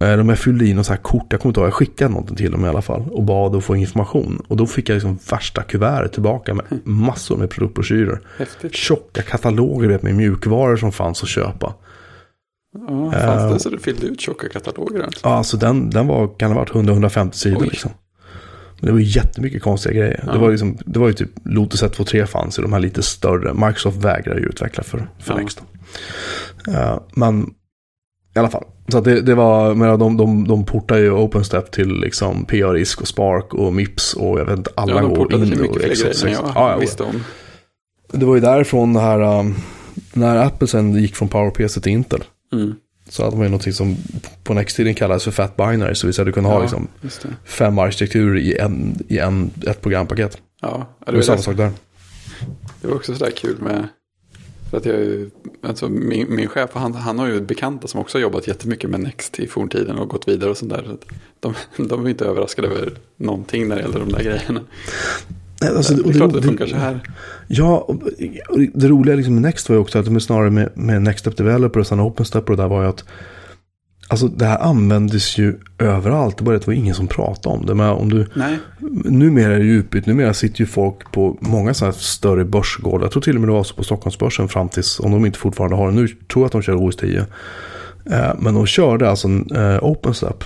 Eh, 0.00 0.16
de 0.16 0.28
jag 0.28 0.38
fyllde 0.38 0.66
in 0.66 0.78
och 0.78 0.86
så 0.86 0.92
här 0.92 1.00
kort, 1.00 1.26
jag 1.30 1.40
kommer 1.40 1.50
inte 1.50 1.60
ihåg, 1.60 1.66
jag 1.66 1.74
skickade 1.74 2.10
någonting 2.10 2.36
till 2.36 2.50
dem 2.50 2.64
i 2.64 2.68
alla 2.68 2.82
fall. 2.82 3.02
Och 3.10 3.22
bad 3.22 3.56
att 3.56 3.64
få 3.64 3.76
information. 3.76 4.42
Och 4.48 4.56
då 4.56 4.66
fick 4.66 4.88
jag 4.88 4.94
liksom 4.94 5.18
värsta 5.30 5.62
kuvertet 5.62 6.12
tillbaka 6.12 6.54
med 6.54 6.64
massor 6.84 7.36
med 7.36 7.50
produktbroschyrer. 7.50 8.20
Häftigt. 8.38 8.74
Tjocka 8.74 9.22
kataloger 9.22 9.88
vet, 9.88 10.02
med 10.02 10.14
mjukvaror 10.14 10.76
som 10.76 10.92
fanns 10.92 11.22
att 11.22 11.28
köpa. 11.28 11.74
Ja, 12.88 13.12
fanns 13.12 13.52
det 13.52 13.60
så 13.60 13.70
du 13.70 13.78
fyllde 13.78 14.06
ut 14.06 14.20
tjocka 14.20 14.48
kataloger? 14.48 15.02
Alltså. 15.02 15.20
Ja, 15.28 15.34
alltså 15.34 15.56
den, 15.56 15.90
den 15.90 16.06
var, 16.06 16.38
kan 16.38 16.52
ha 16.52 16.58
varit 16.58 16.70
100-150 16.70 17.32
sidor 17.32 17.64
liksom. 17.64 17.90
det 18.80 18.92
var 18.92 18.98
ju 18.98 19.04
jättemycket 19.04 19.62
konstiga 19.62 19.94
grejer. 19.94 20.24
Ja. 20.26 20.32
Det, 20.32 20.38
var 20.38 20.50
liksom, 20.50 20.78
det 20.84 20.98
var 20.98 21.06
ju 21.06 21.14
typ 21.14 21.30
Lotus 21.44 21.82
123 21.82 22.26
fanns 22.26 22.58
i 22.58 22.62
de 22.62 22.72
här 22.72 22.80
lite 22.80 23.02
större. 23.02 23.54
Microsoft 23.54 23.96
vägrar 23.96 24.34
ju 24.34 24.42
utveckla 24.42 24.82
för, 24.82 25.08
för 25.18 25.32
ja. 25.32 25.38
Next. 25.38 25.62
Uh, 26.68 27.00
men 27.14 27.54
i 28.34 28.38
alla 28.38 28.50
fall. 28.50 28.64
Så 28.88 29.00
det, 29.00 29.20
det 29.20 29.34
var, 29.34 29.74
men 29.74 29.98
de, 29.98 30.16
de, 30.16 30.48
de 30.48 30.64
portar 30.64 30.96
ju 30.98 31.10
OpenStep 31.10 31.70
till 31.70 32.00
liksom 32.00 32.44
PA-risk 32.44 33.00
och 33.00 33.08
Spark 33.08 33.54
och 33.54 33.72
Mips 33.72 34.14
och 34.14 34.40
jag 34.40 34.44
vet 34.44 34.58
inte, 34.58 34.70
alla 34.74 35.02
ja, 35.02 35.08
går 35.08 35.34
in 35.34 35.60
och 35.60 35.76
X86. 35.76 36.28
Ja, 36.28 36.52
ja, 36.54 36.76
visste 36.76 37.02
om. 37.02 37.24
Det 38.12 38.26
var 38.26 38.34
ju 38.34 38.40
därifrån 38.40 38.92
det 38.92 39.00
här, 39.00 39.38
um, 39.40 39.54
när 40.12 40.36
Apple 40.36 40.68
sen 40.68 40.94
gick 40.94 41.16
från 41.16 41.28
PowerPC 41.28 41.80
till 41.80 41.92
Intel. 41.92 42.24
Mm. 42.52 42.74
Så 43.08 43.24
hade 43.24 43.36
man 43.36 43.44
ju 43.44 43.50
någonting 43.50 43.72
som 43.72 43.96
på 44.44 44.54
Next-tiden 44.54 44.94
kallades 44.94 45.24
för 45.24 45.30
Fat 45.30 45.56
Binary. 45.56 45.94
Så 45.94 46.06
vi 46.06 46.12
hade 46.18 46.32
kunnat 46.32 46.52
ha 46.52 46.60
liksom 46.60 46.88
fem 47.44 47.78
arkitekturer 47.78 48.36
i, 48.36 48.58
en, 48.58 48.98
i 49.08 49.18
en, 49.18 49.50
ett 49.66 49.80
programpaket. 49.80 50.38
Ja, 50.60 50.86
det 51.06 51.12
var 51.12 51.22
samma 51.22 51.38
sak 51.38 51.56
där. 51.56 51.70
Det 52.80 52.88
var 52.88 52.94
också 52.94 53.14
sådär 53.14 53.30
kul 53.30 53.56
med 53.60 53.88
för 54.70 54.76
att 54.76 54.84
jag, 54.84 55.30
alltså 55.62 55.88
min, 55.88 56.34
min 56.34 56.48
chef, 56.48 56.70
han, 56.72 56.94
han 56.94 57.18
har 57.18 57.26
ju 57.26 57.40
bekanta 57.40 57.88
som 57.88 58.00
också 58.00 58.18
har 58.18 58.22
jobbat 58.22 58.46
jättemycket 58.46 58.90
med 58.90 59.00
Next 59.00 59.38
i 59.38 59.46
forntiden 59.46 59.98
och 59.98 60.08
gått 60.08 60.28
vidare 60.28 60.50
och 60.50 60.56
sånt 60.56 60.72
där. 60.72 60.84
Så 60.86 60.96
de, 61.40 61.54
de 61.88 62.06
är 62.06 62.10
inte 62.10 62.24
överraskade 62.24 62.68
över 62.68 62.92
någonting 63.16 63.68
när 63.68 63.76
det 63.76 63.82
gäller 63.82 63.98
de 63.98 64.08
där 64.08 64.22
grejerna. 64.22 64.60
Alltså, 65.76 65.94
det 65.94 66.10
är 66.10 66.12
klart 66.12 66.28
att 66.28 66.34
det 66.34 66.42
funkar 66.42 66.66
så 66.66 66.76
här. 66.76 67.00
Ja, 67.48 67.78
och 68.48 68.58
det 68.74 68.88
roliga 68.88 69.16
liksom 69.16 69.34
med 69.34 69.42
Next 69.42 69.68
var 69.68 69.76
ju 69.76 69.82
också 69.82 69.98
att 69.98 70.04
de 70.04 70.20
snarare 70.20 70.50
med, 70.50 70.70
med 70.74 71.02
Next 71.02 71.20
Step 71.20 71.36
Developer 71.36 71.80
och 71.80 71.86
sen 71.86 72.00
OpenStep 72.00 72.50
och 72.50 72.56
det 72.56 72.62
där 72.62 72.68
var 72.68 72.82
ju 72.82 72.88
att 72.88 73.04
Alltså 74.10 74.28
det 74.28 74.44
här 74.44 74.58
användes 74.58 75.38
ju 75.38 75.58
överallt. 75.78 76.38
Det 76.38 76.44
bara 76.44 76.58
det 76.58 76.66
var 76.66 76.74
ingen 76.74 76.94
som 76.94 77.06
pratade 77.06 77.56
om 77.56 77.66
det. 77.66 77.74
Men 77.74 77.90
om 77.90 78.10
du, 78.10 78.26
Nej. 78.34 78.58
Numera 79.04 79.54
är 79.54 79.58
det 79.58 79.64
ju 79.64 79.78
utbytt. 79.78 80.06
Numera 80.06 80.34
sitter 80.34 80.60
ju 80.60 80.66
folk 80.66 81.12
på 81.12 81.36
många 81.40 81.74
sådana 81.74 81.92
här 81.92 82.00
större 82.00 82.44
börsgårdar. 82.44 83.04
Jag 83.04 83.12
tror 83.12 83.22
till 83.22 83.34
och 83.34 83.40
med 83.40 83.48
det 83.48 83.52
var 83.52 83.64
så 83.64 83.74
på 83.74 83.84
Stockholmsbörsen 83.84 84.48
fram 84.48 84.68
tills, 84.68 85.00
om 85.00 85.10
de 85.10 85.26
inte 85.26 85.38
fortfarande 85.38 85.76
har 85.76 85.90
det 85.90 85.94
nu, 85.94 86.08
tror 86.08 86.42
jag 86.42 86.46
att 86.46 86.52
de 86.52 86.62
kör 86.62 86.86
OS 86.86 86.96
10. 86.96 87.26
Eh, 88.10 88.34
men 88.38 88.54
de 88.54 88.66
körde 88.66 89.10
alltså 89.10 89.28
en 89.28 89.56
eh, 89.56 89.84
OpenStep. 89.84 90.44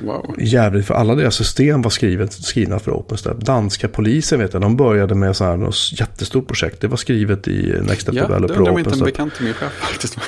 Wow. 0.00 0.34
Jävligt, 0.38 0.86
för 0.86 0.94
alla 0.94 1.14
deras 1.14 1.34
system 1.34 1.82
var 1.82 1.90
skrivet, 1.90 2.32
skrivna 2.32 2.78
för 2.78 2.90
OpenStep. 2.90 3.40
Danska 3.40 3.88
polisen 3.88 4.38
vet 4.38 4.52
jag, 4.52 4.62
de 4.62 4.76
började 4.76 5.14
med 5.14 5.36
så 5.36 5.44
här, 5.44 5.56
något 5.56 5.92
jättestort 6.00 6.46
projekt. 6.46 6.80
Det 6.80 6.88
var 6.88 6.96
skrivet 6.96 7.48
i 7.48 7.74
Next 7.82 8.02
Step 8.02 8.14
ja, 8.14 8.22
Developer 8.22 8.54
OpenStep. 8.54 8.58
Ja, 8.58 8.64
det 8.64 8.70
var 8.72 8.78
inte 8.78 8.90
en 8.90 9.04
bekant 9.04 9.34
till 9.34 9.44
min 9.44 9.54
chef 9.54 9.72
faktiskt. 9.72 10.18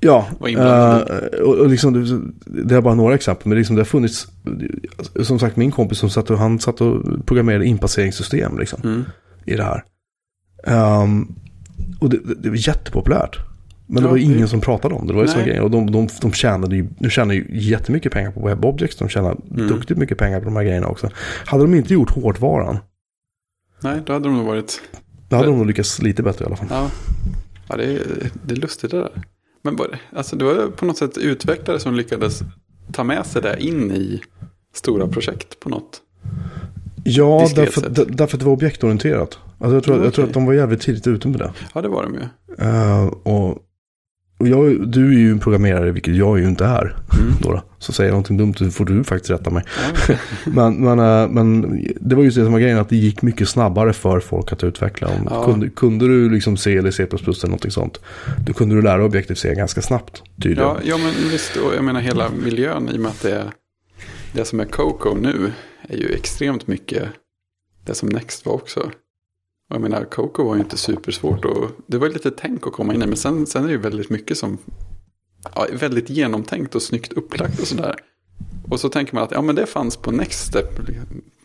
Ja, 0.00 0.28
uh, 0.40 1.40
och, 1.40 1.54
och 1.54 1.68
liksom, 1.68 2.34
det 2.46 2.74
är 2.74 2.80
bara 2.80 2.94
några 2.94 3.14
exempel. 3.14 3.48
Men 3.48 3.58
liksom, 3.58 3.76
det 3.76 3.80
har 3.80 3.86
funnits, 3.86 4.26
som 5.22 5.38
sagt 5.38 5.56
min 5.56 5.70
kompis 5.70 5.98
som 5.98 6.10
satt 6.10 6.30
och, 6.30 6.38
han 6.38 6.58
satt 6.58 6.80
och 6.80 7.26
programmerade 7.26 7.66
inpasseringssystem 7.66 8.58
liksom, 8.58 8.80
mm. 8.84 9.04
i 9.44 9.56
det 9.56 9.64
här. 9.64 9.84
Um, 11.02 11.34
och 12.00 12.10
det, 12.10 12.18
det, 12.24 12.34
det 12.34 12.48
var 12.48 12.68
jättepopulärt. 12.68 13.38
Men 13.86 14.02
det 14.02 14.08
var 14.08 14.16
ingen 14.16 14.40
det... 14.40 14.48
som 14.48 14.60
pratade 14.60 14.94
om 14.94 15.06
det. 15.06 15.12
Det 15.12 15.18
var 15.18 15.46
ju. 15.46 15.60
Och 15.60 15.70
de, 15.70 15.90
de, 15.90 16.08
de 16.20 16.32
tjänade 16.32 16.76
ju, 16.76 16.86
de 16.98 17.10
tjänade 17.10 17.34
ju 17.34 17.46
jättemycket 17.50 18.12
pengar 18.12 18.30
på 18.30 18.46
WebObjects. 18.46 18.96
De 18.96 19.08
tjänade 19.08 19.36
mm. 19.50 19.68
duktigt 19.68 19.98
mycket 19.98 20.18
pengar 20.18 20.38
på 20.38 20.44
de 20.44 20.56
här 20.56 20.64
grejerna 20.64 20.86
också. 20.86 21.10
Hade 21.46 21.64
de 21.64 21.74
inte 21.74 21.94
gjort 21.94 22.10
hårdvaran. 22.10 22.78
Nej, 23.80 24.00
då 24.06 24.12
hade 24.12 24.24
de 24.24 24.36
nog 24.36 24.46
varit... 24.46 24.82
Då 25.28 25.36
hade 25.36 25.48
de 25.48 25.58
nog 25.58 25.66
lyckats 25.66 26.02
lite 26.02 26.22
bättre 26.22 26.44
i 26.44 26.46
alla 26.46 26.56
fall. 26.56 26.66
Ja, 26.70 26.90
ja 27.68 27.76
det, 27.76 27.84
är, 27.84 28.30
det 28.42 28.54
är 28.54 28.58
lustigt 28.58 28.90
det 28.90 28.98
där. 28.98 29.22
Men 29.62 29.76
bara, 29.76 29.88
alltså 30.16 30.36
det 30.36 30.44
var 30.44 30.70
på 30.70 30.84
något 30.84 30.98
sätt 30.98 31.18
utvecklare 31.18 31.80
som 31.80 31.94
lyckades 31.94 32.42
ta 32.92 33.04
med 33.04 33.26
sig 33.26 33.42
det 33.42 33.56
in 33.60 33.92
i 33.92 34.20
stora 34.74 35.08
projekt 35.08 35.60
på 35.60 35.68
något. 35.68 36.00
Ja, 37.04 37.48
därför, 37.54 37.88
därför 37.90 38.36
att 38.36 38.40
det 38.40 38.46
var 38.46 38.52
objektorienterat. 38.52 39.38
Alltså 39.58 39.74
jag, 39.74 39.84
tror, 39.84 39.94
okay. 39.94 40.06
jag 40.06 40.14
tror 40.14 40.24
att 40.24 40.32
de 40.32 40.46
var 40.46 40.52
jävligt 40.52 40.80
tidigt 40.80 41.06
ute 41.06 41.28
med 41.28 41.40
det. 41.40 41.52
Ja, 41.74 41.82
det 41.82 41.88
var 41.88 42.02
de 42.02 42.14
ju. 42.14 42.20
Uh, 42.66 43.06
och 43.06 43.58
och 44.38 44.48
jag, 44.48 44.88
du 44.88 45.08
är 45.14 45.18
ju 45.18 45.30
en 45.30 45.38
programmerare, 45.38 45.90
vilket 45.90 46.16
jag 46.16 46.38
ju 46.38 46.48
inte 46.48 46.64
är. 46.64 46.96
Mm. 47.18 47.34
Då. 47.40 47.62
Så 47.78 47.92
säger 47.92 48.10
jag 48.10 48.12
någonting 48.12 48.36
dumt 48.36 48.54
så 48.54 48.70
får 48.70 48.84
du 48.84 49.04
faktiskt 49.04 49.30
rätta 49.30 49.50
mig. 49.50 49.64
Mm. 50.08 50.18
men, 50.44 50.96
men, 50.96 51.22
äh, 51.22 51.28
men 51.28 51.78
det 52.00 52.14
var 52.14 52.22
just 52.22 52.36
det 52.36 52.44
som 52.44 52.52
var 52.52 52.60
grejen, 52.60 52.78
att 52.78 52.88
det 52.88 52.96
gick 52.96 53.22
mycket 53.22 53.48
snabbare 53.48 53.92
för 53.92 54.20
folk 54.20 54.52
att 54.52 54.64
utveckla. 54.64 55.08
Om, 55.08 55.28
ja. 55.30 55.44
kunde, 55.44 55.68
kunde 55.68 56.08
du 56.08 56.30
liksom 56.30 56.56
C 56.56 56.76
eller 56.76 56.90
C++ 56.90 57.02
eller 57.02 57.46
någonting 57.46 57.70
sånt, 57.70 58.00
då 58.46 58.52
kunde 58.52 58.74
du 58.74 58.82
lära 58.82 59.04
objektiv 59.04 59.34
C 59.34 59.54
ganska 59.54 59.82
snabbt. 59.82 60.22
Tydligen. 60.42 60.64
Ja, 60.64 60.78
ja, 60.84 60.98
men 60.98 61.30
visst, 61.30 61.56
och 61.56 61.74
jag 61.74 61.84
menar 61.84 62.00
hela 62.00 62.30
miljön 62.44 62.88
i 62.88 62.96
och 62.96 63.00
med 63.00 63.10
att 63.10 63.22
det, 63.22 63.44
det 64.32 64.44
som 64.44 64.60
är 64.60 64.64
Coco 64.64 65.14
nu 65.14 65.52
är 65.88 65.96
ju 65.96 66.08
extremt 66.08 66.66
mycket 66.66 67.08
det 67.86 67.94
som 67.94 68.08
Next 68.08 68.46
var 68.46 68.52
också. 68.52 68.90
Jag 69.68 69.80
menar, 69.80 70.04
Coco 70.04 70.44
var 70.44 70.54
ju 70.54 70.60
inte 70.60 70.76
supersvårt 70.76 71.44
och 71.44 71.70
det 71.86 71.98
var 71.98 72.08
lite 72.08 72.30
tänk 72.30 72.66
att 72.66 72.72
komma 72.72 72.94
in 72.94 73.02
i. 73.02 73.06
Men 73.06 73.16
sen, 73.16 73.46
sen 73.46 73.62
är 73.62 73.66
det 73.66 73.72
ju 73.72 73.80
väldigt 73.80 74.10
mycket 74.10 74.38
som 74.38 74.58
ja, 75.54 75.66
väldigt 75.72 76.10
genomtänkt 76.10 76.74
och 76.74 76.82
snyggt 76.82 77.12
upplagt 77.12 77.60
och 77.60 77.66
sådär. 77.66 77.94
Och 78.70 78.80
så 78.80 78.88
tänker 78.88 79.14
man 79.14 79.24
att 79.24 79.30
ja, 79.30 79.42
men 79.42 79.54
det 79.54 79.66
fanns 79.66 79.96
på 79.96 80.10
Next 80.10 80.46
Step 80.46 80.80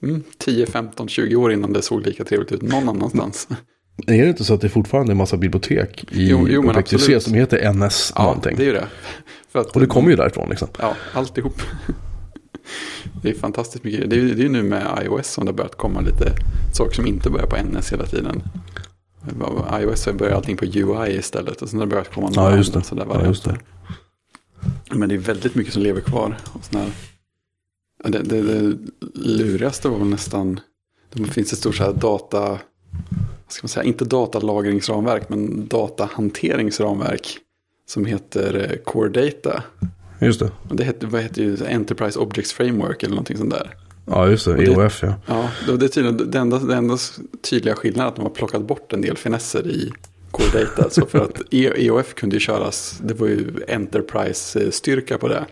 mm, 0.01 0.23
10, 0.37 0.65
15, 0.65 1.07
20 1.07 1.35
år 1.35 1.53
innan 1.53 1.73
det 1.73 1.81
såg 1.81 2.05
lika 2.05 2.23
trevligt 2.23 2.51
ut 2.51 2.61
någon 2.61 2.89
annanstans. 2.89 3.47
Är 4.07 4.23
det 4.23 4.29
inte 4.29 4.43
så 4.43 4.53
att 4.53 4.61
det 4.61 4.69
fortfarande 4.69 5.09
är 5.09 5.13
en 5.13 5.17
massa 5.17 5.37
bibliotek 5.37 6.03
i 6.03 6.29
jo, 6.29 6.47
jo, 6.49 6.69
Objective-C 6.69 7.19
som 7.19 7.33
heter 7.33 7.73
NS 7.73 8.13
ja, 8.15 8.23
någonting? 8.23 8.55
det 8.57 8.63
är 8.63 8.65
ju 8.65 8.73
det. 8.73 8.87
Att, 9.51 9.67
och 9.67 9.81
det 9.81 9.87
kommer 9.87 10.09
ju 10.09 10.15
därifrån 10.15 10.49
liksom. 10.49 10.67
Ja, 10.79 10.95
alltihop. 11.13 11.61
Det 13.21 13.29
är 13.29 13.33
fantastiskt 13.33 13.83
mycket. 13.83 14.09
Det 14.09 14.15
är, 14.15 14.19
ju 14.19 14.49
nu 14.49 14.63
med 14.63 15.03
iOS 15.05 15.27
som 15.27 15.45
det 15.45 15.51
har 15.51 15.57
börjat 15.57 15.75
komma 15.75 16.01
lite 16.01 16.33
saker 16.73 16.95
som 16.95 17.07
inte 17.07 17.29
börjar 17.29 17.47
på 17.47 17.57
NS 17.57 17.91
hela 17.93 18.05
tiden. 18.05 18.43
iOS 19.81 20.05
har 20.05 20.13
börjat 20.13 20.35
allting 20.35 20.57
på 20.57 20.65
UI 20.65 21.17
istället 21.17 21.61
och 21.61 21.69
sen 21.69 21.79
har 21.79 21.85
det 21.85 21.89
börjat 21.89 22.13
komma 22.13 22.31
Ja, 22.33 22.55
just 22.57 22.73
det. 22.73 22.83
sådär 22.83 23.07
Ja, 23.09 23.25
just 23.25 23.43
det. 23.43 23.59
Men 24.91 25.09
det 25.09 25.15
är 25.15 25.19
väldigt 25.19 25.55
mycket 25.55 25.73
som 25.73 25.83
lever 25.83 26.01
kvar. 26.01 26.37
Och 26.53 26.61
Ja, 28.03 28.09
det, 28.09 28.19
det, 28.19 28.41
det 28.41 28.77
lurigaste 29.13 29.89
var 29.89 30.05
nästan, 30.05 30.59
det 31.13 31.25
finns 31.25 31.53
ett 31.53 31.59
stort 31.59 31.75
så 31.75 31.83
här 31.83 31.93
data, 31.93 32.59
ska 33.47 33.63
man 33.63 33.69
säga, 33.69 33.83
inte 33.83 34.05
datalagringsramverk 34.05 35.29
men 35.29 35.67
datahanteringsramverk 35.67 37.37
som 37.87 38.05
heter 38.05 38.71
eh, 38.71 38.77
Core 38.77 39.09
Data. 39.09 39.63
Just 40.21 40.39
det. 40.39 40.51
Det 40.71 40.83
heter, 40.83 41.07
vad 41.07 41.21
heter 41.21 41.41
ju 41.41 41.57
Enterprise 41.67 42.19
Objects 42.19 42.53
Framework 42.53 43.03
eller 43.03 43.15
någonting 43.15 43.37
sånt 43.37 43.51
där. 43.51 43.75
Ja, 44.05 44.29
just 44.29 44.45
det. 44.45 44.63
EOF 44.63 45.03
ja. 45.03 45.13
Ja, 45.25 45.49
det, 45.67 45.77
det 45.77 45.87
tydligen, 45.87 46.31
det 46.31 46.39
enda, 46.39 46.59
det 46.59 46.75
enda 46.75 46.97
tydliga 47.49 47.75
skillnaden 47.75 48.05
är 48.05 48.09
att 48.09 48.15
de 48.15 48.21
har 48.21 48.29
plockat 48.29 48.61
bort 48.61 48.93
en 48.93 49.01
del 49.01 49.17
finesser 49.17 49.67
i 49.67 49.91
Core 50.31 50.63
Data. 50.63 50.89
Så 50.89 51.05
för 51.05 51.19
att 51.19 51.41
E- 51.51 51.73
EOF 51.75 52.13
kunde 52.13 52.35
ju 52.35 52.39
köras, 52.39 52.99
det 53.03 53.13
var 53.13 53.27
ju 53.27 53.47
Enterprise-styrka 53.67 55.17
på 55.17 55.27
det. 55.27 55.45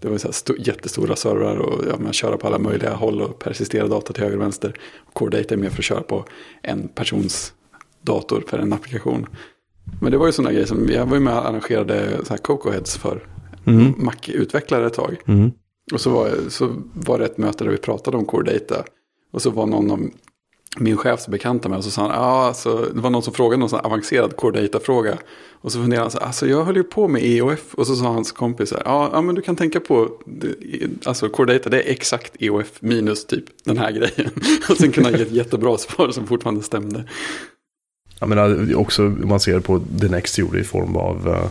Det 0.00 0.08
var 0.08 0.18
så 0.18 0.32
sto, 0.32 0.54
jättestora 0.58 1.16
servrar 1.16 1.56
och 1.56 1.84
ja, 1.90 1.96
man 1.98 2.12
köra 2.12 2.36
på 2.36 2.46
alla 2.46 2.58
möjliga 2.58 2.94
håll 2.94 3.22
och 3.22 3.38
persistera 3.38 3.88
data 3.88 4.12
till 4.12 4.22
höger 4.22 4.36
och 4.36 4.42
vänster. 4.42 4.74
Core 5.12 5.38
Data 5.38 5.54
är 5.54 5.58
mer 5.58 5.70
för 5.70 5.78
att 5.78 5.84
köra 5.84 6.02
på 6.02 6.24
en 6.62 6.88
persons 6.88 7.52
dator 8.02 8.44
för 8.48 8.58
en 8.58 8.72
applikation. 8.72 9.26
Men 10.00 10.12
det 10.12 10.18
var 10.18 10.26
ju 10.26 10.32
sådana 10.32 10.52
grejer 10.52 10.66
som, 10.66 10.88
jag 10.88 11.06
var 11.06 11.16
ju 11.16 11.20
med 11.20 11.34
och 11.34 11.48
arrangerade 11.48 12.18
så 12.24 12.30
här 12.30 12.38
Coco 12.38 12.70
Heads 12.70 12.96
för 12.96 13.22
Mm. 13.66 13.94
Mac-utvecklare 13.96 14.86
ett 14.86 14.94
tag. 14.94 15.16
Mm. 15.26 15.52
Och 15.92 16.00
så 16.00 16.10
var, 16.10 16.30
så 16.48 16.74
var 16.94 17.18
det 17.18 17.24
ett 17.24 17.38
möte 17.38 17.64
där 17.64 17.70
vi 17.70 17.76
pratade 17.76 18.16
om 18.16 18.24
Core 18.24 18.52
Data. 18.52 18.84
Och 19.32 19.42
så 19.42 19.50
var 19.50 19.66
någon 19.66 19.90
av 19.90 20.10
min 20.78 20.96
chefs 20.96 21.28
bekanta 21.28 21.68
med 21.68 21.78
och 21.78 21.84
så 21.84 21.90
sa 21.90 22.02
han, 22.02 22.10
ja, 22.10 22.46
alltså, 22.46 22.88
det 22.94 23.00
var 23.00 23.10
någon 23.10 23.22
som 23.22 23.34
frågade 23.34 23.60
någon 23.60 23.68
sån 23.68 23.80
avancerad 23.80 24.36
Core 24.36 24.60
Data-fråga. 24.62 25.18
Och 25.50 25.72
så 25.72 25.78
funderade 25.78 26.04
han 26.04 26.10
så 26.10 26.18
alltså 26.18 26.46
jag 26.46 26.64
höll 26.64 26.76
ju 26.76 26.82
på 26.82 27.08
med 27.08 27.22
EOF. 27.24 27.74
Och 27.74 27.86
så 27.86 27.96
sa 27.96 28.04
hans 28.04 28.32
kompis 28.32 28.72
ja, 28.84 29.10
ja 29.12 29.22
men 29.22 29.34
du 29.34 29.42
kan 29.42 29.56
tänka 29.56 29.80
på, 29.80 30.10
alltså 31.04 31.28
Core 31.28 31.52
Data 31.52 31.70
det 31.70 31.82
är 31.82 31.92
exakt 31.92 32.32
EOF 32.38 32.72
minus 32.80 33.26
typ 33.26 33.44
den 33.64 33.78
här 33.78 33.90
grejen. 33.90 34.30
Och 34.70 34.76
sen 34.76 34.92
kunde 34.92 35.10
han 35.10 35.18
ge 35.18 35.24
ett 35.24 35.32
jättebra 35.32 35.78
svar 35.78 36.10
som 36.10 36.26
fortfarande 36.26 36.62
stämde. 36.62 37.04
Jag 38.20 38.28
menar 38.28 38.74
också 38.74 39.02
man 39.02 39.40
ser 39.40 39.60
på 39.60 39.80
det 39.90 40.08
Next 40.08 40.38
gjorde 40.38 40.58
i 40.58 40.64
form 40.64 40.96
av 40.96 41.48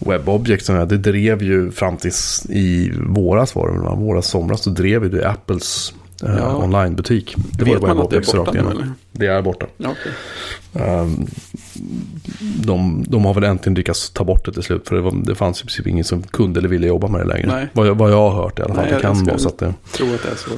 webbobjekt. 0.00 0.66
som 0.66 0.88
Det 0.88 0.96
drev 0.96 1.42
ju 1.42 1.70
fram 1.70 1.96
tills 1.96 2.46
i 2.50 2.92
våras 3.06 3.54
var 3.54 3.68
det, 3.72 4.02
våras 4.04 4.26
somras, 4.26 4.62
så 4.62 4.70
drev 4.70 5.02
ju 5.02 5.08
det 5.10 5.28
Apples 5.28 5.94
uh, 6.24 6.36
Ja. 6.38 6.56
onlinebutik. 6.56 7.34
Det 7.50 7.64
Vet 7.64 7.82
man 7.82 7.98
att 7.98 8.10
det 8.10 8.16
är 8.16 8.36
borta 8.36 8.52
nu 8.52 8.58
eller? 8.58 8.92
Det 9.12 9.26
är 9.26 9.42
borta. 9.42 9.66
Ja, 9.76 9.88
okej. 9.90 10.12
Ehm, 10.74 11.26
de, 12.64 13.04
de 13.08 13.24
har 13.24 13.34
väl 13.34 13.44
äntligen 13.44 13.74
lyckats 13.74 14.10
ta 14.10 14.24
bort 14.24 14.44
det 14.44 14.52
till 14.52 14.62
slut. 14.62 14.88
För 14.88 14.96
det, 14.96 15.02
var, 15.02 15.12
det 15.24 15.34
fanns 15.34 15.60
i 15.60 15.62
princip 15.62 15.86
ingen 15.86 16.04
som 16.04 16.22
kunde 16.22 16.60
eller 16.60 16.68
ville 16.68 16.86
jobba 16.86 17.08
med 17.08 17.20
det 17.20 17.26
längre. 17.26 17.46
Nej. 17.46 17.68
Vad, 17.72 17.86
jag, 17.86 17.94
vad 17.94 18.10
jag 18.10 18.30
har 18.30 18.42
hört 18.42 18.58
i 18.58 18.62
alla 18.62 18.74
fall. 18.74 18.84
Nej, 18.84 18.92
det 18.92 18.94
jag 18.94 19.02
kan 19.02 19.24
vara 19.24 19.38
så 19.38 19.48
att 19.48 19.58
det, 19.58 19.74
tror 19.92 20.14
att 20.14 20.22
det 20.22 20.28
är 20.28 20.36
så. 20.36 20.50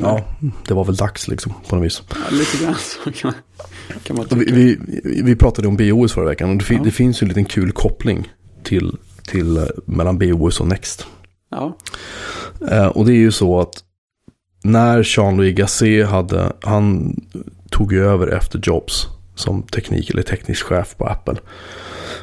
Ja, 0.00 0.24
det 0.66 0.74
var 0.74 0.84
väl 0.84 0.96
dags 0.96 1.28
liksom 1.28 1.52
på 1.68 1.76
något 1.76 1.84
vis. 1.84 2.02
Ja, 2.08 2.16
lite 2.30 2.64
grann 2.64 2.74
så 3.04 3.12
kan 3.12 3.32
Vi, 4.30 4.44
vi, 4.52 5.22
vi 5.22 5.36
pratade 5.36 5.68
om 5.68 5.76
BOS 5.76 6.12
förra 6.12 6.24
veckan 6.24 6.50
och 6.50 6.56
det, 6.56 6.74
Ja. 6.74 6.80
det 6.84 6.90
finns 6.90 7.22
ju 7.22 7.24
en 7.24 7.28
liten 7.28 7.44
kul 7.44 7.72
koppling 7.72 8.28
till, 8.62 8.96
till 9.28 9.56
eh, 9.56 9.64
mellan 9.84 10.18
BOS 10.18 10.60
och 10.60 10.66
Next. 10.66 11.06
Ja, 11.50 11.76
Eh, 12.70 12.86
och 12.86 13.06
det 13.06 13.12
är 13.12 13.16
ju 13.16 13.32
så 13.32 13.60
att 13.60 13.74
när 14.64 15.02
Jean-Louis 15.16 15.54
Gasset 15.54 16.06
hade, 16.08 16.52
han 16.62 17.16
tog 17.70 17.92
ju 17.92 18.04
över 18.04 18.26
efter 18.26 18.60
Jobs 18.62 19.06
som 19.34 19.62
teknik 19.62 20.10
eller 20.10 20.22
teknisk 20.22 20.62
chef 20.66 20.96
på 20.96 21.06
Apple. 21.06 21.36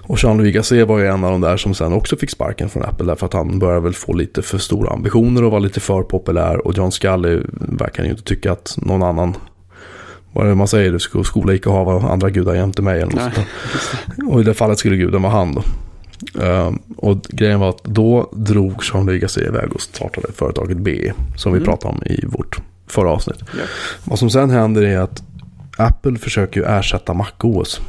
Och 0.07 0.17
Jean-Louis 0.23 0.53
Gasset 0.55 0.87
var 0.87 0.99
ju 0.99 1.07
en 1.07 1.23
av 1.23 1.31
de 1.31 1.41
där 1.41 1.57
som 1.57 1.73
sen 1.73 1.93
också 1.93 2.17
fick 2.17 2.29
sparken 2.29 2.69
från 2.69 2.83
Apple 2.83 3.05
därför 3.05 3.25
att 3.25 3.33
han 3.33 3.59
började 3.59 3.81
väl 3.81 3.93
få 3.93 4.13
lite 4.13 4.41
för 4.41 4.57
stora 4.57 4.89
ambitioner 4.89 5.43
och 5.43 5.51
var 5.51 5.59
lite 5.59 5.79
för 5.79 6.03
populär. 6.03 6.67
Och 6.67 6.77
John 6.77 6.91
Scully 6.91 7.41
verkar 7.51 8.03
ju 8.03 8.09
inte 8.09 8.23
tycka 8.23 8.51
att 8.51 8.77
någon 8.77 9.03
annan, 9.03 9.35
vad 10.39 10.45
är 10.45 10.49
det 10.49 10.55
man 10.55 10.67
säger, 10.67 10.91
du 10.91 10.99
ska 10.99 11.23
skola 11.23 11.53
icke 11.53 11.69
hava 11.69 12.09
andra 12.09 12.29
gudar 12.29 12.55
jämte 12.55 12.81
mig 12.81 13.01
eller 13.01 13.13
något. 13.15 14.33
Och 14.33 14.41
i 14.41 14.43
det 14.43 14.53
fallet 14.53 14.79
skulle 14.79 14.97
guden 14.97 15.21
vara 15.21 15.33
han 15.33 15.55
då. 15.55 15.63
Ehm, 16.43 16.79
och 16.97 17.21
grejen 17.29 17.59
var 17.59 17.69
att 17.69 17.83
då 17.83 18.29
drog 18.33 18.73
Jean-Louis 18.93 19.21
Gasset 19.21 19.43
iväg 19.47 19.73
och 19.73 19.81
startade 19.81 20.27
företaget 20.35 20.77
BE. 20.77 21.13
Som 21.35 21.51
vi 21.53 21.57
Mm. 21.57 21.65
pratade 21.69 21.93
om 21.93 22.03
i 22.05 22.25
vårt 22.25 22.59
förra 22.87 23.09
avsnitt. 23.11 23.37
Ja. 23.39 23.63
Vad 24.03 24.19
som 24.19 24.29
sen 24.29 24.49
händer 24.49 24.81
är 24.81 24.97
att 24.99 25.23
Apple 25.77 26.17
försöker 26.17 26.59
ju 26.61 26.65
ersätta 26.67 27.13
MacOS. 27.13 27.81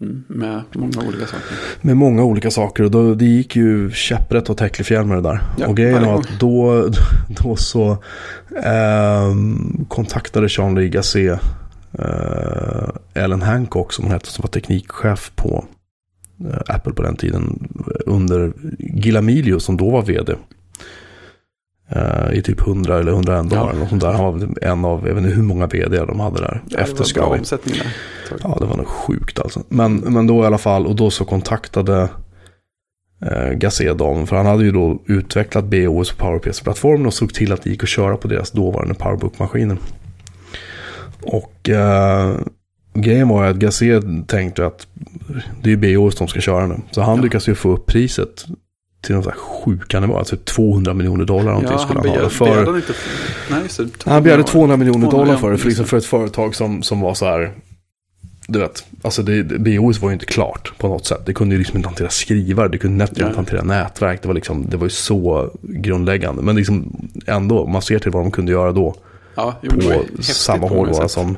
mm, 0.00 0.24
med 0.28 0.62
många 0.74 1.08
olika 1.08 1.26
saker. 1.26 1.46
Med 1.80 1.96
många 1.96 2.24
olika 2.24 2.50
saker. 2.50 2.84
Och 2.84 2.90
då, 2.90 3.14
det 3.14 3.24
gick 3.24 3.56
ju 3.56 3.90
käpprätt 3.90 4.50
och 4.50 4.56
täcklig 4.56 4.86
med 5.06 5.18
det 5.18 5.22
där. 5.22 5.40
Ja, 5.58 5.66
och 5.66 5.76
grejen 5.76 6.04
var 6.06 6.14
att 6.14 6.40
då, 6.40 6.88
då 7.42 7.56
så 7.56 7.98
ehm, 8.64 9.84
kontaktade 9.88 10.48
Gasset 10.88 11.30
eh, 11.32 11.38
Ellen 13.14 13.42
Hancock 13.42 13.92
som 13.92 14.04
hon 14.04 14.12
hette 14.12 14.28
som 14.28 14.42
var 14.42 14.48
teknikchef 14.50 15.32
på 15.36 15.64
eh, 16.44 16.74
Apple 16.74 16.92
på 16.92 17.02
den 17.02 17.16
tiden. 17.16 17.68
Under 18.06 18.52
Gilamilio 18.78 19.58
som 19.60 19.76
då 19.76 19.90
var 19.90 20.02
vd. 20.02 20.32
eh, 21.90 22.32
I 22.38 22.42
typ 22.42 22.60
100 22.60 22.98
eller 22.98 23.12
101 23.12 23.50
dagar. 23.50 23.74
Ja. 23.80 23.88
sånt 23.88 24.02
där. 24.02 24.12
Han 24.12 24.24
var 24.24 24.32
väl 24.32 24.48
en 24.62 24.84
av, 24.84 25.06
jag 25.08 25.14
vet 25.14 25.24
inte 25.24 25.36
hur 25.36 25.42
många 25.42 25.66
vd 25.66 25.98
de 25.98 26.20
hade 26.20 26.38
där. 26.40 26.62
Ja, 26.68 26.78
efter 26.78 27.04
det 27.14 27.20
var 27.20 27.26
bra 27.28 27.38
omsättning 27.38 27.74
där. 27.78 27.96
Ja, 28.42 28.56
det 28.60 28.66
var 28.66 28.76
nog 28.76 28.86
sjukt 28.86 29.38
alltså. 29.40 29.62
Men, 29.68 29.96
men 29.96 30.26
då 30.26 30.42
i 30.42 30.46
alla 30.46 30.58
fall, 30.58 30.86
och 30.86 30.96
då 30.96 31.10
så 31.10 31.24
kontaktade 31.24 32.08
eh, 33.30 33.50
Gasset 33.52 33.98
dem. 33.98 34.26
För 34.26 34.36
han 34.36 34.46
hade 34.46 34.64
ju 34.64 34.70
då 34.72 35.02
utvecklat 35.06 35.64
BOS 35.64 36.12
på 36.12 36.24
PowerPC-plattformen 36.24 37.06
och 37.06 37.14
såg 37.14 37.34
till 37.34 37.52
att 37.52 37.62
det 37.62 37.70
gick 37.70 37.82
att 37.82 37.88
köra 37.88 38.16
på 38.16 38.28
deras 38.28 38.50
dåvarande 38.50 38.94
Powerbook-maskiner. 38.94 39.76
Och 41.26 41.68
eh, 41.68 42.36
grejen 42.94 43.28
var 43.28 43.44
ju 43.44 43.50
att 43.50 43.56
Gasset 43.56 44.04
tänkte 44.26 44.66
att 44.66 44.86
det 45.62 45.72
är 45.72 45.76
BOS 45.76 46.14
de 46.16 46.28
ska 46.28 46.40
köra 46.40 46.66
nu. 46.66 46.76
Så 46.90 47.00
han 47.02 47.16
Ja. 47.16 47.22
lyckas 47.22 47.48
ju 47.48 47.54
få 47.54 47.70
upp 47.72 47.86
priset 47.86 48.44
till 49.00 49.14
någon 49.14 49.24
sån 49.24 49.32
här 49.32 49.38
sjuka 49.40 50.00
nivå. 50.00 50.18
Alltså 50.18 50.36
200 50.36 50.94
miljoner 50.94 51.24
dollar 51.24 51.44
någonting 51.44 51.72
Ja, 51.72 51.78
skulle 51.78 52.00
han 52.00 52.08
han 52.08 52.18
ha. 52.20 52.28
För, 52.28 52.44
begärde 52.44 52.66
han 52.70 52.76
inte... 52.76 52.92
Nej, 53.50 53.62
det. 53.78 54.10
han 54.10 54.22
begärde 54.22 54.42
200 54.44 54.76
miljoner 54.76 55.10
200 55.10 55.18
dollar 55.24 55.40
för 55.40 55.50
det, 55.52 55.58
för, 55.58 55.66
liksom 55.68 55.84
det. 55.84 55.88
för 55.88 55.96
ett 55.96 56.04
företag 56.04 56.54
som, 56.54 56.82
som 56.82 57.00
var 57.00 57.14
så 57.14 57.24
här. 57.26 57.52
Du 58.48 58.58
vet, 58.58 58.84
alltså 59.02 59.22
det, 59.22 59.42
BOS 59.42 60.00
var 60.00 60.08
ju 60.08 60.12
inte 60.12 60.26
klart 60.26 60.72
på 60.78 60.88
något 60.88 61.06
sätt. 61.06 61.20
Det 61.26 61.34
kunde 61.34 61.54
ju 61.54 61.58
liksom 61.58 61.76
inte 61.76 61.88
hantera 61.88 62.08
skrivare, 62.08 62.68
det 62.68 62.78
kunde 62.78 63.04
inte 63.04 63.32
hantera 63.36 63.62
nätverk. 63.62 64.22
Det 64.22 64.28
var, 64.28 64.34
liksom, 64.34 64.66
det 64.70 64.76
var 64.76 64.86
ju 64.86 64.90
så 64.90 65.50
grundläggande. 65.62 66.42
Men 66.42 66.56
liksom 66.56 67.08
ändå, 67.26 67.66
man 67.66 67.82
ser 67.82 67.98
till 67.98 68.10
vad 68.10 68.22
de 68.24 68.30
kunde 68.30 68.52
göra 68.52 68.72
då. 68.72 68.94
Ja, 69.36 69.54
jo, 69.62 69.70
På 70.16 70.22
samma 70.22 70.66
hårdvara 70.68 71.08
som... 71.08 71.36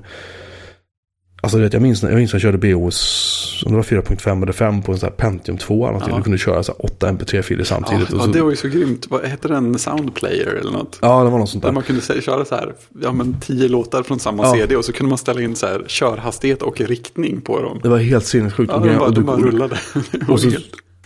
Alltså 1.43 1.59
vet, 1.59 1.73
jag 1.73 1.83
minns, 1.83 2.03
jag 2.03 2.15
minns 2.15 2.33
när 2.33 2.41
jag 2.41 2.43
körde 2.55 2.73
BOS, 2.75 3.63
om 3.67 3.73
det 3.73 3.77
var 3.77 3.83
4.5 3.83 4.43
eller 4.43 4.53
5 4.53 4.83
på 4.83 4.93
en 4.93 4.99
sån 4.99 5.07
här 5.09 5.17
Pentium 5.17 5.59
2 5.59 5.75
eller 5.75 5.87
någonting. 5.87 6.11
Ja. 6.11 6.17
Du 6.17 6.23
kunde 6.23 6.39
köra 6.39 6.63
så 6.63 6.73
här 6.73 6.85
8 6.85 7.09
MP3-filer 7.11 7.65
samtidigt. 7.65 8.09
Ja, 8.11 8.15
och 8.17 8.21
ja, 8.23 8.25
så, 8.27 8.31
det 8.33 8.43
var 8.43 8.51
ju 8.51 8.57
så 8.57 8.69
grymt. 8.69 9.07
Vad 9.11 9.25
hette 9.25 9.49
den? 9.49 9.79
Soundplayer 9.79 10.47
eller 10.47 10.71
något? 10.73 10.99
ja, 11.03 11.25
det 11.25 11.31
var 11.31 11.39
något 11.39 11.49
sånt 11.49 11.63
Där 11.63 11.69
där. 11.69 11.75
man 11.75 11.83
kunde 11.83 12.03
köra 12.23 12.45
så 12.45 12.55
här, 12.55 12.73
ja 13.03 13.13
men 13.13 13.41
tio 13.41 13.69
låtar 13.69 14.03
från 14.03 14.19
samma 14.19 14.45
Ja. 14.45 14.53
CD 14.53 14.77
och 14.77 14.85
så 14.85 14.93
kunde 14.93 15.09
man 15.09 15.19
ställa 15.19 15.43
in 15.43 15.57
så 15.57 15.67
här 15.67 15.85
körhastighet 15.89 16.63
och 16.63 16.81
riktning 16.81 17.41
på 17.41 17.63
dem. 17.63 17.81
Det 17.83 17.89
var 17.89 17.99
helt 17.99 18.27
sinnessjukt. 18.27 18.73
Ja, 18.75 18.79
de 18.79 18.89
bara, 18.97 19.01
och 19.09 19.13
de 19.15 19.21
du- 19.21 19.27
bara 19.27 19.37
rullade. 19.37 19.79
Och 20.29 20.41
så 20.41 20.51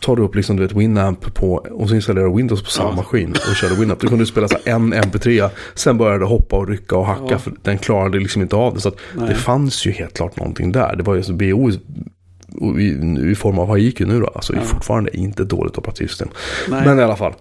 tar 0.02 0.16
du 0.16 0.22
upp 0.22 0.34
liksom, 0.34 0.56
du 0.56 0.62
vet, 0.62 0.72
Winamp 0.76 1.34
på, 1.34 1.54
och 1.54 1.88
så 1.88 1.94
installerar 1.94 2.26
du 2.28 2.36
Windows 2.36 2.62
på 2.62 2.70
samma 2.70 2.88
Ja. 2.90 2.96
maskin 2.96 3.30
och 3.50 3.56
kör 3.56 3.68
Winamp. 3.80 4.00
Du 4.00 4.08
kunde 4.08 4.26
spela 4.26 4.48
så 4.48 4.56
en 4.64 4.94
MP3, 4.94 5.50
sen 5.74 5.98
började 5.98 6.18
det 6.18 6.24
hoppa 6.24 6.56
och 6.56 6.68
rycka 6.68 6.96
och 6.96 7.06
hacka 7.06 7.24
Ja. 7.30 7.38
för 7.38 7.52
den 7.62 7.78
klarade 7.78 8.18
liksom 8.18 8.42
inte 8.42 8.56
av 8.56 8.74
det. 8.74 8.80
Så 8.80 8.92
det 9.28 9.34
fanns 9.34 9.86
ju 9.86 9.90
helt 9.90 10.14
klart 10.16 10.36
någonting 10.36 10.72
där. 10.72 10.96
Det 10.96 11.02
var 11.02 11.14
ju 11.14 11.22
så 11.22 11.32
BO 11.32 11.70
i, 11.70 12.86
i 13.30 13.34
form 13.34 13.58
av 13.58 13.68
Haiku 13.68 14.06
nu 14.06 14.20
då. 14.20 14.26
Alltså 14.26 14.54
Ja. 14.54 14.60
fortfarande 14.62 15.16
inte 15.16 15.42
ett 15.42 15.48
dåligt 15.48 15.78
operativsystem. 15.78 16.28
Nej. 16.68 16.82
Men 16.86 16.98
i 16.98 17.02
alla 17.02 17.16
fall. 17.16 17.32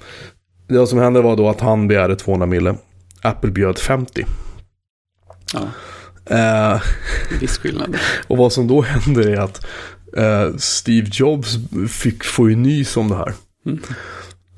Det 0.68 0.88
som 0.88 1.00
hände 1.00 1.22
var 1.22 1.36
då 1.36 1.50
att 1.50 1.60
han 1.62 1.88
begärde 1.88 2.16
200 2.16 2.46
mille. 2.46 2.76
Apple 3.22 3.52
bjöd 3.52 3.78
50. 3.80 4.26
Ja, 5.54 5.60
Eh, 6.26 6.82
viss 7.40 7.58
skillnad. 7.58 7.98
och 8.28 8.38
vad 8.38 8.54
som 8.54 8.68
då 8.68 8.82
hände 8.82 9.32
är 9.34 9.38
att 9.38 9.66
eh, 10.18 10.56
Steve 10.58 11.08
Jobs 11.12 11.58
fick 11.90 12.24
få 12.24 12.50
ju 12.50 12.56
nys 12.56 12.98
om 12.98 13.10
det 13.10 13.16
här. 13.16 13.34
Mm. 13.66 13.80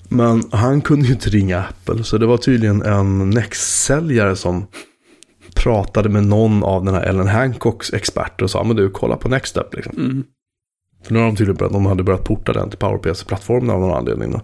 Men 0.09 0.43
han 0.51 0.81
kunde 0.81 1.05
ju 1.05 1.13
inte 1.13 1.29
ringa 1.29 1.59
Apple. 1.59 2.03
Så 2.03 2.17
det 2.17 2.25
var 2.25 2.37
tydligen 2.37 2.81
en 2.81 3.29
Next-säljare 3.29 4.35
som 4.35 4.65
pratade 5.55 6.09
med 6.09 6.23
någon 6.23 6.63
av 6.63 6.85
den 6.85 6.93
här 6.93 7.01
Ellen 7.01 7.27
Hancocks 7.27 7.93
experter 7.93 8.43
och 8.43 8.51
sa 8.51 8.63
men 8.63 8.75
du 8.75 8.89
kolla 8.89 9.17
på 9.17 9.29
Next 9.29 9.51
Step 9.51 9.75
liksom. 9.75 9.97
Mm. 9.97 10.23
För 11.03 11.13
nu 11.13 11.19
har 11.19 11.25
de 11.25 11.35
tydligen 11.35 11.57
börjat, 11.57 11.73
de 11.73 11.85
hade 11.85 12.03
börjat 12.03 12.23
porta 12.23 12.53
den 12.53 12.69
till 12.69 12.79
PowerPC-plattformen 12.79 13.69
av 13.69 13.79
någon 13.79 13.97
anledning. 13.97 14.31
Då. 14.31 14.41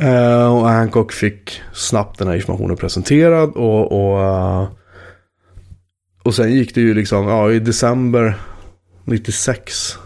Eh, 0.00 0.56
och 0.56 0.68
Hancock 0.68 1.12
fick 1.12 1.60
snabbt 1.72 2.18
den 2.18 2.28
här 2.28 2.34
informationen 2.34 2.76
presenterad 2.76 3.50
och, 3.50 3.92
och, 3.92 4.22
eh, 4.24 4.68
och 6.22 6.34
sen 6.34 6.52
gick 6.52 6.74
det 6.74 6.80
ju 6.80 6.94
liksom, 6.94 7.28
ja 7.28 7.52
i 7.52 7.58
december 7.58 8.38
96 9.04 9.98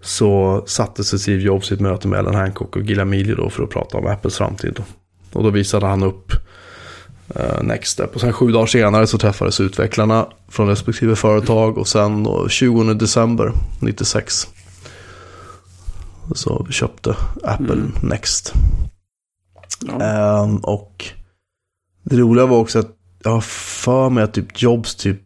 så 0.00 0.62
satte 0.66 1.04
sig 1.04 1.18
Steve 1.18 1.42
Jobs 1.42 1.70
i 1.70 1.74
ett 1.74 1.80
möte 1.80 2.08
med 2.08 2.18
Ellen 2.18 2.34
Hancock 2.34 2.76
och 2.76 2.82
Gil 2.82 3.00
Amelia 3.00 3.34
då 3.34 3.50
för 3.50 3.62
att 3.62 3.70
prata 3.70 3.98
om 3.98 4.06
Apples 4.06 4.36
framtid. 4.36 4.74
Då. 4.76 4.82
Och 5.38 5.44
då 5.44 5.50
visade 5.50 5.86
han 5.86 6.02
upp 6.02 6.32
uh, 7.36 7.62
Next 7.62 7.92
Step. 7.92 8.14
Och 8.14 8.20
sen 8.20 8.32
sju 8.32 8.52
dagar 8.52 8.66
senare 8.66 9.06
så 9.06 9.18
träffades 9.18 9.60
utvecklarna 9.60 10.26
från 10.48 10.68
respektive 10.68 11.16
företag 11.16 11.78
och 11.78 11.88
sen 11.88 12.22
då 12.22 12.48
20 12.48 12.94
december 12.94 13.52
96 13.80 14.48
så 16.34 16.66
köpte 16.70 17.16
Apple 17.44 17.72
mm. 17.72 17.92
Next. 18.02 18.52
Ja. 19.80 20.42
Um, 20.42 20.56
och 20.56 21.04
det 22.02 22.16
roliga 22.16 22.46
var 22.46 22.58
också 22.58 22.78
att 22.78 22.96
jag 23.22 23.30
har 23.30 23.40
för 23.40 24.10
mig 24.10 24.24
att 24.24 24.34
typ 24.34 24.62
Jobs 24.62 24.94
typ 24.94 25.20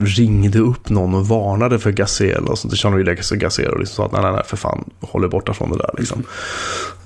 ringde 0.00 0.58
upp 0.58 0.88
någon 0.88 1.14
och 1.14 1.28
varnade 1.28 1.78
för 1.78 1.92
Gazelle 1.92 2.46
och 2.46 2.58
sånt. 2.58 2.70
Det 2.70 2.76
kände 2.76 2.98
ju 2.98 3.36
Gazelle 3.36 3.68
och 3.68 3.78
liksom 3.78 3.96
sa 3.96 4.06
att 4.06 4.12
nej, 4.12 4.22
nej, 4.22 4.32
nej, 4.32 4.42
för 4.46 4.56
fan, 4.56 4.90
håller 5.00 5.28
borta 5.28 5.54
från 5.54 5.70
det 5.70 5.78
där 5.78 5.94
liksom. 5.98 6.22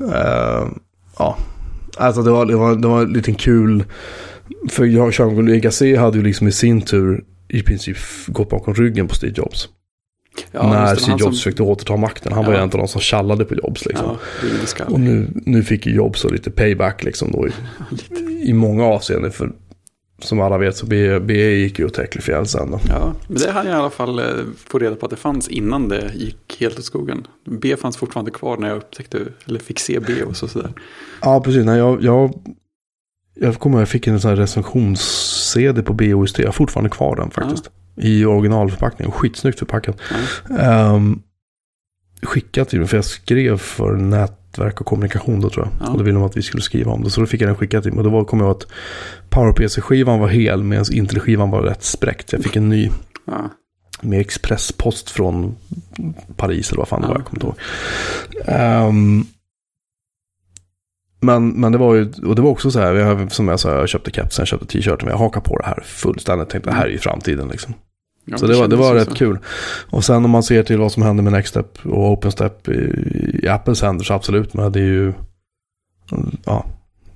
Uh, 0.01 0.69
ja, 1.19 1.37
alltså 1.97 2.23
det 2.23 2.31
var, 2.31 2.47
det 2.47 2.57
var, 2.57 2.77
det 2.77 2.89
var 2.89 3.03
en 3.03 3.13
liten 3.13 3.35
kul, 3.35 3.85
för 4.71 4.85
Jean-Claude 4.85 5.59
Gazelle 5.59 5.99
hade 5.99 6.19
ju 6.19 6.25
liksom 6.25 6.49
i 6.49 6.53
sin 6.53 6.83
tur 6.83 7.25
i 7.49 7.63
princip 7.63 7.97
gått 8.27 8.51
bakom 8.51 8.75
ryggen 8.75 9.09
på 9.09 9.15
Steve 9.15 9.35
Jobs. 9.37 9.69
Ja, 10.53 10.69
när 10.69 10.95
Steve 10.95 11.11
Jobs 11.11 11.23
som... 11.23 11.33
försökte 11.33 11.63
återta 11.63 11.97
makten. 11.97 12.33
Han 12.33 12.43
ja. 12.43 12.49
var 12.49 12.57
ju 12.57 12.63
en 12.63 12.71
av 12.71 12.79
de 12.79 12.89
som 12.89 13.01
tjallade 13.01 13.45
på 13.45 13.55
Jobs. 13.55 13.87
Liksom. 13.87 14.17
Ja, 14.79 14.85
och 14.85 15.01
nu, 15.01 15.29
nu 15.35 15.63
fick 15.63 15.87
ju 15.87 15.95
Jobs 15.95 16.21
så 16.21 16.29
lite 16.29 16.51
payback 16.51 17.05
liksom 17.05 17.33
då 17.33 17.49
i, 17.49 17.51
i 18.49 18.53
många 18.53 18.85
avseenden. 18.85 19.33
För 19.33 19.53
som 20.19 20.41
alla 20.41 20.59
vet 20.59 20.77
så 20.77 20.87
BE, 20.87 21.21
BE 21.21 21.35
gick 21.35 21.79
ju 21.79 21.87
åt 21.87 21.99
Äckelfjäll 21.99 22.47
sen 22.47 22.71
då. 22.71 22.81
Ja, 22.89 23.15
men 23.27 23.39
det 23.39 23.51
hann 23.51 23.67
jag 23.67 23.75
i 23.75 23.79
alla 23.79 23.91
fall 23.91 24.19
eh, 24.19 24.25
få 24.67 24.79
reda 24.79 24.97
på 24.97 25.07
att 25.07 25.11
det 25.11 25.17
fanns 25.17 25.49
innan 25.49 25.89
det 25.89 26.13
gick 26.15 26.57
helt 26.61 26.79
åt 26.79 26.85
skogen. 26.85 27.27
B 27.45 27.77
fanns 27.77 27.97
fortfarande 27.97 28.31
kvar 28.31 28.57
när 28.57 28.69
jag 28.69 28.77
upptäckte, 28.77 29.19
eller 29.45 29.61
fick 29.61 29.79
se 29.79 30.01
B 30.01 30.23
och 30.23 30.37
så 30.37 30.49
sådär. 30.49 30.73
Ja, 31.21 31.41
precis. 31.41 31.65
Nej, 31.65 31.79
jag, 31.79 32.03
jag, 32.03 32.33
jag 33.35 33.55
kommer 33.55 33.77
ihåg 33.77 33.83
jag 33.83 33.89
fick 33.89 34.07
en 34.07 34.21
sån 34.21 34.29
här 34.29 34.37
recensions-CD 34.37 35.83
på 35.83 35.93
BOST. 35.93 36.39
Jag 36.39 36.47
har 36.47 36.53
fortfarande 36.53 36.91
kvar 36.91 37.17
den 37.17 37.31
faktiskt. 37.31 37.71
Ja. 37.95 38.03
I 38.03 38.25
originalförpackning. 38.25 39.11
Skitsnyggt 39.11 39.59
förpackat. 39.59 39.97
Ja. 40.49 40.95
Um, 40.95 41.23
skickat 42.23 42.69
till 42.69 42.79
mig, 42.79 42.89
för 42.89 42.97
jag 42.97 43.05
skrev 43.05 43.59
för 43.59 43.97
nätverk 44.59 44.81
och 44.81 44.87
kommunikation 44.87 45.41
då 45.41 45.51
tror 45.51 45.67
jag. 45.67 45.87
Ja. 45.87 45.93
Och 45.93 45.99
då 45.99 46.05
ville 46.05 46.19
de 46.19 46.25
att 46.25 46.37
vi 46.37 46.43
skulle 46.43 46.63
skriva 46.63 46.93
om 46.93 47.05
det. 47.05 47.11
Så 47.11 47.21
då 47.21 47.27
fick 47.27 47.41
jag 47.41 47.49
den 47.49 47.57
skickad 47.57 47.83
till 47.83 47.93
mig. 47.93 48.05
Och 48.05 48.11
då 48.11 48.25
kom 48.25 48.41
jag 48.41 48.51
att 48.51 48.67
PowerPC-skivan 49.31 50.21
var 50.21 50.29
hel 50.29 50.63
medan 50.63 50.85
Intel-skivan 50.93 51.51
var 51.51 51.63
rätt 51.63 51.83
spräckt. 51.83 52.33
Jag 52.33 52.43
fick 52.43 52.57
en 52.57 52.69
ny. 52.69 52.91
Ja. 53.25 53.51
Med 54.01 54.21
expresspost 54.21 55.11
från 55.11 55.57
Paris 56.37 56.71
eller 56.71 56.79
vad 56.79 56.89
fan 56.89 57.01
det 57.01 57.09
var. 57.09 57.15
Jag 57.15 57.25
kommer 57.25 57.45
inte 57.45 57.47
ihåg. 57.47 58.89
Um, 58.89 59.27
men, 61.21 61.49
men 61.49 61.73
det 61.73 61.79
var 61.79 61.95
ju, 61.95 62.13
och 62.27 62.37
det 62.37 62.43
var 62.43 62.51
också 62.51 62.71
så 62.71 62.81
här, 62.81 62.95
jag, 62.95 63.33
som 63.33 63.49
jag 63.49 63.61
sa, 63.61 63.71
jag 63.71 63.89
köpte 63.89 64.11
kepsen, 64.11 64.43
jag 64.43 64.49
köpte 64.49 64.67
t-shirten, 64.67 65.09
jag 65.09 65.17
hakade 65.17 65.49
på 65.49 65.59
det 65.59 65.67
här 65.67 65.83
fullständigt. 65.85 66.49
Tänkte 66.49 66.71
det 66.71 66.77
här 66.77 66.87
är 66.87 66.91
ju 66.91 66.99
framtiden 66.99 67.49
liksom. 67.49 67.75
Ja, 68.31 68.39
så 68.39 68.47
det, 68.47 68.57
var, 68.57 68.69
det 68.69 68.77
var 68.77 68.95
rätt 68.95 69.09
så. 69.09 69.15
kul. 69.15 69.39
Och 69.91 70.05
sen 70.05 70.25
om 70.25 70.31
man 70.31 70.43
ser 70.43 70.63
till 70.63 70.79
vad 70.79 70.93
som 70.93 71.03
händer 71.03 71.23
med 71.23 71.33
Nextstep 71.33 71.87
och 71.87 72.13
OpenStep 72.13 72.69
i, 72.69 73.41
i 73.43 73.49
Apples 73.49 73.83
händer 73.83 74.05
så 74.05 74.15
absolut. 74.15 74.55
Men 74.55 74.73
det 74.73 74.81
är 74.81 74.85
ju, 74.85 75.13
ja, 76.45 76.67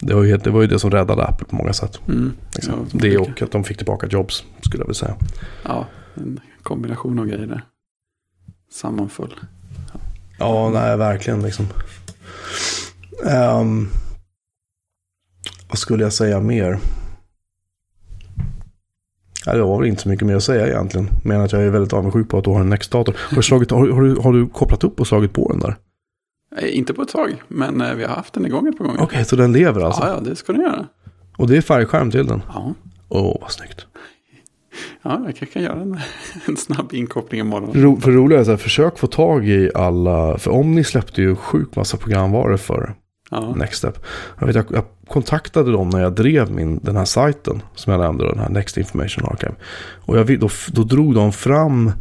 det 0.00 0.14
var 0.14 0.22
ju 0.22 0.36
det, 0.36 0.50
var 0.50 0.60
ju 0.60 0.66
det 0.66 0.78
som 0.78 0.90
räddade 0.90 1.24
Apple 1.24 1.46
på 1.46 1.56
många 1.56 1.72
sätt. 1.72 2.00
Mm. 2.08 2.32
Liksom. 2.54 2.74
Ja, 2.92 2.98
det 3.00 3.18
och 3.18 3.42
att 3.42 3.50
de 3.50 3.64
fick 3.64 3.76
tillbaka 3.76 4.06
jobs 4.06 4.44
skulle 4.60 4.82
jag 4.82 4.86
vilja 4.86 4.94
säga. 4.94 5.16
Ja, 5.62 5.86
en 6.14 6.40
kombination 6.62 7.18
av 7.18 7.26
grejer 7.26 7.46
där. 7.46 7.64
Sammanföll. 8.72 9.34
Ja, 9.92 10.00
ja 10.38 10.70
nej, 10.70 10.96
verkligen 10.96 11.42
liksom. 11.42 11.66
Um, 13.24 13.88
vad 15.68 15.78
skulle 15.78 16.02
jag 16.02 16.12
säga 16.12 16.40
mer? 16.40 16.78
Ja, 19.46 19.54
det 19.54 19.62
var 19.62 19.78
väl 19.78 19.88
inte 19.88 20.02
så 20.02 20.08
mycket 20.08 20.26
mer 20.26 20.36
att 20.36 20.42
säga 20.42 20.66
egentligen. 20.66 21.08
Men 21.24 21.40
att 21.40 21.52
jag 21.52 21.62
är 21.62 21.70
väldigt 21.70 21.92
avundsjuk 21.92 22.28
på 22.28 22.38
att 22.38 22.44
du 22.44 22.50
har 22.50 22.60
en 22.60 22.68
Next-dator. 22.68 23.16
Har, 23.18 23.36
du 23.36 23.42
slagit, 23.42 23.70
har, 23.70 23.88
har, 23.88 24.02
du, 24.02 24.16
har 24.16 24.32
du 24.32 24.48
kopplat 24.48 24.84
upp 24.84 25.00
och 25.00 25.06
slagit 25.06 25.32
på 25.32 25.48
den 25.48 25.60
där? 25.60 25.76
Eh, 26.56 26.78
inte 26.78 26.94
på 26.94 27.02
ett 27.02 27.08
tag, 27.08 27.42
men 27.48 27.80
eh, 27.80 27.94
vi 27.94 28.04
har 28.04 28.14
haft 28.14 28.34
den 28.34 28.46
igång 28.46 28.68
ett 28.68 28.78
par 28.78 28.84
gånger. 28.84 28.98
Okej, 28.98 29.04
okay, 29.04 29.24
så 29.24 29.36
den 29.36 29.52
lever 29.52 29.80
alltså? 29.80 30.02
Ja, 30.02 30.08
ja, 30.08 30.20
det 30.20 30.36
ska 30.36 30.52
den 30.52 30.62
göra. 30.62 30.86
Och 31.36 31.48
det 31.48 31.56
är 31.56 31.60
färgskärm 31.60 32.10
till 32.10 32.26
den? 32.26 32.42
Ja. 32.48 32.74
Åh, 33.08 33.22
oh, 33.22 33.40
vad 33.40 33.50
snyggt. 33.50 33.86
Ja, 35.02 35.10
jag 35.10 35.36
kanske 35.36 35.46
kan 35.46 35.62
göra 35.62 35.80
en, 35.80 36.00
en 36.48 36.56
snabb 36.56 36.94
inkoppling 36.94 37.40
imorgon. 37.40 37.70
Ro, 37.74 38.00
för 38.00 38.10
roligt 38.10 38.38
är 38.38 38.44
så 38.44 38.50
här, 38.50 38.58
försök 38.58 38.98
få 38.98 39.06
tag 39.06 39.48
i 39.48 39.70
alla, 39.74 40.38
för 40.38 40.50
om 40.50 40.74
ni 40.74 40.84
släppte 40.84 41.22
ju 41.22 41.36
sjukt 41.36 41.76
massa 41.76 41.96
programvaror 41.96 42.56
för 42.56 42.94
ja. 43.30 43.54
Next 43.56 43.78
Step. 43.78 44.04
Jag, 44.38 44.46
vet, 44.46 44.56
jag, 44.56 44.66
jag, 44.70 44.84
kontaktade 45.12 45.72
dem 45.72 45.88
när 45.88 46.00
jag 46.00 46.12
drev 46.12 46.50
min, 46.50 46.80
den 46.82 46.96
här 46.96 47.04
sajten 47.04 47.62
som 47.74 47.92
jag 47.92 48.00
nämnde, 48.00 48.28
den 48.28 48.38
här 48.38 48.48
Next 48.48 48.76
Information 48.76 49.28
Archive. 49.32 49.54
Och 50.00 50.18
jag, 50.18 50.40
då, 50.40 50.48
då 50.72 50.82
drog 50.82 51.14
de 51.14 51.32
fram 51.32 51.92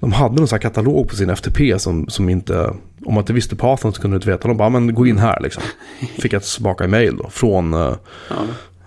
de 0.00 0.12
hade 0.12 0.34
någon 0.34 0.48
sån 0.48 0.56
här 0.56 0.62
katalog 0.62 1.08
på 1.08 1.16
sin 1.16 1.30
FTP 1.30 1.78
som, 1.78 2.08
som 2.08 2.28
inte, 2.28 2.66
om 3.04 3.14
man 3.14 3.18
inte 3.18 3.32
visste 3.32 3.56
pathen 3.56 3.92
så 3.92 4.00
kunde 4.00 4.14
du 4.14 4.18
inte 4.18 4.30
veta. 4.30 4.48
De 4.48 4.56
bara, 4.56 4.68
men 4.68 4.94
gå 4.94 5.06
in 5.06 5.18
här 5.18 5.40
liksom. 5.40 5.62
Fick 6.18 6.32
jag 6.32 6.42
tillbaka 6.42 6.84
e 6.84 6.88
mail 6.88 7.16
då 7.16 7.28
från 7.28 7.74
uh, 7.74 7.94
ja. 8.30 8.36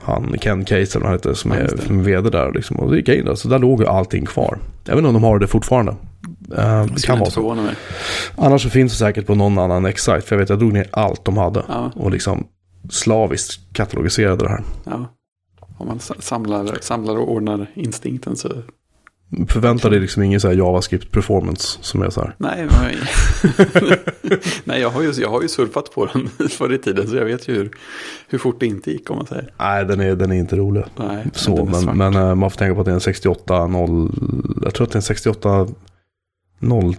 han 0.02 0.36
Ken 0.42 0.66
Case 0.66 0.98
eller 0.98 1.00
vad 1.00 1.06
han 1.06 1.14
heter 1.14 1.34
som, 1.34 1.52
är, 1.52 1.68
som 1.68 2.00
är 2.00 2.04
vd 2.04 2.30
där. 2.30 2.52
Liksom. 2.54 2.80
Och 2.80 2.90
då 2.90 2.96
gick 2.96 3.08
jag 3.08 3.18
in 3.18 3.26
där, 3.26 3.36
så 3.36 3.48
där 3.48 3.60
låg 3.60 3.82
ju 3.82 3.88
allting 3.88 4.26
kvar. 4.26 4.58
Jag 4.86 4.92
vet 4.92 4.98
inte 4.98 5.08
om 5.08 5.14
de 5.14 5.24
har 5.24 5.40
det 5.40 5.48
fortfarande. 5.48 5.92
Uh, 6.58 6.86
det 6.86 7.06
kan 7.06 7.20
vara 7.20 7.30
så. 7.30 7.68
Annars 8.36 8.64
så 8.64 8.70
finns 8.70 8.92
det 8.92 8.98
säkert 8.98 9.26
på 9.26 9.36
någon 9.36 9.58
annan 9.58 9.86
X-site. 9.86 10.22
För 10.22 10.36
jag 10.36 10.40
vet, 10.40 10.50
jag 10.50 10.60
drog 10.60 10.74
ner 10.74 10.88
allt 10.92 11.26
de 11.26 11.38
hade. 11.38 11.64
Ja. 11.68 11.92
Och 11.96 12.12
liksom 12.12 12.48
slaviskt 12.90 13.74
katalogiserade 13.74 14.44
det 14.44 14.50
här. 14.50 14.64
Ja. 14.84 15.16
Om 15.78 15.88
man 15.88 16.00
samlar, 16.00 16.78
samlar 16.82 17.18
och 17.18 17.32
ordnar 17.32 17.72
instinkten 17.76 18.36
så 18.36 18.50
Förvänta 19.48 19.90
dig 19.90 20.00
liksom 20.00 20.24
ingen 20.24 20.40
så 20.40 20.48
här 20.48 20.56
JavaScript 20.56 21.12
performance 21.12 21.78
som 21.82 22.02
är 22.02 22.10
så 22.10 22.22
här. 22.22 22.36
Nej, 22.38 22.68
nej 24.64 24.82
jag, 24.82 24.90
har 24.90 25.02
ju, 25.02 25.12
jag 25.12 25.30
har 25.30 25.42
ju 25.42 25.48
surfat 25.48 25.92
på 25.92 26.06
den 26.06 26.50
förr 26.50 26.74
i 26.74 26.78
tiden 26.78 27.08
så 27.08 27.16
jag 27.16 27.26
vet 27.26 27.48
ju 27.48 27.54
hur, 27.54 27.72
hur 28.28 28.38
fort 28.38 28.60
det 28.60 28.66
inte 28.66 28.92
gick 28.92 29.10
om 29.10 29.18
man 29.18 29.26
säger. 29.26 29.54
Nej, 29.60 29.86
den 29.86 30.00
är, 30.00 30.16
den 30.16 30.32
är 30.32 30.36
inte 30.36 30.56
rolig. 30.56 30.84
Nej, 30.96 31.26
så, 31.34 31.66
men, 31.66 31.86
men, 31.86 31.98
men, 31.98 32.16
eh, 32.16 32.36
man 32.36 32.52
får 32.52 32.58
tänka 32.58 32.76
på 32.76 32.82
att 32.82 32.86
det 32.86 32.92
är 32.92 32.96
en 32.96 33.02
68 33.02 33.68
0, 33.68 34.12
jag 34.64 34.74
tror 34.74 34.88
att 34.88 34.92
det 34.92 34.96
är 34.96 34.98
en 34.98 35.02
68 35.02 35.68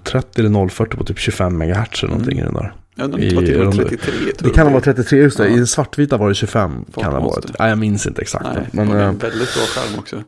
030 0.03 0.41
eller 0.41 0.69
040 0.69 0.97
på 0.97 1.05
typ 1.05 1.19
25 1.19 1.59
MHz 1.59 2.03
eller 2.03 2.09
någonting 2.09 2.39
mm. 2.39 2.51
i 2.51 2.53
den 2.53 2.55
där. 2.55 2.75
Ja, 3.01 3.07
den 3.07 3.23
I, 3.23 3.35
var 3.35 3.43
till 3.43 3.87
33 3.87 3.99
tror 4.33 4.49
Det 4.49 4.55
kan 4.55 4.67
ha 4.67 4.73
varit 4.73 4.85
33, 4.85 5.19
just 5.19 5.37
det. 5.37 5.49
Ja. 5.49 5.55
I 5.55 5.57
den 5.57 5.67
svartvita 5.67 6.17
var 6.17 6.29
det 6.29 6.35
25. 6.35 6.85
Folk 6.93 7.05
kan 7.05 7.15
det 7.15 7.21
ha 7.21 7.29
varit. 7.29 7.59
Nej, 7.59 7.69
jag 7.69 7.79
minns 7.79 8.07
inte 8.07 8.23
exakt. 8.23 8.45
Nej, 8.55 8.69
men, 8.73 8.89
det 8.89 8.95
var 8.95 9.01
en 9.01 9.19
väldigt 9.19 9.55
bra 9.55 9.63
skärm 9.63 9.99
också. 9.99 10.23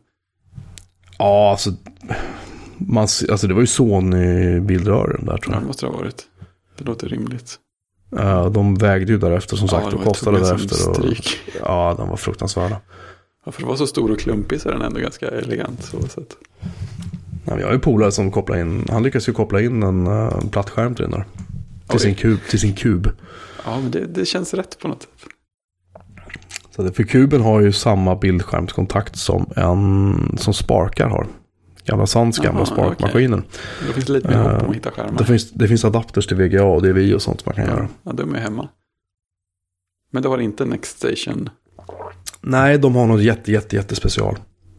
Ja, 1.19 1.51
alltså, 1.51 1.71
man, 2.77 3.03
alltså 3.03 3.47
det 3.47 3.55
var 3.55 3.61
ju 3.61 3.67
Sony-bildrören 3.67 5.27
där 5.27 5.37
tror 5.37 5.55
jag. 5.55 5.63
Det 5.63 5.67
måste 5.67 5.87
det 5.87 5.91
ha 5.91 5.99
varit. 5.99 6.23
Det 6.79 6.85
låter 6.85 7.09
rimligt. 7.09 7.57
Uh, 8.19 8.51
de 8.51 8.75
vägde 8.75 9.13
ju 9.13 9.19
därefter 9.19 9.57
som 9.57 9.69
ja, 9.73 9.81
sagt 9.81 9.95
och 9.95 10.05
kostade 10.05 10.41
därefter. 10.41 10.91
Och, 10.91 11.07
ja, 11.61 11.95
de 11.99 12.09
var 12.09 12.17
fruktansvärda. 12.17 12.77
Ja, 13.45 13.53
för 13.53 13.63
det 13.63 13.69
var 13.69 13.77
så 13.77 13.87
stor 13.87 14.11
och 14.11 14.19
klumpig 14.19 14.61
så 14.61 14.69
är 14.69 14.73
den 14.73 14.83
ändå 14.83 15.01
ganska 15.01 15.29
elegant. 15.29 15.83
Så 15.83 16.03
sätt. 16.03 16.37
Ja, 17.45 17.61
jag 17.61 17.67
har 17.67 17.73
ju 17.73 17.79
polare 17.79 18.13
som 18.13 18.31
kopplar 18.31 18.57
in, 18.57 18.87
han 18.91 19.03
lyckas 19.03 19.29
ju 19.29 19.33
koppla 19.33 19.61
in 19.61 19.83
en 19.83 20.07
uh, 20.07 20.49
plattskärm 20.51 20.95
till 20.95 21.03
den 21.03 21.11
där. 21.11 21.25
Till, 21.89 22.01
sin 22.01 22.15
kub, 22.15 22.39
till 22.49 22.61
sin 22.61 22.75
kub. 22.75 23.11
Ja, 23.65 23.81
men 23.81 23.91
det, 23.91 24.07
det 24.07 24.25
känns 24.25 24.55
rätt 24.55 24.79
på 24.79 24.89
något 24.89 25.03
sätt. 25.03 25.11
Så 26.77 26.93
för 26.93 27.03
kuben 27.03 27.41
har 27.41 27.61
ju 27.61 27.73
samma 27.73 28.17
bildskärmskontakt 28.17 29.17
som 29.17 29.53
en 29.57 30.39
som 30.39 30.55
Sparkar 30.55 31.09
har. 31.09 31.27
Gamla 31.85 32.07
Sans 32.07 32.39
gamla 32.39 32.67
Sparkmaskiner. 32.67 33.39
Okay. 33.39 33.87
Då 33.87 33.93
finns 33.93 34.07
det 34.07 34.13
lite 34.13 34.29
mer 34.29 34.37
hopp 34.37 34.63
om 34.63 34.71
att 34.71 34.77
hitta 34.77 34.91
skärmar. 34.91 35.19
Det 35.19 35.25
finns, 35.25 35.51
det 35.51 35.69
finns 35.69 35.85
adapters 35.85 36.27
till 36.27 36.37
VGA 36.37 36.65
och 36.65 36.83
DVI 36.83 37.15
och 37.15 37.23
sånt 37.23 37.47
man 37.47 37.55
kan 37.55 37.65
ja. 37.65 37.71
göra. 37.71 37.89
Ja, 38.03 38.13
de 38.13 38.35
är 38.35 38.39
hemma. 38.39 38.69
Men 40.13 40.23
det 40.23 40.29
har 40.29 40.39
inte 40.39 40.65
Next 40.65 40.97
Station? 40.97 41.51
Nej, 42.41 42.79
de 42.79 42.95
har 42.95 43.07
något 43.07 43.23
jätte, 43.23 43.53
jätte, 43.53 43.77
jätte 43.77 43.95
special. 43.95 44.37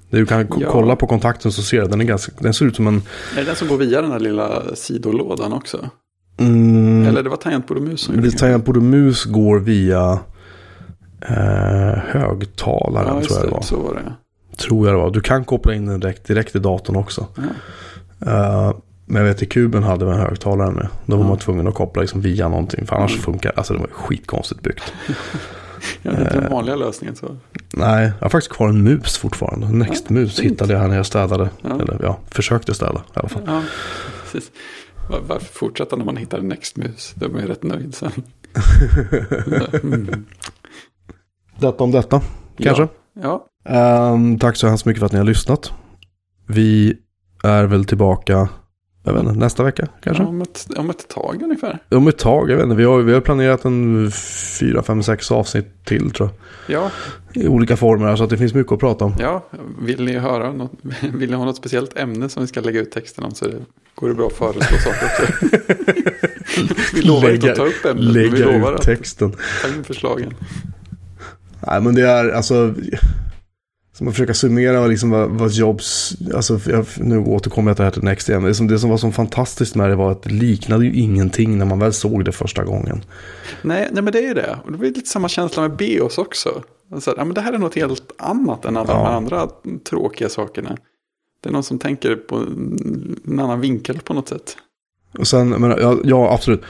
Du 0.09 0.25
kan 0.25 0.47
ja. 0.59 0.71
kolla 0.71 0.95
på 0.95 1.07
kontakten 1.07 1.51
så 1.51 1.61
ser 1.61 1.81
du, 1.81 1.87
den, 1.87 2.01
är 2.01 2.05
ganska, 2.05 2.31
den 2.39 2.53
ser 2.53 2.65
ut 2.65 2.75
som 2.75 2.87
en... 2.87 3.01
Är 3.31 3.35
det 3.35 3.43
den 3.43 3.55
som 3.55 3.67
går 3.67 3.77
via 3.77 4.01
den 4.01 4.11
här 4.11 4.19
lilla 4.19 4.75
sidolådan 4.75 5.53
också? 5.53 5.89
Mm. 6.37 7.05
Eller 7.05 7.23
det 7.23 7.29
var 7.29 7.37
tangentbord 7.37 7.77
och 7.77 7.83
mus 7.83 8.01
som 8.01 8.31
Tangentbord 8.31 8.77
och 8.77 8.83
mus 8.83 9.25
går 9.25 9.59
via 9.59 10.19
eh, 11.21 11.99
högtalaren 12.07 13.15
ja, 13.15 13.21
tror 13.21 13.37
jag 13.39 13.47
det 13.47 13.51
var. 13.51 13.61
Så 13.61 13.75
var 13.81 13.93
det. 13.93 14.13
Tror 14.57 14.87
jag 14.87 14.95
det 14.95 15.01
var. 15.01 15.11
Du 15.11 15.21
kan 15.21 15.45
koppla 15.45 15.73
in 15.73 15.85
den 15.85 15.99
direkt, 15.99 16.27
direkt 16.27 16.55
i 16.55 16.59
datorn 16.59 16.95
också. 16.95 17.27
Ja. 17.35 18.31
Uh, 18.69 18.75
Men 19.05 19.21
jag 19.21 19.29
vet 19.29 19.41
i 19.41 19.45
kuben 19.45 19.83
hade 19.83 20.05
vi 20.05 20.11
en 20.11 20.17
högtalare 20.17 20.71
med. 20.71 20.87
Då 21.05 21.15
var 21.15 21.23
Ja. 21.23 21.29
man 21.29 21.37
tvungen 21.37 21.67
att 21.67 21.73
koppla 21.75 22.01
liksom 22.01 22.21
via 22.21 22.49
någonting. 22.49 22.85
För 22.87 22.95
annars 22.95 23.11
Mm. 23.11 23.23
funkar 23.23 23.51
Alltså 23.55 23.73
det 23.73 23.79
var 23.79 23.87
skitkonstigt 23.87 24.61
byggt. 24.61 24.93
Ja, 26.01 26.11
det 26.11 26.17
är 26.17 26.35
Eh. 26.35 26.41
den 26.41 26.51
vanliga 26.51 26.75
lösningen 26.75 27.15
så. 27.15 27.35
Nej, 27.73 28.11
jag 28.19 28.25
har 28.25 28.29
faktiskt 28.29 28.51
kvar 28.55 28.69
en 28.69 28.83
mus 28.83 29.17
fortfarande. 29.17 29.67
Next-mus 29.67 30.35
fint. 30.35 30.51
hittade 30.51 30.73
jag 30.73 30.79
här 30.79 30.87
när 30.87 30.95
jag 30.95 31.05
städade. 31.05 31.49
Ja. 31.61 31.69
Eller 31.81 31.97
ja, 32.03 32.17
försökte 32.31 32.73
städa 32.73 33.01
i 33.15 33.19
alla 33.19 33.29
fall. 33.29 33.43
Ja, 33.45 33.61
precis. 34.23 34.51
Var- 35.09 35.21
Varför 35.27 35.45
fortsätta 35.53 35.95
när 35.95 36.05
man 36.05 36.17
hittar 36.17 36.37
en 36.39 36.47
Next-mus? 36.47 37.13
Då 37.15 37.25
är 37.25 37.29
man 37.29 37.41
ju 37.41 37.47
rätt 37.47 37.63
nöjd 37.63 37.95
sen. 37.95 38.11
Mm. 39.83 40.25
Detta 41.59 41.83
om 41.83 41.91
detta, 41.91 42.21
kanske. 42.57 42.87
Ja, 43.21 43.47
Ehm, 43.65 44.39
tack 44.39 44.55
så 44.57 44.67
hemskt 44.67 44.85
mycket 44.85 44.99
för 44.99 45.05
att 45.05 45.11
ni 45.11 45.17
har 45.17 45.25
lyssnat. 45.25 45.71
Vi 46.47 46.97
är 47.43 47.63
väl 47.63 47.85
tillbaka, 47.85 48.49
jag 49.03 49.13
vet 49.13 49.21
inte, 49.23 49.33
nästa 49.33 49.63
vecka 49.63 49.87
kanske? 50.03 50.23
ja 50.23 50.29
om, 50.29 50.41
ett, 50.41 50.67
om 50.77 50.89
ett 50.89 51.07
tag 51.07 51.41
ungefär. 51.43 51.79
Om 51.91 52.07
ett 52.07 52.17
tag, 52.17 52.49
jag 52.51 52.55
vet 52.55 52.63
inte. 52.63 52.75
Vi 52.75 52.83
har, 52.83 52.99
vi 53.01 53.13
har 53.13 53.21
planerat 53.21 53.65
en 53.65 54.11
fyra, 54.59 54.83
fem, 54.83 55.03
sex 55.03 55.31
avsnitt 55.31 55.85
till 55.85 56.11
tror 56.11 56.29
jag. 56.67 56.81
Ja, 56.81 56.91
I 57.33 57.47
olika 57.47 57.77
former, 57.77 58.15
så 58.15 58.23
att 58.23 58.29
det 58.29 58.37
finns 58.37 58.53
mycket 58.53 58.71
att 58.73 58.79
prata 58.79 59.05
om. 59.05 59.13
ja, 59.19 59.43
vill 59.81 60.05
ni 60.05 60.17
höra 60.17 60.51
något, 60.53 60.71
vill 61.13 61.29
ni 61.31 61.35
ha 61.35 61.45
något 61.45 61.57
speciellt 61.57 61.97
ämne 61.97 62.29
som 62.29 62.41
vi 62.43 62.47
ska 62.47 62.61
lägga 62.61 62.81
ut 62.81 62.91
texten 62.91 63.23
om 63.23 63.31
så 63.31 63.45
det, 63.47 63.55
går 63.95 64.07
det 64.07 64.13
bra 64.13 64.27
att 64.27 64.33
föreslå 64.33 64.77
saker 64.77 65.05
också. 65.05 65.25
vi 66.93 67.01
lovar 67.01 67.29
inte 67.33 67.51
att 67.51 67.57
ta 67.57 67.65
upp 67.65 67.85
ämnet, 67.85 68.03
men 68.05 68.13
vi 68.13 68.29
lägga 68.29 68.51
lovar 68.51 68.75
ut 68.75 68.81
texten. 68.81 69.31
ta 69.61 69.67
in 69.67 69.83
förslagen. 69.83 70.33
Nej, 71.67 71.81
men 71.81 71.95
det 71.95 72.01
är 72.09 72.29
alltså... 72.29 72.73
Som 73.97 74.07
att 74.07 74.13
försöka 74.13 74.33
summera 74.33 74.87
liksom 74.87 75.09
vad, 75.09 75.29
vad 75.29 75.51
Jobs, 75.51 76.13
alltså 76.35 76.59
jag, 76.65 76.85
nu 76.97 77.17
återkommer 77.17 77.69
jag 77.69 77.75
till 77.77 77.81
det 77.81 77.85
här 77.85 77.91
till 77.91 78.03
Next 78.03 78.29
igen. 78.29 78.43
Det 78.43 78.53
som, 78.55 78.67
det 78.67 78.79
som 78.79 78.89
var 78.89 78.97
så 78.97 79.11
fantastiskt 79.11 79.75
med 79.75 79.89
det 79.89 79.95
var 79.95 80.11
att 80.11 80.23
det 80.23 80.29
liknade 80.29 80.85
ju 80.85 80.93
ingenting 80.93 81.57
när 81.57 81.65
man 81.65 81.79
väl 81.79 81.93
såg 81.93 82.25
det 82.25 82.31
första 82.31 82.63
gången. 82.63 83.03
Nej, 83.61 83.89
nej, 83.91 84.03
men 84.03 84.13
det 84.13 84.19
är 84.19 84.27
ju 84.27 84.33
det. 84.33 84.57
Och 84.65 84.71
det 84.71 84.77
var 84.77 84.85
lite 84.85 85.09
samma 85.09 85.29
känsla 85.29 85.61
med 85.61 85.77
Bios 85.77 86.17
också. 86.17 86.63
Alltså, 86.93 87.13
ja, 87.17 87.25
men 87.25 87.33
det 87.33 87.41
här 87.41 87.53
är 87.53 87.57
något 87.57 87.75
helt 87.75 88.11
annat 88.17 88.65
än 88.65 88.77
alla 88.77 88.89
Ja. 88.93 88.97
de 88.97 89.05
här 89.05 89.13
andra 89.13 89.47
tråkiga 89.89 90.29
sakerna. 90.29 90.77
Det 91.43 91.49
är 91.49 91.53
någon 91.53 91.63
som 91.63 91.79
tänker 91.79 92.15
på 92.15 92.35
en 93.27 93.39
annan 93.39 93.61
vinkel 93.61 93.99
på 93.99 94.13
något 94.13 94.29
sätt. 94.29 94.57
Och 95.17 95.27
sen, 95.27 95.49
men, 95.49 95.69
ja, 95.69 95.97
ja 96.03 96.33
absolut. 96.33 96.61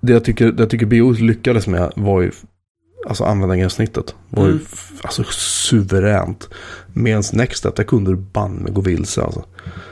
Det 0.00 0.12
jag 0.12 0.24
tycker, 0.24 0.52
det 0.52 0.62
jag 0.62 0.70
tycker 0.70 0.86
BO 0.86 1.10
lyckades 1.12 1.66
med 1.66 1.92
var 1.96 2.20
ju, 2.20 2.30
alltså 3.08 3.24
användargränssnittet. 3.24 4.14
Var 4.28 4.44
ju 4.44 4.50
Mm. 4.52 4.64
alltså 5.02 5.24
suveränt. 5.70 6.48
Medan 6.92 7.22
Nextstep, 7.32 7.76
där 7.76 7.84
kunde 7.84 8.10
du 8.10 8.16
banne 8.16 8.60
med 8.62 8.74
gå 8.74 8.80
vilse 8.80 9.22
alltså. 9.22 9.44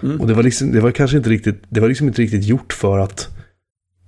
Mm. 0.03 0.21
Och 0.21 0.27
det 0.27 0.35
var 0.35 0.43
liksom, 0.43 0.73
det 0.73 0.81
var 0.81 0.91
kanske 0.91 1.17
inte 1.17 1.31
riktigt, 1.31 1.63
det 1.69 1.81
var 1.81 1.89
liksom 1.89 2.09
inte 2.09 2.23
riktigt 2.23 2.45
gjort 2.45 2.73
för 2.73 2.99
att 2.99 3.29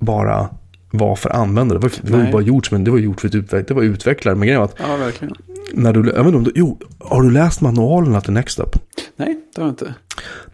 bara 0.01 0.49
vara 0.93 1.16
för 1.16 1.30
användare. 1.30 1.78
Det 1.78 1.82
var, 1.82 1.93
det 2.03 2.24
var 2.24 2.32
bara 2.32 2.43
gjort, 2.43 2.70
men 2.70 2.84
det 2.84 2.91
var 2.91 2.99
gjort 2.99 3.20
för 3.20 3.28
ett 3.28 3.34
utveck, 3.34 3.68
det 3.68 3.74
var 3.74 3.82
utvecklare. 3.82 4.34
Men 4.34 4.47
grejen 4.47 4.59
var 4.61 4.64
att, 4.68 4.74
Ja, 4.78 4.97
verkligen. 4.97 5.34
När 5.75 5.93
du, 5.93 6.11
jag 6.16 6.25
vet 6.25 6.35
inte 6.35 6.51
jo, 6.55 6.79
har 6.99 7.23
du 7.23 7.31
läst 7.31 7.61
manualerna 7.61 8.21
till 8.21 8.33
Nextstep? 8.33 8.68
Nej, 9.16 9.41
det 9.55 9.61
har 9.61 9.68
jag 9.68 9.73
inte. 9.73 9.95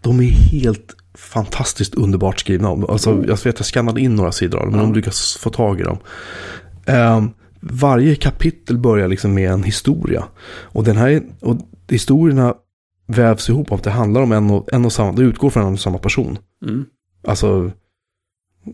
De 0.01 0.19
är 0.19 0.23
helt 0.31 0.95
fantastiskt 1.17 1.95
underbart 1.95 2.39
skrivna. 2.39 2.67
Alltså, 2.69 3.09
jag 3.11 3.27
vet 3.27 3.47
att 3.47 3.59
jag 3.59 3.65
skannade 3.65 4.01
in 4.01 4.15
några 4.15 4.31
sidor 4.31 4.57
av 4.59 4.63
dem, 4.65 4.71
men 4.71 4.79
Ja. 4.79 4.85
de 4.85 4.93
lyckas 4.95 5.37
få 5.37 5.49
tag 5.49 5.79
i 5.79 5.83
dem. 5.83 5.97
Ehm, 6.85 7.29
varje 7.59 8.15
kapitel 8.15 8.77
börjar 8.77 9.07
liksom 9.07 9.33
med 9.33 9.51
en 9.51 9.63
historia. 9.63 10.23
Och 10.49 10.83
den 10.83 10.97
här 10.97 11.21
och 11.39 11.57
historierna 11.89 12.53
vävs 13.07 13.49
ihop 13.49 13.71
av 13.71 13.77
att 13.77 13.83
det 13.83 13.91
handlar 13.91 14.21
om 14.21 14.31
en 14.31 14.49
och, 14.49 14.73
en 14.73 14.85
och 14.85 14.93
samma, 14.93 15.11
det 15.11 15.21
utgår 15.23 15.49
från 15.49 15.67
en 15.67 15.73
och 15.73 15.79
samma 15.79 15.97
person. 15.97 16.37
Mm. 16.65 16.85
Alltså, 17.27 17.71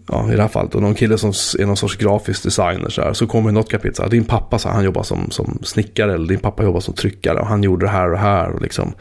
ja, 0.08 0.32
i 0.32 0.36
det 0.36 0.42
här 0.42 0.50
fallet, 0.50 0.76
och 0.76 0.82
någon 0.82 0.96
kille 0.96 1.18
som 1.18 1.30
är 1.60 1.66
någon 1.66 1.78
sorts 1.78 1.98
grafisk 1.98 2.44
designer 2.44 2.90
så 2.90 3.02
här, 3.02 3.14
så 3.14 3.28
kommer 3.28 3.50
det 3.50 3.54
något 3.54 3.72
kapitel, 3.72 3.96
så 3.96 4.04
här, 4.04 4.10
din 4.10 4.26
pappa 4.26 4.60
så 4.60 4.68
här, 4.68 4.76
han 4.76 4.86
jobbar 4.86 5.04
som, 5.04 5.32
som 5.32 5.60
snickare, 5.64 6.14
eller 6.14 6.28
din 6.28 6.40
pappa 6.40 6.64
jobbar 6.64 6.80
som 6.80 6.94
tryckare, 6.94 7.40
och 7.40 7.48
han 7.48 7.64
gjorde 7.64 7.86
det 7.86 7.90
här 7.90 8.06
och 8.06 8.12
det 8.12 8.18
här, 8.18 8.50
och 8.50 8.62
liksom, 8.62 8.94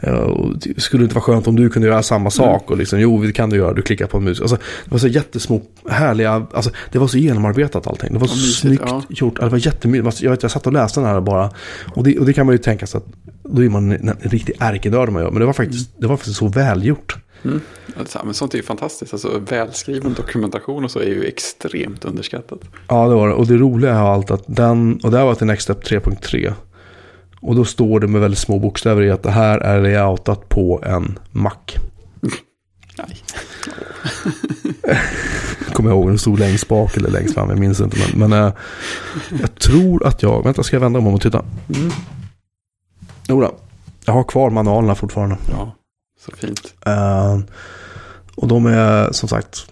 eh, 0.00 0.12
och 0.12 0.58
det 0.58 0.80
skulle 0.80 1.02
inte 1.02 1.14
vara 1.14 1.24
skönt 1.24 1.48
om 1.48 1.56
du 1.56 1.70
kunde 1.70 1.88
göra 1.88 2.02
samma 2.02 2.30
sak, 2.30 2.70
och 2.70 2.76
liksom, 2.76 3.00
jo, 3.00 3.22
det 3.22 3.32
kan 3.32 3.50
du 3.50 3.56
göra, 3.56 3.72
du 3.72 3.82
klickar 3.82 4.06
på 4.06 4.16
en 4.16 4.24
mus. 4.24 4.40
Alltså, 4.40 4.56
det 4.84 4.90
var 4.90 4.98
så 4.98 5.08
jättesmå, 5.08 5.62
härliga, 5.88 6.46
alltså, 6.52 6.70
det 6.92 6.98
var 6.98 7.06
så 7.06 7.18
genomarbetat 7.18 7.86
allting, 7.86 8.12
det 8.12 8.18
var 8.18 8.26
så 8.26 8.36
mysigt, 8.36 8.60
snyggt 8.60 8.82
ja. 8.86 9.02
gjort, 9.08 9.34
Ja, 9.38 9.44
det 9.44 9.50
var 9.50 9.66
jättemysigt, 9.66 10.22
jag, 10.22 10.30
vet, 10.30 10.42
jag 10.42 10.52
satt 10.52 10.66
och 10.66 10.72
läste 10.72 11.00
den 11.00 11.08
här 11.08 11.20
bara, 11.20 11.50
och 11.94 12.04
det, 12.04 12.18
och 12.18 12.26
det 12.26 12.32
kan 12.32 12.46
man 12.46 12.54
ju 12.54 12.58
tänka 12.58 12.86
sig 12.86 12.98
att, 12.98 13.06
då 13.42 13.64
är 13.64 13.68
man 13.68 13.92
en, 13.92 14.08
en 14.08 14.16
riktig 14.20 14.54
ärkenörd 14.58 15.08
man 15.08 15.22
gör, 15.22 15.30
men 15.30 15.40
det 15.40 15.46
var 15.46 15.52
faktiskt, 15.52 15.90
det 15.98 16.06
var 16.06 16.16
faktiskt 16.16 16.36
så 16.36 16.48
välgjort. 16.48 17.16
Mm. 17.44 17.60
Alltså, 17.98 18.20
men 18.24 18.34
sånt 18.34 18.54
är 18.54 18.58
ju 18.58 18.64
fantastiskt. 18.64 19.12
Alltså, 19.12 19.38
välskriven 19.38 20.14
dokumentation 20.14 20.84
och 20.84 20.90
så 20.90 20.98
är 20.98 21.06
ju 21.06 21.24
extremt 21.24 22.04
underskattat. 22.04 22.60
Ja, 22.88 23.08
det 23.08 23.14
var 23.14 23.28
det. 23.28 23.34
Och 23.34 23.46
det 23.46 23.56
roliga 23.56 23.90
är 23.90 24.12
allt 24.12 24.30
att 24.30 24.44
den, 24.46 25.00
och 25.02 25.10
det 25.10 25.18
här 25.18 25.24
var 25.24 25.34
till 25.34 25.46
Next 25.46 25.62
Step 25.62 25.84
3.3. 25.84 26.52
Och 27.40 27.54
då 27.54 27.64
står 27.64 28.00
det 28.00 28.06
med 28.06 28.20
väldigt 28.20 28.40
små 28.40 28.58
bokstäver 28.58 29.02
i 29.02 29.10
att 29.10 29.22
det 29.22 29.30
här 29.30 29.58
är 29.58 29.80
layoutat 29.80 30.48
på 30.48 30.82
en 30.84 31.18
Mac. 31.30 31.52
Nej. 32.98 33.16
Kommer 35.72 35.90
jag 35.90 35.98
ihåg, 35.98 36.08
den 36.08 36.18
stod 36.18 36.38
längst 36.38 36.68
bak 36.68 36.96
eller 36.96 37.10
längst 37.10 37.34
fram, 37.34 37.50
jag 37.50 37.58
minns 37.58 37.80
inte. 37.80 37.96
Men, 38.14 38.30
men 38.30 38.44
eh, 38.44 38.52
jag 39.40 39.54
tror 39.54 40.06
att 40.06 40.22
jag, 40.22 40.44
vänta 40.44 40.62
ska 40.62 40.76
jag 40.76 40.80
vända 40.80 40.98
om 40.98 41.06
och 41.06 41.20
titta. 41.20 41.44
Mm. 41.76 41.90
Jodå, 43.28 43.54
jag 44.04 44.12
har 44.12 44.24
kvar 44.24 44.50
manualerna 44.50 44.94
fortfarande. 44.94 45.36
Ja, 45.50 45.77
så 46.18 46.32
fint. 46.36 46.74
Eh, 46.86 47.38
och 48.34 48.48
de 48.48 48.66
är 48.66 49.12
som 49.12 49.28
sagt, 49.28 49.66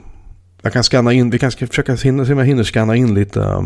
jag 0.62 0.72
kan 0.72 0.84
scanna 0.84 1.12
in, 1.12 1.30
vi 1.30 1.38
kan 1.38 1.50
ska 1.50 1.66
försöka 1.66 1.96
se 1.96 2.10
om 2.10 2.18
jag 2.18 2.44
hinner 2.44 2.64
scanna 2.64 2.96
in 2.96 3.14
lite 3.14 3.42
eh, 3.42 3.62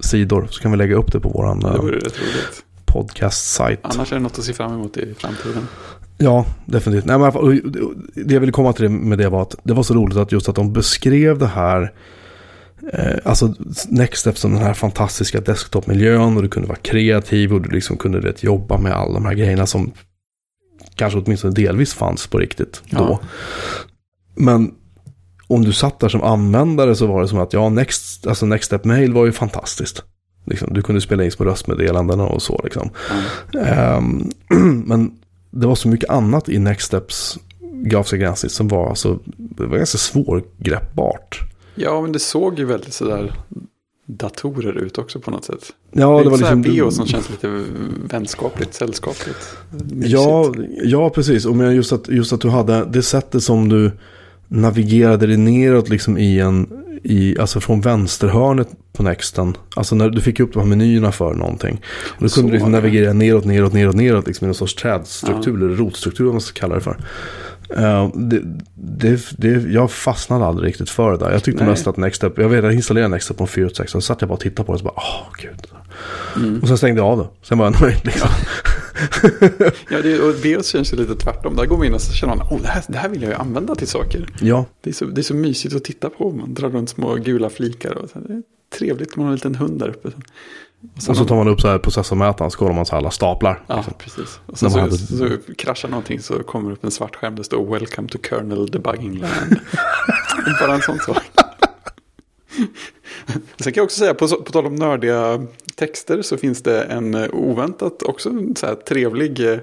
sidor. 0.00 0.46
Så 0.50 0.62
kan 0.62 0.70
vi 0.70 0.76
lägga 0.76 0.96
upp 0.96 1.12
det 1.12 1.20
på 1.20 1.28
våran 1.28 1.60
det 1.60 1.68
uh, 1.68 1.74
roligt. 1.74 2.20
podcast-sajt. 2.86 3.80
Annars 3.82 4.12
är 4.12 4.16
det 4.16 4.22
något 4.22 4.38
att 4.38 4.44
se 4.44 4.52
fram 4.52 4.72
emot 4.72 4.96
i 4.96 5.14
framtiden. 5.14 5.66
Ja, 6.18 6.46
definitivt. 6.66 7.04
Nej, 7.04 7.18
men, 7.18 7.32
det 8.14 8.34
jag 8.34 8.40
ville 8.40 8.52
komma 8.52 8.72
till 8.72 8.88
med 8.88 9.18
det 9.18 9.28
var 9.28 9.42
att 9.42 9.56
det 9.62 9.74
var 9.74 9.82
så 9.82 9.94
roligt 9.94 10.16
att 10.16 10.32
just 10.32 10.48
att 10.48 10.54
de 10.54 10.72
beskrev 10.72 11.38
det 11.38 11.46
här 11.46 11.92
eh, 12.92 13.16
Alltså 13.24 13.54
Next 13.88 14.20
Step 14.20 14.38
som 14.38 14.52
den 14.54 14.62
här 14.62 14.74
fantastiska 14.74 15.40
desktopmiljön 15.40 16.36
och 16.36 16.42
du 16.42 16.48
kunde 16.48 16.68
vara 16.68 16.78
kreativ 16.78 17.54
och 17.54 17.60
du 17.60 17.70
liksom 17.70 17.96
kunde 17.96 18.20
vet, 18.20 18.42
jobba 18.42 18.78
med 18.78 18.92
alla 18.92 19.14
de 19.14 19.24
här 19.24 19.34
grejerna 19.34 19.66
som 19.66 19.92
kanske 20.94 21.18
åtminstone 21.18 21.54
delvis 21.54 21.94
fanns 21.94 22.26
på 22.26 22.38
riktigt 22.38 22.82
då. 22.90 22.98
Ja. 22.98 23.20
Men 24.34 24.74
om 25.46 25.64
du 25.64 25.72
satt 25.72 26.00
där 26.00 26.08
som 26.08 26.22
användare 26.22 26.94
så 26.94 27.06
var 27.06 27.22
det 27.22 27.28
som 27.28 27.38
att 27.38 27.52
ja, 27.52 27.68
Next, 27.68 28.26
alltså 28.26 28.46
Next 28.46 28.66
Step 28.66 28.84
Mail 28.84 29.12
var 29.12 29.26
ju 29.26 29.32
fantastiskt. 29.32 30.02
Liksom, 30.44 30.74
du 30.74 30.82
kunde 30.82 31.00
spela 31.00 31.24
in 31.24 31.32
små 31.32 31.46
röstmeddelanden 31.46 32.20
och 32.20 32.42
så 32.42 32.60
liksom. 32.64 32.90
Ja. 33.52 33.60
Ehm, 33.60 34.30
men 34.86 35.12
det 35.50 35.66
var 35.66 35.74
så 35.74 35.88
mycket 35.88 36.10
annat 36.10 36.48
i 36.48 36.58
Next 36.58 36.86
Steps 36.86 37.38
grafiska 37.84 38.16
gränssnitt 38.16 38.52
som 38.52 38.68
var, 38.68 38.88
alltså, 38.88 39.18
det 39.36 39.66
var 39.66 39.76
ganska 39.76 39.98
svårgreppbart. 39.98 41.40
ja, 41.74 42.00
men 42.00 42.12
det 42.12 42.18
såg 42.18 42.58
ju 42.58 42.64
väldigt 42.64 42.94
sådär 42.94 43.32
datorer 44.16 44.78
ut 44.78 44.98
också 44.98 45.20
på 45.20 45.30
något 45.30 45.44
sätt. 45.44 45.72
Ja, 45.92 46.18
det 46.18 46.24
det 46.24 46.30
var 46.30 46.38
liksom... 46.38 46.62
bio 46.62 46.90
som 46.90 47.06
känns 47.06 47.30
lite 47.30 47.64
vänskapligt, 48.04 48.74
sällskapligt. 48.74 49.56
mysigt. 49.70 50.12
Ja, 50.12 50.54
ja, 50.84 51.10
precis. 51.10 51.46
Och 51.46 51.56
men 51.56 51.74
just 51.74 51.92
att, 51.92 52.08
just 52.08 52.32
att 52.32 52.40
du 52.40 52.48
hade 52.48 52.84
det 52.84 53.02
sättet 53.02 53.42
som 53.42 53.68
du 53.68 53.92
navigerade 54.48 55.26
dig 55.26 55.36
neråt 55.36 55.88
liksom 55.88 56.18
i 56.18 56.40
en, 56.40 56.66
i, 57.02 57.38
alltså 57.38 57.60
från 57.60 57.80
vänsterhörnet 57.80 58.68
på 58.92 59.02
Nexten. 59.02 59.56
Alltså 59.76 59.94
när 59.94 60.10
du 60.10 60.20
fick 60.20 60.40
upp 60.40 60.52
de 60.52 60.58
här 60.58 60.66
menyerna 60.66 61.12
för 61.12 61.34
någonting. 61.34 61.80
Och 62.16 62.22
då 62.22 62.28
kunde 62.28 62.50
du 62.50 62.52
liksom 62.52 62.72
navigera 62.72 63.12
neråt, 63.12 63.44
neråt, 63.44 63.72
neråt, 63.72 63.94
neråt. 63.96 64.26
Liksom 64.26 64.44
i 64.44 64.46
någon 64.46 64.54
sorts 64.54 64.74
trädstruktur 64.74 65.56
eller 65.56 65.76
rotstruktur 65.76 66.24
vad 66.24 66.34
man 66.34 66.40
ska 66.40 66.60
kalla 66.60 66.74
det 66.74 66.80
för. 66.80 66.96
Eh, 67.76 68.10
det, 68.14 68.40
det, 68.74 69.20
det, 69.38 69.72
jag 69.72 69.90
fastnade 69.90 70.44
aldrig 70.46 70.68
riktigt 70.68 70.90
för 70.90 71.12
det 71.12 71.18
där. 71.18 71.32
Jag 71.32 71.44
tyckte 71.44 71.64
Nej. 71.64 71.70
mest 71.70 71.86
att 71.86 71.96
Nextstep, 71.96 72.38
jag 72.38 72.48
vet 72.48 72.64
jag 72.64 72.72
installerade 72.72 73.08
Nextstep 73.08 73.36
på 73.36 73.44
en 73.44 73.48
486 73.48 73.94
och 73.94 74.02
så 74.02 74.06
satt 74.06 74.20
jag 74.20 74.28
bara 74.28 74.34
och 74.34 74.40
tittade 74.40 74.66
på 74.66 74.72
det 74.72 74.74
och 74.74 74.80
så 74.80 74.84
bara, 74.84 74.94
åh 74.96 75.26
gud. 75.38 75.66
Mm. 76.36 76.60
Och 76.60 76.68
sen 76.68 76.78
stängde 76.78 77.00
jag 77.00 77.08
av 77.08 77.18
det. 77.18 77.28
Sen 77.42 77.58
var 77.58 77.66
jag 77.66 77.80
nöjd 77.82 78.04
liksom. 78.04 78.28
Ja, 79.90 80.02
det, 80.02 80.20
och 80.20 80.34
Bios 80.42 80.66
känns 80.68 80.92
ju 80.92 80.96
lite 80.96 81.14
tvärtom. 81.14 81.56
Där 81.56 81.66
går 81.66 81.76
man 81.76 81.86
in 81.86 81.94
och 81.94 82.02
så 82.02 82.12
känner 82.12 82.36
man, 82.36 82.46
oh, 82.46 82.62
det, 82.62 82.68
här, 82.68 82.84
det 82.88 82.98
här 82.98 83.08
vill 83.08 83.22
jag 83.22 83.30
ju 83.30 83.36
använda 83.36 83.74
till 83.74 83.88
saker. 83.88 84.26
Ja, 84.40 84.66
Det 84.80 84.90
är, 84.90 84.94
så, 84.94 85.04
det 85.04 85.20
är 85.20 85.22
så 85.22 85.34
mysigt 85.34 85.74
att 85.74 85.84
titta 85.84 86.10
på. 86.10 86.30
Man 86.30 86.54
drar 86.54 86.70
runt 86.70 86.90
små 86.90 87.14
gula 87.14 87.50
flikar. 87.50 87.98
Och 87.98 88.10
så. 88.10 88.18
Det 88.18 88.32
är 88.32 88.42
trevligt, 88.78 89.16
man 89.16 89.24
har 89.26 89.32
en 89.32 89.36
liten 89.36 89.54
hund 89.54 89.78
där 89.78 89.88
uppe. 89.88 90.10
Och 91.08 91.16
så 91.16 91.24
tar 91.24 91.36
man 91.36 91.48
upp 91.48 91.60
så 91.60 91.68
här 91.68 91.78
processormätaren 91.78 92.50
så 92.50 92.58
kollar 92.58 92.72
man 92.72 92.86
så 92.86 92.92
här 92.92 92.98
alla 92.98 93.10
staplar. 93.10 93.64
Ja, 93.66 93.76
liksom. 93.76 93.94
precis. 93.98 94.40
Och 94.46 94.58
sen 94.58 94.70
så, 94.70 94.78
hade- 94.78 94.98
så, 94.98 95.28
kraschar 95.58 95.88
någonting 95.88 96.20
så 96.20 96.42
kommer 96.42 96.68
det 96.68 96.72
upp 96.72 96.84
en 96.84 96.90
svart 96.90 97.16
skärm. 97.16 97.36
Det 97.36 97.44
står 97.44 97.66
Welcome 97.66 98.08
to 98.08 98.18
Kernel 98.28 98.66
Debugging 98.66 99.18
Land. 99.18 99.60
Bara 100.60 100.74
en 100.74 100.82
sån 100.82 100.98
sak. 100.98 101.22
Sen 103.60 103.72
kan 103.72 103.80
jag 103.80 103.84
också 103.84 103.98
säga, 103.98 104.14
på, 104.14 104.28
på 104.28 104.52
tal 104.52 104.66
om 104.66 104.74
nördiga 104.74 105.46
texter 105.74 106.22
så 106.22 106.36
finns 106.36 106.62
det 106.62 106.82
en 106.82 107.14
eh, 107.14 107.28
oväntat 107.32 108.02
också 108.02 108.32
så 108.56 108.74
trevlig 108.74 109.52
eh, 109.52 109.58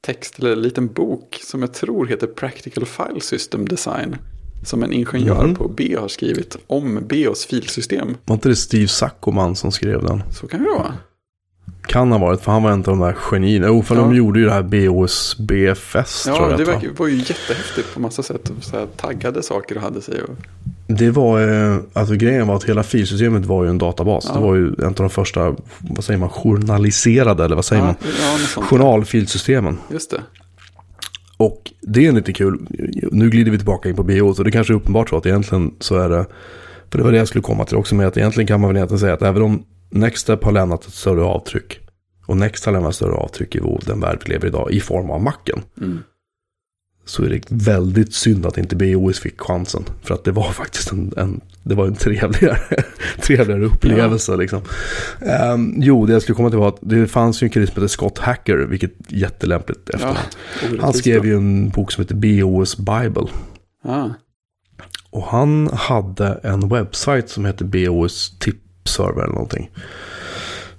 text 0.00 0.38
eller 0.38 0.52
en 0.52 0.62
liten 0.62 0.86
bok 0.92 1.40
som 1.42 1.60
jag 1.60 1.74
tror 1.74 2.06
heter 2.06 2.26
Practical 2.26 2.86
File 2.86 3.20
System 3.20 3.68
Design. 3.68 4.16
Som 4.64 4.82
en 4.82 4.92
ingenjör 4.92 5.44
Mhm. 5.46 5.54
på 5.54 5.68
B 5.68 5.96
har 6.00 6.08
skrivit 6.08 6.56
om 6.66 6.98
BOS 7.08 7.46
filsystem. 7.46 8.16
Var 8.24 8.34
inte 8.34 8.48
det 8.48 8.56
Steve 8.56 8.88
Saccoman 8.88 9.56
som 9.56 9.72
skrev 9.72 10.02
den? 10.04 10.22
Så 10.32 10.46
kan 10.48 10.62
det 10.62 10.70
vara. 10.70 10.94
Kan 11.86 12.12
ha 12.12 12.18
varit, 12.18 12.40
för 12.40 12.52
han 12.52 12.62
var 12.62 12.70
en 12.70 12.78
av 12.78 12.84
de 12.84 13.00
där 13.00 13.12
genierna. 13.12 13.66
Jo, 13.66 13.82
för 13.82 13.94
Ja. 13.94 14.00
de 14.00 14.14
gjorde 14.16 14.40
ju 14.40 14.46
det 14.46 14.52
här 14.52 14.62
BOS 14.62 15.36
BFS 15.38 16.22
tror 16.24 16.36
Ja, 16.36 16.50
jag 16.50 16.58
det 16.58 16.64
va? 16.64 16.72
verkar, 16.72 16.88
var 16.96 17.06
ju 17.06 17.16
jättehäftigt 17.16 17.94
på 17.94 18.00
massa 18.00 18.22
sätt. 18.22 18.52
Så 18.60 18.76
här, 18.76 18.86
taggade 18.96 19.42
saker 19.42 19.76
och 19.76 19.82
hade 19.82 20.02
sig. 20.02 20.22
Och, 20.22 20.36
Det 20.86 21.10
var, 21.10 21.40
eh, 21.72 21.78
alltså 21.92 22.14
grejen 22.14 22.46
var 22.46 22.56
att 22.56 22.64
hela 22.64 22.82
filsystemet 22.82 23.46
var 23.46 23.64
ju 23.64 23.70
en 23.70 23.78
databas. 23.78 24.24
Ja. 24.28 24.34
Det 24.34 24.40
var 24.40 24.54
ju 24.54 24.66
en 24.78 24.84
av 24.86 24.94
de 24.94 25.10
första, 25.10 25.56
vad 25.78 26.04
säger 26.04 26.18
man, 26.20 26.28
journaliserade, 26.28 27.44
eller 27.44 27.56
vad 27.56 27.64
säger 27.64 27.82
ja, 27.82 27.86
man? 27.86 27.94
ja. 28.56 28.62
Journalfilsystemen. 28.62 29.78
Just 29.90 30.10
det. 30.10 30.20
Och 31.40 31.72
det 31.80 32.06
är 32.06 32.12
lite 32.12 32.32
kul. 32.32 32.66
Nu 33.12 33.30
glider 33.30 33.50
vi 33.50 33.58
tillbaka 33.58 33.88
in 33.88 33.96
på 33.96 34.02
bio, 34.02 34.34
så 34.34 34.42
det 34.42 34.50
kanske 34.50 34.72
är 34.72 34.76
uppenbart 34.76 35.08
så 35.08 35.16
att 35.16 35.26
egentligen 35.26 35.74
så 35.78 35.98
är 35.98 36.08
det, 36.08 36.26
för 36.90 36.98
det 36.98 37.04
var 37.04 37.12
det 37.12 37.18
jag 37.18 37.28
skulle 37.28 37.42
komma 37.42 37.64
till 37.64 37.76
också 37.76 37.94
med, 37.94 38.06
att 38.06 38.16
egentligen 38.16 38.46
kan 38.46 38.60
man 38.60 38.68
väl 38.68 38.76
egentligen 38.76 38.98
säga 38.98 39.14
att 39.14 39.22
även 39.22 39.42
om 39.42 39.62
Nextstep 39.90 40.44
har 40.44 40.52
lämnat 40.52 40.86
ett 40.86 40.92
större 40.92 41.22
avtryck, 41.22 41.80
och 42.26 42.36
Next 42.36 42.64
har 42.64 42.72
lämnat 42.72 42.90
ett 42.90 42.96
större 42.96 43.14
avtryck 43.14 43.56
i 43.56 43.60
den 43.86 44.00
värld 44.00 44.18
vi 44.24 44.32
lever 44.32 44.46
i 44.46 44.48
idag, 44.48 44.72
i 44.72 44.80
form 44.80 45.10
av 45.10 45.22
macken, 45.22 45.60
Mm 45.80 45.98
så 47.10 47.22
är 47.24 47.28
det 47.28 47.40
väldigt 47.48 48.14
synd 48.14 48.46
att 48.46 48.58
inte 48.58 48.76
BOS 48.76 49.18
fick 49.20 49.40
chansen. 49.40 49.84
För 50.02 50.14
att 50.14 50.24
det 50.24 50.32
var 50.32 50.52
faktiskt 50.52 50.92
en, 50.92 51.12
en, 51.16 51.40
det 51.62 51.74
var 51.74 51.86
en 51.86 51.94
trevligare, 51.94 52.58
trevligare 53.22 53.64
upplevelse. 53.64 54.36
Liksom. 54.36 54.60
Ehm, 55.20 55.74
jo, 55.76 56.06
det 56.06 56.12
jag 56.12 56.22
skulle 56.22 56.36
komma 56.36 56.50
till 56.50 56.58
var 56.58 56.68
att 56.68 56.78
det 56.80 57.06
fanns 57.06 57.42
ju 57.42 57.44
en 57.44 57.50
kille 57.50 57.66
som 57.66 57.74
hette 57.76 57.88
Scott 57.88 58.18
Hacker, 58.18 58.56
vilket 58.56 58.90
är 58.90 59.16
jättelämpligt 59.16 59.90
efter. 59.90 60.08
Ja, 60.08 60.76
Han 60.80 60.92
skrev 60.92 61.26
ju 61.26 61.36
en 61.36 61.68
bok 61.68 61.92
som 61.92 62.02
heter 62.04 62.14
BOS 62.14 62.76
Bible. 62.76 63.26
Ja, 63.84 64.14
Och 65.10 65.24
han 65.24 65.70
hade 65.72 66.40
en 66.42 66.68
webbsajt 66.68 67.28
som 67.30 67.44
hette 67.44 67.64
BOS 67.64 68.38
Tip 68.38 68.56
Server 68.84 69.22
eller 69.22 69.32
någonting. 69.32 69.70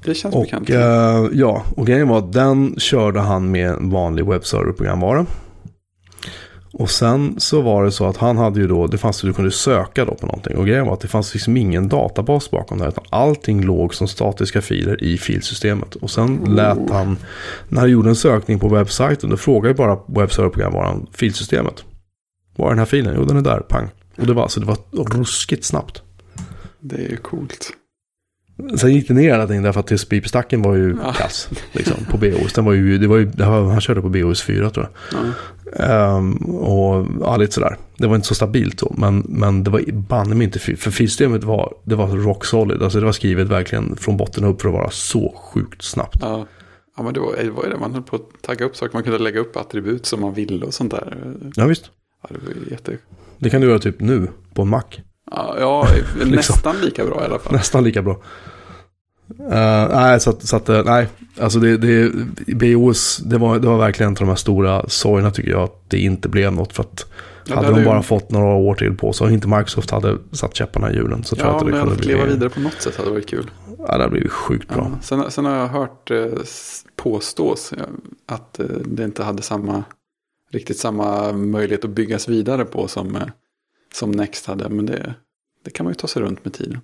det 0.05 0.13
känns 0.13 0.35
Och, 0.35 0.41
bekant. 0.43 0.69
eh, 0.69 1.25
ja, 1.33 1.63
och 1.75 1.87
grejen 1.87 2.07
var 2.07 2.17
att 2.17 2.33
den 2.33 2.75
körde 2.79 3.19
han 3.19 3.51
med 3.51 3.69
en 3.69 3.89
vanlig 3.89 4.25
webbserverprogramvara. 4.25 5.25
Och 6.73 6.89
sen 6.89 7.39
så 7.39 7.61
var 7.61 7.83
det 7.83 7.91
så 7.91 8.05
att 8.05 8.17
han 8.17 8.37
hade 8.37 8.59
ju 8.59 8.67
då, 8.67 8.87
det 8.87 8.97
fanns 8.97 9.21
du 9.21 9.33
kunde 9.33 9.51
söka 9.51 10.05
då 10.05 10.15
på 10.15 10.25
någonting. 10.25 10.57
Och 10.57 10.65
grejen 10.65 10.85
var 10.85 10.93
att 10.93 10.99
det 10.99 11.07
fanns 11.07 11.33
liksom 11.33 11.57
ingen 11.57 11.89
databas 11.89 12.51
bakom 12.51 12.77
det 12.77 12.83
här. 12.83 12.91
Utan 12.91 13.03
allting 13.09 13.63
låg 13.63 13.95
som 13.95 14.07
statiska 14.07 14.61
filer 14.61 15.03
i 15.03 15.17
filsystemet. 15.17 15.95
Och 15.95 16.11
sen 16.11 16.37
lät 16.47 16.89
han, 16.89 17.17
när 17.69 17.79
han 17.79 17.89
gjorde 17.89 18.09
en 18.09 18.15
sökning 18.15 18.59
på 18.59 18.67
webbsajten, 18.67 19.29
då 19.29 19.37
frågade 19.37 19.67
ju 19.67 19.73
bara 19.73 19.99
webbserverprogramvaran 20.07 21.07
filsystemet. 21.13 21.83
Var 22.55 22.65
är 22.65 22.69
den 22.69 22.79
här 22.79 22.85
filen? 22.85 23.13
Jo, 23.17 23.25
den 23.25 23.37
är 23.37 23.41
där, 23.41 23.59
pang. 23.59 23.89
Och 24.17 24.27
det 24.27 24.33
var, 24.33 24.47
så 24.47 24.59
det 24.59 24.65
var 24.65 24.77
ruskigt 25.17 25.65
snabbt. 25.65 26.01
Det 26.79 26.95
är 26.95 27.09
ju 27.09 27.17
coolt. 27.17 27.71
Sen 28.77 28.93
gick 28.93 29.07
det 29.07 29.13
ner 29.13 29.47
tiden 29.47 29.63
därför 29.63 29.79
att 29.79 29.87
TCP-stacken 29.87 30.61
var 30.61 30.75
ju 30.75 30.97
Ja. 31.03 31.13
kass. 31.13 31.49
Liksom, 31.71 32.05
på 32.09 32.17
BOS. 32.17 32.53
Den 32.53 32.65
var 32.65 32.73
ju, 32.73 32.97
det 32.97 33.07
var 33.07 33.17
ju, 33.17 33.25
det 33.25 33.45
var, 33.45 33.71
han 33.71 33.81
körde 33.81 34.01
på 34.01 34.09
BOS 34.09 34.41
4 34.41 34.69
tror 34.69 34.89
jag. 35.11 35.19
Ja. 35.19 35.33
Ehm, 35.85 36.33
och 36.35 37.07
ja, 37.21 37.37
lite 37.37 37.53
sådär. 37.53 37.77
Det 37.97 38.07
var 38.07 38.15
inte 38.15 38.27
så 38.27 38.35
stabilt 38.35 38.77
då. 38.77 38.93
Men, 38.97 39.25
men 39.29 39.63
det 39.63 39.69
var 39.71 39.91
banne 39.91 40.35
mig 40.35 40.43
inte, 40.45 40.59
för 40.59 40.91
filsystemet 40.91 41.43
var, 41.43 41.73
det 41.83 41.95
var 41.95 42.07
rock 42.07 42.45
solid. 42.45 42.83
Alltså 42.83 42.99
det 42.99 43.05
var 43.05 43.11
skrivet 43.11 43.47
verkligen 43.47 43.95
från 43.95 44.17
botten 44.17 44.43
upp 44.43 44.61
för 44.61 44.69
att 44.69 44.73
vara 44.75 44.89
så 44.89 45.35
sjukt 45.53 45.81
snabbt. 45.83 46.17
Ja. 46.21 46.45
ja, 46.97 47.03
men 47.03 47.13
det 47.13 47.19
var, 47.19 47.35
det 47.43 47.49
var 47.51 47.63
ju 47.63 47.69
det. 47.69 47.77
Man 47.77 47.93
höll 47.93 48.03
på 48.03 48.15
att 48.15 48.41
tagga 48.41 48.65
upp 48.65 48.75
saker. 48.75 48.93
Man 48.93 49.03
kunde 49.03 49.19
lägga 49.19 49.39
upp 49.39 49.57
attribut 49.57 50.05
som 50.05 50.21
man 50.21 50.33
ville 50.33 50.65
och 50.65 50.73
sånt 50.73 50.91
där. 50.91 51.33
Ja 51.55 51.65
visst. 51.65 51.91
Ja, 52.23 52.29
det 52.31 52.45
var 52.45 52.71
jätte... 52.71 52.97
Det 53.37 53.49
kan 53.49 53.61
du 53.61 53.67
göra 53.67 53.79
typ 53.79 53.99
nu 53.99 54.27
på 54.53 54.61
en 54.61 54.67
Mac. 54.67 54.83
Ja, 55.31 55.55
ja 55.59 55.87
nästan 56.25 56.75
lika 56.81 57.05
bra 57.05 57.21
i 57.21 57.25
alla 57.25 57.39
fall. 57.39 57.53
Nästan 57.53 57.83
lika 57.83 58.01
bra. 58.01 58.21
Eh, 59.39 59.89
nej, 59.95 60.19
så 60.19 60.29
att, 60.29 60.47
så 60.47 60.55
att 60.55 60.69
eh, 60.69 60.83
nej. 60.85 61.07
Alltså 61.39 61.59
det, 61.59 61.77
det, 61.77 62.11
BOS, 62.55 63.17
det 63.17 63.37
var, 63.37 63.59
det 63.59 63.67
var 63.67 63.77
verkligen 63.77 64.07
en 64.07 64.13
av 64.13 64.19
de 64.19 64.27
här 64.29 64.35
stora 64.35 64.89
sorgerna 64.89 65.31
tycker 65.31 65.51
jag. 65.51 65.61
Att 65.63 65.83
det 65.89 65.99
inte 65.99 66.29
blev 66.29 66.53
något 66.53 66.73
för 66.73 66.83
att 66.83 67.05
Ja, 67.47 67.55
hade 67.55 67.67
de 67.75 67.83
bara 67.85 67.97
ju- 67.97 68.03
fått 68.03 68.31
några 68.31 68.53
år 68.53 68.75
till 68.75 68.97
på 68.97 69.13
sig 69.13 69.25
och 69.27 69.31
inte 69.33 69.47
Microsoft 69.47 69.91
hade 69.91 70.17
satt 70.31 70.55
käpparna 70.55 70.91
i 70.91 70.95
hjulen 70.95 71.23
så 71.23 71.35
tror 71.35 71.47
jag 71.47 71.53
Ja, 71.53 71.57
att 71.57 71.65
men 71.65 71.73
det 71.73 71.79
kunde 71.81 71.95
bli... 71.95 72.07
leva 72.07 72.25
vidare 72.25 72.49
på 72.49 72.59
något 72.59 72.81
sätt 72.81 72.97
hade 72.97 73.09
varit 73.09 73.27
kul. 73.29 73.51
Ja, 73.77 73.85
det 73.85 73.91
hade 73.91 74.09
blivit 74.09 74.31
sjukt 74.31 74.67
bra. 74.69 74.87
Ja. 74.93 74.99
Sen, 75.01 75.31
sen 75.31 75.45
har 75.45 75.55
jag 75.55 75.67
hört 75.67 76.11
eh, 76.11 76.25
påstås 76.95 77.73
att 78.25 78.59
eh, 78.59 78.65
det 78.85 79.03
inte 79.03 79.23
hade 79.23 79.41
samma, 79.41 79.83
riktigt 80.51 80.77
samma 80.79 81.31
möjlighet 81.31 81.83
att 81.85 81.89
byggas 81.91 82.29
vidare 82.29 82.65
på 82.65 82.87
som, 82.87 83.15
eh, 83.15 83.21
som 83.93 84.11
Next 84.11 84.45
hade. 84.45 84.69
Men 84.69 84.85
det, 84.85 85.13
det 85.65 85.71
kan 85.71 85.83
man 85.83 85.91
ju 85.91 85.95
ta 85.95 86.07
sig 86.07 86.21
runt 86.21 86.45
med 86.45 86.53
tiden. 86.53 86.79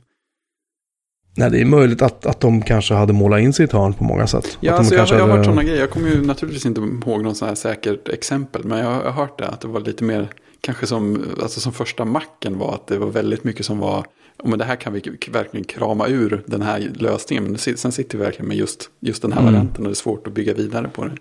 Nej, 1.37 1.51
det 1.51 1.61
är 1.61 1.65
möjligt 1.65 2.01
att, 2.01 2.25
att 2.25 2.39
de 2.39 2.61
kanske 2.61 2.93
hade 2.93 3.13
målat 3.13 3.39
in 3.41 3.49
ett 3.49 3.71
hörn 3.71 3.93
på 3.93 4.03
många 4.03 4.27
sätt. 4.27 4.57
Ja, 4.59 4.73
alltså 4.73 4.95
jag, 4.95 5.07
jag 5.07 5.13
har 5.13 5.19
hade- 5.21 5.33
hört 5.33 5.45
sådana 5.45 5.63
grejer. 5.63 5.79
Jag 5.79 5.89
kommer 5.89 6.09
ju 6.09 6.25
naturligtvis 6.25 6.65
inte 6.65 6.81
ihåg 6.81 7.23
någon 7.23 7.35
sån 7.35 7.47
här 7.47 7.55
säkert 7.55 8.09
exempel. 8.09 8.63
Men 8.63 8.79
jag 8.79 8.85
har 9.01 9.11
hört 9.11 9.37
det, 9.39 9.47
att 9.47 9.61
det 9.61 9.67
var 9.67 9.79
lite 9.79 10.03
mer, 10.03 10.29
kanske 10.61 10.87
som, 10.87 11.23
alltså 11.41 11.59
som 11.59 11.73
första 11.73 12.05
macken 12.05 12.57
var, 12.57 12.73
att 12.73 12.87
det 12.87 12.97
var 12.97 13.07
väldigt 13.07 13.43
mycket 13.43 13.65
som 13.65 13.79
var, 13.79 13.99
oh, 14.43 14.49
men 14.49 14.59
det 14.59 14.65
här 14.65 14.75
kan 14.75 14.93
vi 14.93 15.01
verkligen 15.31 15.63
krama 15.63 16.07
ur 16.07 16.43
den 16.45 16.61
här 16.61 16.91
lösningen. 16.95 17.43
Men 17.43 17.57
sen 17.57 17.91
sitter 17.91 18.17
vi 18.17 18.23
verkligen 18.23 18.47
med 18.47 18.57
just, 18.57 18.89
just 18.99 19.21
den 19.21 19.31
här 19.33 19.41
Mm. 19.41 19.53
varianten 19.53 19.85
och 19.85 19.89
det 19.91 19.93
är 19.93 19.95
svårt 19.95 20.27
att 20.27 20.33
bygga 20.33 20.53
vidare 20.53 20.89
på 20.93 21.05
det. 21.05 21.15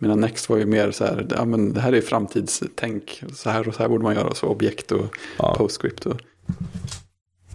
Medan 0.00 0.20
Next 0.20 0.48
var 0.48 0.56
ju 0.56 0.66
mer 0.66 0.90
så 0.90 1.04
här, 1.04 1.26
ja 1.30 1.44
men 1.44 1.72
det 1.72 1.80
här 1.80 1.92
är 1.92 2.00
framtidstänk, 2.00 3.22
så 3.34 3.50
här 3.50 3.68
och 3.68 3.74
så 3.74 3.82
här 3.82 3.88
borde 3.88 4.04
man 4.04 4.14
göra, 4.14 4.34
så 4.34 4.46
objekt 4.46 4.92
och 4.92 5.06
Ja. 5.38 5.54
postscript. 5.58 6.06
Och, 6.06 6.16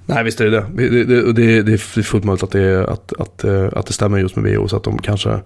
Nej, 0.06 0.24
visst 0.24 0.42
är 0.42 0.46
det 0.46 0.52
det. 0.52 0.66
Det, 0.90 1.04
det, 1.04 1.34
det, 1.34 1.62
det, 1.62 1.74
är 1.74 2.04
fullt 2.04 2.24
möjligt 2.24 2.44
att 2.44 2.52
det, 2.52 2.90
att, 2.90 3.14
att, 3.20 3.44
eh, 3.44 3.70
att 3.74 3.86
det 3.86 3.94
stämmer 3.94 4.18
just 4.18 4.36
med 4.36 4.56
VO. 4.56 4.68
Så 4.68 4.78
att 4.78 4.84
de 4.84 4.98
kanske 4.98 5.42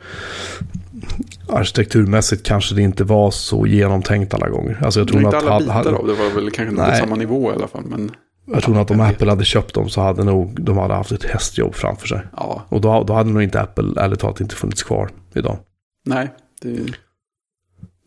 arkitekturmässigt 1.50 2.44
kanske 2.44 2.76
det 2.76 2.82
inte 2.82 3.04
var 3.04 3.32
så 3.32 3.68
genomtänkt 3.68 4.34
alla 4.34 4.50
gånger. 4.50 4.82
Alltså 4.84 5.00
jag 5.00 5.08
tror 5.08 5.22
inte 5.22 5.38
att, 5.38 5.44
alla 5.44 5.60
bitar 5.60 5.74
hade, 5.74 5.90
av 5.90 6.08
det 6.08 6.14
var 6.14 6.36
väl 6.36 6.52
kanske 6.52 6.72
inte 6.72 6.92
på 6.92 6.98
samma 6.98 7.16
nivå 7.16 7.52
i 7.52 7.56
alla 7.56 7.68
fall. 7.68 7.84
Men 7.86 8.12
jag 8.46 8.64
tror 8.64 8.82
att 8.82 8.92
om. 8.92 9.02
Apple 9.02 9.30
hade 9.30 9.46
köpt 9.46 9.74
dem 9.74 9.90
så 9.90 10.02
hade 10.02 10.24
nog 10.24 10.62
de 10.62 10.78
hade 10.78 10.94
haft 10.94 11.12
ett 11.12 11.24
hästjobb 11.24 11.76
framför 11.76 12.08
sig. 12.08 12.22
ja, 12.38 12.66
Och 12.70 12.82
då, 12.82 13.04
då 13.04 13.14
hade 13.14 13.30
nog 13.30 13.44
inte 13.44 13.62
Apple 13.62 14.02
ärligt 14.02 14.20
talat 14.20 14.42
inte 14.42 14.56
funnits 14.56 14.84
kvar 14.84 15.10
idag. 15.34 15.58
Nej, 16.06 16.30
det... 16.62 16.80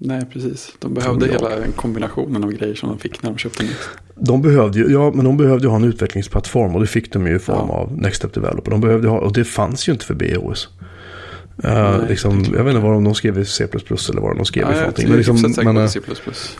Nej, 0.04 0.26
precis. 0.32 0.72
De 0.78 0.94
behövde 0.94 1.26
hela 1.28 1.50
kombinationen 1.76 2.44
av 2.44 2.52
grejer 2.52 2.74
som 2.74 2.88
de 2.88 2.98
fick 2.98 3.22
när 3.22 3.30
de 3.30 3.38
köpte 3.38 3.62
Next. 3.62 3.88
De 4.14 4.42
behövde 4.42 4.78
ju, 4.78 4.92
ja, 4.92 5.12
men 5.14 5.24
de 5.24 5.36
behövde 5.36 5.64
ju 5.64 5.68
ha 5.68 5.76
en 5.76 5.84
utvecklingsplattform 5.84 6.74
och 6.74 6.80
det 6.80 6.86
fick 6.86 7.12
de 7.12 7.26
ju 7.26 7.36
i 7.36 7.38
form 7.38 7.66
Ja. 7.68 7.74
av 7.74 7.98
Next 7.98 8.16
Step 8.16 8.34
Developer. 8.34 8.70
De 8.70 8.80
behövde 8.80 9.08
ha, 9.08 9.18
och 9.18 9.32
det 9.32 9.44
fanns 9.44 9.88
ju 9.88 9.92
inte 9.92 10.04
för 10.04 10.14
BOS. 10.14 10.68
Uh, 11.64 11.70
Nej, 11.72 12.08
liksom, 12.08 12.44
jag 12.56 12.64
vet 12.64 12.74
inte 12.74 12.86
vad 12.86 12.92
de, 12.92 13.04
de 13.04 13.14
skrev 13.14 13.38
i 13.38 13.44
C++ 13.44 13.64
eller 13.64 14.20
vad 14.20 14.36
de 14.36 14.44
skrev 14.44 14.70
i 14.70 14.72
för 14.72 14.80
någonting. 14.80 15.08
Men 15.08 15.16
liksom, 15.16 15.36
hyfsat 15.36 15.54
säker 15.54 15.64
men, 15.72 15.74
på 15.74 15.80
eh, 15.82 15.88
C++. 15.88 16.00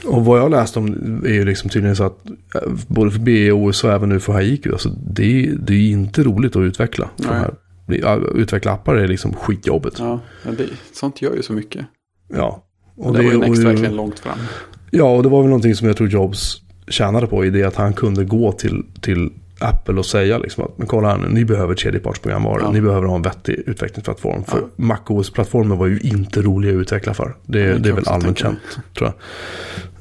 och 0.06 0.24
vad 0.24 0.38
jag 0.38 0.50
läst 0.50 0.76
om 0.76 0.86
är 1.26 1.32
ju 1.32 1.44
liksom 1.44 1.70
tydligen 1.70 1.96
så 1.96 2.04
att 2.04 2.26
eh, 2.54 2.72
både 2.88 3.10
för 3.10 3.18
BOS 3.50 3.84
och 3.84 3.92
även 3.92 4.08
nu 4.08 4.20
för 4.20 4.32
Haiku, 4.32 4.72
alltså 4.72 4.88
det, 4.88 5.44
är- 5.46 5.52
det 5.58 5.74
är 5.74 5.90
inte 5.90 6.22
roligt 6.22 6.56
att 6.56 6.60
utveckla. 6.60 7.10
Här, 7.24 7.54
ja, 7.86 8.20
utveckla 8.34 8.72
appar 8.72 8.94
är 8.94 9.08
liksom 9.08 9.34
skitjobbigt. 9.34 9.98
Ja. 9.98 10.04
Ja, 10.04 10.20
men 10.42 10.56
det, 10.56 10.64
sånt 10.92 11.22
gör 11.22 11.34
ju 11.34 11.42
så 11.42 11.52
mycket. 11.52 11.86
Och 12.96 13.06
Och 13.06 13.12
det 13.12 13.22
var 13.22 13.30
ju 13.30 13.36
och 13.36 13.40
Next 13.48 13.62
det- 13.62 13.68
verkligen 13.68 13.96
långt 13.96 14.18
fram. 14.20 14.38
Ja, 14.90 15.04
och 15.16 15.22
det 15.22 15.28
var 15.28 15.40
väl 15.40 15.48
någonting 15.48 15.74
som 15.74 15.86
jag 15.88 15.96
tror 15.96 16.08
Jobs 16.08 16.62
tjänade 16.88 17.26
på 17.26 17.44
i 17.44 17.50
det 17.50 17.62
att 17.64 17.76
han 17.76 17.92
kunde 17.92 18.24
gå 18.24 18.52
till, 18.52 18.82
till 19.00 19.30
Apple 19.60 19.94
och 19.94 20.06
säga 20.06 20.38
liksom 20.38 20.64
att 20.64 20.78
men 20.78 20.86
kolla 20.86 21.08
här 21.08 21.16
nu, 21.18 21.28
ni 21.28 21.44
behöver 21.44 21.74
tredjepartsprogramvara, 21.74 22.60
Ja. 22.62 22.70
ni 22.72 22.80
behöver 22.80 23.06
ha 23.06 23.16
en 23.16 23.22
vettig 23.22 23.52
utvecklingsplattform. 23.66 24.44
För 24.44 24.58
Ja. 24.58 24.66
MacOS-plattformen 24.76 25.78
var 25.78 25.86
ju 25.86 25.98
inte 26.00 26.42
rolig 26.42 26.68
att 26.68 26.74
utveckla 26.74 27.14
för. 27.14 27.36
Det, 27.46 27.58
det 27.58 27.78
det 27.78 27.88
är 27.88 27.92
väl 27.92 28.08
allmänt 28.08 28.38
känt, 28.38 28.58
tror 28.98 29.12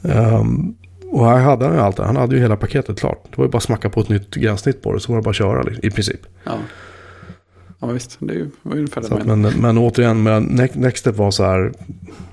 jag. 0.01 0.11
Ehm, 0.11 0.75
och 1.11 1.25
här 1.25 1.39
hade 1.39 1.65
han 1.65 1.73
ju 1.75 1.81
allt 1.81 1.97
det, 1.97 2.03
han 2.05 2.15
hade 2.15 2.35
ju 2.35 2.41
hela 2.41 2.55
paketet 2.55 2.99
klart. 2.99 3.23
Det 3.29 3.37
var 3.37 3.45
ju 3.45 3.51
bara 3.51 3.57
att 3.57 3.63
smacka 3.63 3.89
på 3.89 4.01
ett 4.01 4.09
nytt 4.09 4.35
gränssnitt 4.35 4.81
på 4.81 4.93
det, 4.93 4.99
så 4.99 5.11
var 5.11 5.19
det 5.19 5.23
bara 5.23 5.29
att 5.29 5.35
köra 5.35 5.61
liksom, 5.63 5.85
i 5.85 5.91
princip. 5.91 6.21
Ja. 6.43 6.51
Ja, 7.81 7.87
visst. 7.87 8.17
Det 8.19 8.33
är 8.33 8.37
ju- 8.37 8.49
ungefär 8.63 9.01
det 9.01 9.11
att, 9.15 9.25
men, 9.25 9.41
men 9.41 9.77
återigen, 9.77 10.23
men 10.23 10.57
var 11.15 11.31
så 11.31 11.43
här. 11.43 11.73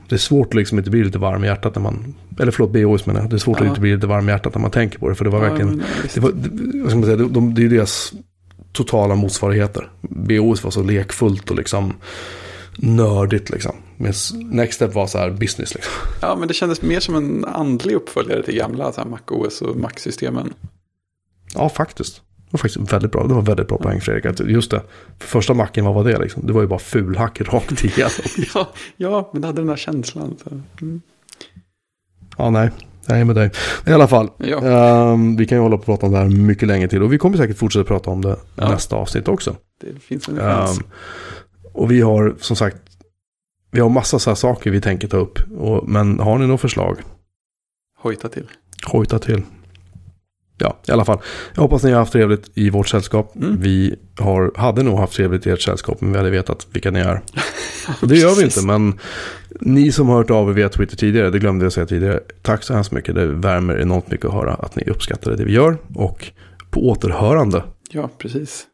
Det 0.08 0.14
är 0.14 0.18
svårt 0.18 0.46
att 0.48 0.54
liksom 0.54 0.78
inte 0.78 0.90
bli 0.90 1.04
lite 1.04 1.18
varm 1.18 1.44
i 1.44 1.46
hjärtat 1.46 1.74
när 1.74 1.82
man, 1.82 2.14
eller 2.40 2.52
förlåt 2.52 2.72
BOS 2.72 3.06
menar 3.06 3.20
jag, 3.20 3.30
det 3.30 3.36
är 3.36 3.38
svårt 3.38 3.56
att 3.56 3.62
Ja. 3.64 3.68
inte 3.68 3.80
bli 3.80 3.94
lite 3.94 4.06
varm 4.06 4.28
i 4.28 4.32
hjärtat 4.32 4.54
när 4.54 4.62
man 4.62 4.70
tänker 4.70 4.98
på 4.98 5.08
det. 5.08 5.14
För 5.14 5.24
det 5.24 5.30
var 5.30 5.42
Ja, 5.44 5.48
verkligen, 5.48 5.82
visst. 6.02 6.14
det, 6.14 6.20
var, 6.20 6.30
det, 6.84 6.90
ska 6.90 7.02
säga, 7.02 7.16
de, 7.16 7.32
de, 7.32 7.54
det 7.54 7.60
är 7.60 7.62
ju 7.62 7.68
deras 7.68 8.12
totala 8.72 9.14
motsvarigheter. 9.14 9.90
BOS 10.00 10.64
var 10.64 10.70
så 10.70 10.82
lekfullt 10.82 11.50
och 11.50 11.56
liksom 11.56 11.94
nördigt 12.76 13.50
liksom. 13.50 13.72
Men 13.96 14.12
Nextstep 14.34 14.94
var 14.94 15.06
så 15.06 15.18
här 15.18 15.30
business 15.30 15.74
liksom. 15.74 15.92
Ja, 16.22 16.36
men 16.38 16.48
det 16.48 16.54
kändes 16.54 16.82
mer 16.82 17.00
som 17.00 17.14
en 17.14 17.44
andlig 17.44 17.94
uppföljare 17.94 18.42
till 18.42 18.54
gamla 18.56 18.92
så 18.92 19.00
här 19.00 19.08
Mac 19.08 19.18
OS 19.28 19.62
och 19.62 19.76
Mac-systemen. 19.76 20.54
Ja, 21.54 21.68
faktiskt. 21.68 22.22
Det 22.50 22.52
var 22.52 22.58
faktiskt 22.58 22.92
väldigt 22.92 23.12
bra. 23.12 23.26
Det 23.26 23.34
var 23.34 23.42
väldigt 23.42 23.68
bra 23.68 23.78
poäng 23.78 24.00
Fredrik. 24.00 24.24
Att 24.26 24.40
Just 24.40 24.70
det. 24.70 24.82
För 25.18 25.26
första 25.28 25.54
macken, 25.54 25.84
vad 25.84 25.94
var 25.94 26.04
det 26.04 26.18
liksom? 26.18 26.46
Det 26.46 26.52
var 26.52 26.60
ju 26.60 26.66
bara 26.66 26.78
fulhack 26.78 27.40
rakt 27.40 27.84
igenom. 27.84 28.10
ja, 28.54 28.68
ja, 28.96 29.30
men 29.32 29.40
det 29.42 29.46
hade 29.48 29.60
den 29.60 29.66
där 29.68 29.76
känslan. 29.76 30.36
Mm. 30.82 31.00
ja, 32.36 32.50
nej. 32.50 32.70
Nej, 33.08 33.24
med 33.24 33.36
dig. 33.36 33.50
I 33.86 33.90
alla 33.92 34.08
fall. 34.08 34.30
Ja. 34.36 34.58
ehm, 34.62 35.36
vi 35.36 35.46
kan 35.46 35.58
ju 35.58 35.62
hålla 35.62 35.76
på 35.76 35.80
och 35.80 35.86
prata 35.86 36.06
om 36.06 36.12
det 36.12 36.18
här 36.18 36.28
mycket 36.28 36.68
länge 36.68 36.88
till. 36.88 37.02
Och 37.02 37.12
vi 37.12 37.18
kommer 37.18 37.36
säkert 37.36 37.58
fortsätta 37.58 37.84
prata 37.84 38.10
om 38.10 38.22
det 38.22 38.36
Ja. 38.56 38.70
nästa 38.70 38.96
avsnitt 38.96 39.28
också. 39.28 39.56
Det 39.80 40.02
finns 40.02 40.28
en 40.28 40.36
chans. 40.36 40.78
Ehm, 40.78 40.84
och 41.72 41.90
vi 41.90 42.00
har 42.00 42.34
som 42.40 42.56
sagt. 42.56 42.76
Vi 43.70 43.80
har 43.80 43.88
massa 43.88 44.18
så 44.18 44.30
här 44.30 44.34
saker 44.34 44.70
vi 44.70 44.80
tänker 44.80 45.08
ta 45.08 45.16
upp. 45.16 45.38
Och, 45.58 45.88
men 45.88 46.20
har 46.20 46.38
ni 46.38 46.46
några 46.46 46.58
förslag? 46.58 46.98
Hojta 47.98 48.28
till. 48.28 48.46
Hojta 48.86 49.18
till. 49.18 49.42
Ja, 50.58 50.78
i 50.88 50.90
alla 50.90 51.04
fall. 51.04 51.18
Jag 51.54 51.62
hoppas 51.62 51.82
ni 51.82 51.90
har 51.90 51.98
haft 51.98 52.12
trevligt 52.12 52.50
i 52.54 52.70
vårt 52.70 52.88
sällskap. 52.88 53.36
Mm. 53.36 53.60
Vi 53.60 53.96
har, 54.18 54.52
hade 54.56 54.82
nog 54.82 54.98
haft 54.98 55.12
trevligt 55.12 55.46
i 55.46 55.50
ert 55.50 55.60
sällskap, 55.60 56.00
men 56.00 56.12
vi 56.12 56.18
hade 56.18 56.30
vetat 56.30 56.66
vilka 56.72 56.90
ni 56.90 57.00
är. 57.00 57.20
Det 58.02 58.16
gör 58.16 58.34
vi 58.34 58.44
inte, 58.44 58.66
men 58.66 58.98
ni 59.60 59.92
som 59.92 60.08
har 60.08 60.16
hört 60.16 60.30
av 60.30 60.50
er 60.50 60.52
via 60.52 60.68
Twitter 60.68 60.96
tidigare, 60.96 61.30
det 61.30 61.38
glömde 61.38 61.64
jag 61.64 61.72
säga 61.72 61.86
tidigare. 61.86 62.20
Tack 62.42 62.62
så 62.62 62.74
hemskt 62.74 62.92
mycket. 62.92 63.14
Det 63.14 63.26
värmer 63.26 63.80
enormt 63.80 64.10
mycket 64.10 64.26
att 64.26 64.32
höra 64.32 64.54
att 64.54 64.76
ni 64.76 64.82
uppskattar 64.82 65.36
det 65.36 65.44
vi 65.44 65.52
gör. 65.52 65.76
Och 65.94 66.32
på 66.70 66.88
återhörande. 66.88 67.62
Ja, 67.90 68.10
precis. 68.18 68.66